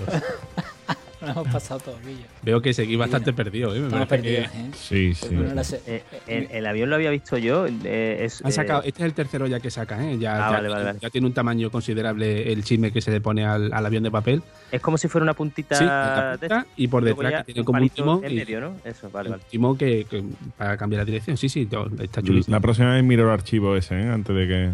Nos 1.28 1.36
hemos 1.36 1.48
pasado 1.52 1.80
todo, 1.80 1.96
Guillo. 2.04 2.24
Veo 2.42 2.60
que 2.60 2.72
seguí 2.74 2.96
bastante 2.96 3.32
perdido, 3.32 3.74
¿eh? 3.74 3.78
Me 3.80 3.86
Estamos 3.86 4.08
que 4.08 4.16
perdidos, 4.16 4.46
¿eh? 4.54 4.70
Sí, 4.74 5.14
sí. 5.14 5.34
bueno, 5.34 5.54
la 5.54 5.64
se- 5.64 5.80
Eh, 5.86 6.02
el, 6.26 6.48
el 6.50 6.66
avión 6.66 6.90
lo 6.90 6.96
había 6.96 7.10
visto 7.10 7.38
yo. 7.38 7.66
eh, 7.84 8.18
es, 8.24 8.44
han 8.44 8.52
sacado, 8.52 8.82
eh, 8.82 8.88
este 8.88 9.02
es 9.02 9.06
el 9.06 9.14
tercero 9.14 9.46
ya 9.46 9.60
que 9.60 9.70
saca, 9.70 10.02
¿eh? 10.04 10.18
Ya, 10.18 10.34
Ah, 10.34 10.38
ya, 10.50 10.56
vale, 10.56 10.68
vale, 10.68 10.84
vale. 10.84 10.98
ya 11.00 11.10
tiene 11.10 11.26
un 11.26 11.32
tamaño 11.34 11.70
considerable 11.70 12.52
el 12.52 12.64
chisme 12.64 12.90
que 12.92 13.00
se 13.00 13.10
le 13.10 13.20
pone 13.20 13.44
al, 13.44 13.72
al 13.72 13.86
avión 13.86 14.02
de 14.02 14.10
papel. 14.10 14.42
es 14.72 14.80
como 14.80 14.98
si 14.98 15.08
fuera 15.08 15.22
una 15.22 15.34
puntita. 15.34 15.74
Sí, 15.76 15.84
de- 15.84 16.64
y 16.76 16.88
por 16.88 17.04
detrás 17.04 17.32
que 17.38 17.44
tiene 17.44 17.60
un 17.60 17.64
como 17.66 17.80
un 17.82 17.88
timón. 17.90 18.24
En 18.24 18.32
y- 18.32 18.34
medio, 18.36 18.60
¿no? 18.60 18.72
Eso, 18.84 19.10
vale, 19.10 19.30
vale. 19.30 19.42
un 19.42 19.50
timón 19.50 19.76
que, 19.78 20.04
que- 20.08 20.22
para 20.56 20.76
cambiar 20.76 21.00
la 21.00 21.04
dirección. 21.04 21.36
Sí, 21.36 21.48
sí, 21.48 21.68
está 22.00 22.22
chulísimo. 22.22 22.54
La 22.56 22.60
próxima 22.60 22.92
vez 22.94 23.04
miro 23.04 23.24
el 23.24 23.30
archivo 23.30 23.76
ese, 23.76 24.00
¿eh? 24.00 24.08
Antes 24.08 24.34
de 24.36 24.46
que. 24.46 24.70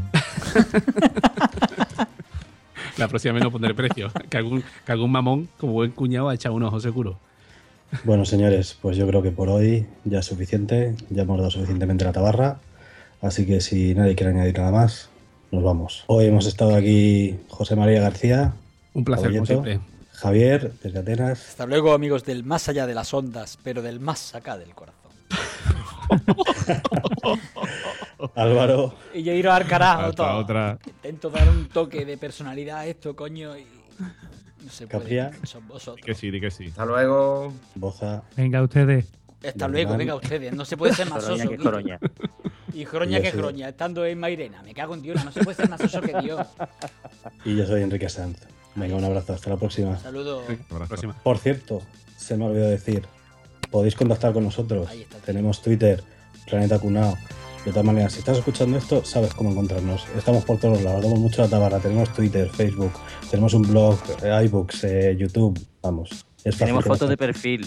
La 3.04 3.08
próxima 3.08 3.34
vez 3.34 3.42
no 3.42 3.50
pondré 3.50 3.74
precio. 3.74 4.10
Que 4.30 4.38
algún, 4.38 4.64
que 4.86 4.92
algún 4.92 5.12
mamón, 5.12 5.48
como 5.58 5.74
buen 5.74 5.90
cuñado, 5.90 6.30
ha 6.30 6.34
echado 6.34 6.54
un 6.54 6.62
ojo 6.62 6.80
seguro. 6.80 7.18
Bueno, 8.04 8.24
señores, 8.24 8.78
pues 8.80 8.96
yo 8.96 9.06
creo 9.06 9.22
que 9.22 9.30
por 9.30 9.50
hoy 9.50 9.86
ya 10.04 10.20
es 10.20 10.26
suficiente. 10.26 10.96
Ya 11.10 11.22
hemos 11.22 11.36
dado 11.36 11.50
suficientemente 11.50 12.06
la 12.06 12.12
tabarra. 12.12 12.60
Así 13.20 13.44
que 13.44 13.60
si 13.60 13.94
nadie 13.94 14.14
quiere 14.14 14.32
añadir 14.32 14.58
nada 14.58 14.70
más, 14.70 15.10
nos 15.50 15.62
vamos. 15.62 16.04
Hoy 16.06 16.24
hemos 16.24 16.46
estado 16.46 16.74
aquí 16.74 17.36
José 17.48 17.76
María 17.76 18.00
García, 18.00 18.54
Un 18.94 19.04
placer, 19.04 19.30
como 19.30 19.44
Caballeto, 19.44 19.64
siempre. 19.64 19.94
Javier, 20.12 20.72
desde 20.82 20.98
Atenas, 21.00 21.48
Hasta 21.50 21.66
luego, 21.66 21.92
amigos 21.92 22.24
del 22.24 22.42
más 22.42 22.70
allá 22.70 22.86
de 22.86 22.94
las 22.94 23.12
ondas, 23.12 23.58
pero 23.62 23.82
del 23.82 24.00
más 24.00 24.34
acá 24.34 24.56
del 24.56 24.74
corazón. 24.74 25.12
Álvaro, 28.34 28.94
Y 29.14 29.22
yo 29.22 29.32
iros 29.32 29.54
al 29.54 29.66
carajo 29.66 30.02
Hasta 30.02 30.12
todo. 30.14 30.38
otra. 30.38 30.78
Intento 30.86 31.30
dar 31.30 31.48
un 31.48 31.68
toque 31.68 32.04
de 32.04 32.16
personalidad 32.16 32.78
a 32.78 32.86
esto, 32.86 33.14
coño, 33.14 33.56
y 33.56 33.66
no 34.64 34.70
se 34.70 34.86
puede. 34.86 35.30
Son 35.44 35.66
vosotros. 35.68 36.04
Que 36.04 36.14
sí, 36.14 36.30
di 36.30 36.40
que 36.40 36.50
sí. 36.50 36.66
Hasta 36.68 36.84
luego. 36.86 37.52
Boza, 37.74 38.22
Venga, 38.36 38.62
ustedes. 38.62 39.06
Hasta 39.46 39.68
luego, 39.68 39.96
venga 39.98 40.14
ustedes, 40.14 40.54
no 40.54 40.64
se 40.64 40.76
puede 40.76 40.94
ser 40.94 41.08
más 41.10 41.22
soso. 41.22 41.44
coroña. 41.62 41.98
Y 42.72 42.84
Joroña 42.86 43.20
que 43.20 43.30
soy- 43.30 43.40
Joroña, 43.40 43.68
estando 43.68 44.04
en 44.06 44.18
Mairena. 44.18 44.62
Me 44.62 44.72
cago 44.74 44.94
en 44.94 45.02
Dios, 45.02 45.22
no 45.24 45.30
se 45.30 45.44
puede 45.44 45.54
ser 45.56 45.68
más 45.68 45.80
soso 45.80 46.00
que 46.00 46.18
Dios. 46.22 46.46
y 47.44 47.56
yo 47.56 47.66
soy 47.66 47.82
Enrique 47.82 48.08
Sanz. 48.08 48.38
Venga, 48.74 48.96
un 48.96 49.04
abrazo, 49.04 49.34
hasta 49.34 49.50
la 49.50 49.56
próxima. 49.56 49.96
Saludos. 49.98 50.44
Por 51.22 51.38
cierto, 51.38 51.82
se 52.16 52.36
me 52.38 52.46
olvidó 52.46 52.68
decir, 52.68 53.06
podéis 53.74 53.96
contactar 53.96 54.32
con 54.32 54.44
nosotros. 54.44 54.88
Tenemos 55.26 55.60
Twitter, 55.60 56.00
Planeta 56.48 56.78
Cunao. 56.78 57.16
De 57.64 57.70
todas 57.72 57.84
maneras, 57.84 58.12
si 58.12 58.20
estás 58.20 58.38
escuchando 58.38 58.78
esto, 58.78 59.04
sabes 59.04 59.34
cómo 59.34 59.50
encontrarnos. 59.50 60.06
Estamos 60.16 60.44
por 60.44 60.58
todos 60.60 60.80
lados, 60.82 61.02
damos 61.02 61.18
mucho 61.18 61.42
la 61.42 61.48
tabarra. 61.48 61.80
Tenemos 61.80 62.12
Twitter, 62.12 62.48
Facebook, 62.50 62.92
tenemos 63.30 63.52
un 63.52 63.62
blog, 63.62 63.98
eh, 64.22 64.44
iBooks, 64.44 64.84
eh, 64.84 65.16
YouTube. 65.18 65.58
Vamos. 65.82 66.08
Es 66.44 66.54
fácil 66.54 66.58
Tenemos 66.58 66.84
fotos 66.84 67.08
de 67.08 67.16
perfil. 67.16 67.66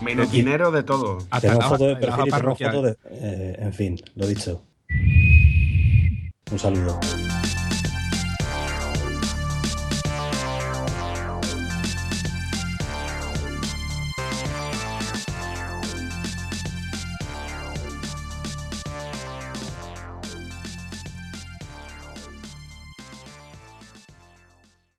Menequinero 0.00 0.70
de 0.70 0.84
todo. 0.84 1.18
Hasta 1.30 1.40
Tenemos 1.40 1.64
la- 1.64 1.68
foto 1.68 1.84
de 1.86 1.96
perfil 1.96 2.08
y 2.08 2.30
tenemos 2.30 2.30
parroquial. 2.30 2.72
foto 2.72 2.82
de. 2.86 2.96
eh, 3.10 3.56
en 3.58 3.72
fin, 3.74 4.00
lo 4.14 4.26
dicho. 4.26 4.62
Un 6.50 6.58
saludo. 6.58 6.98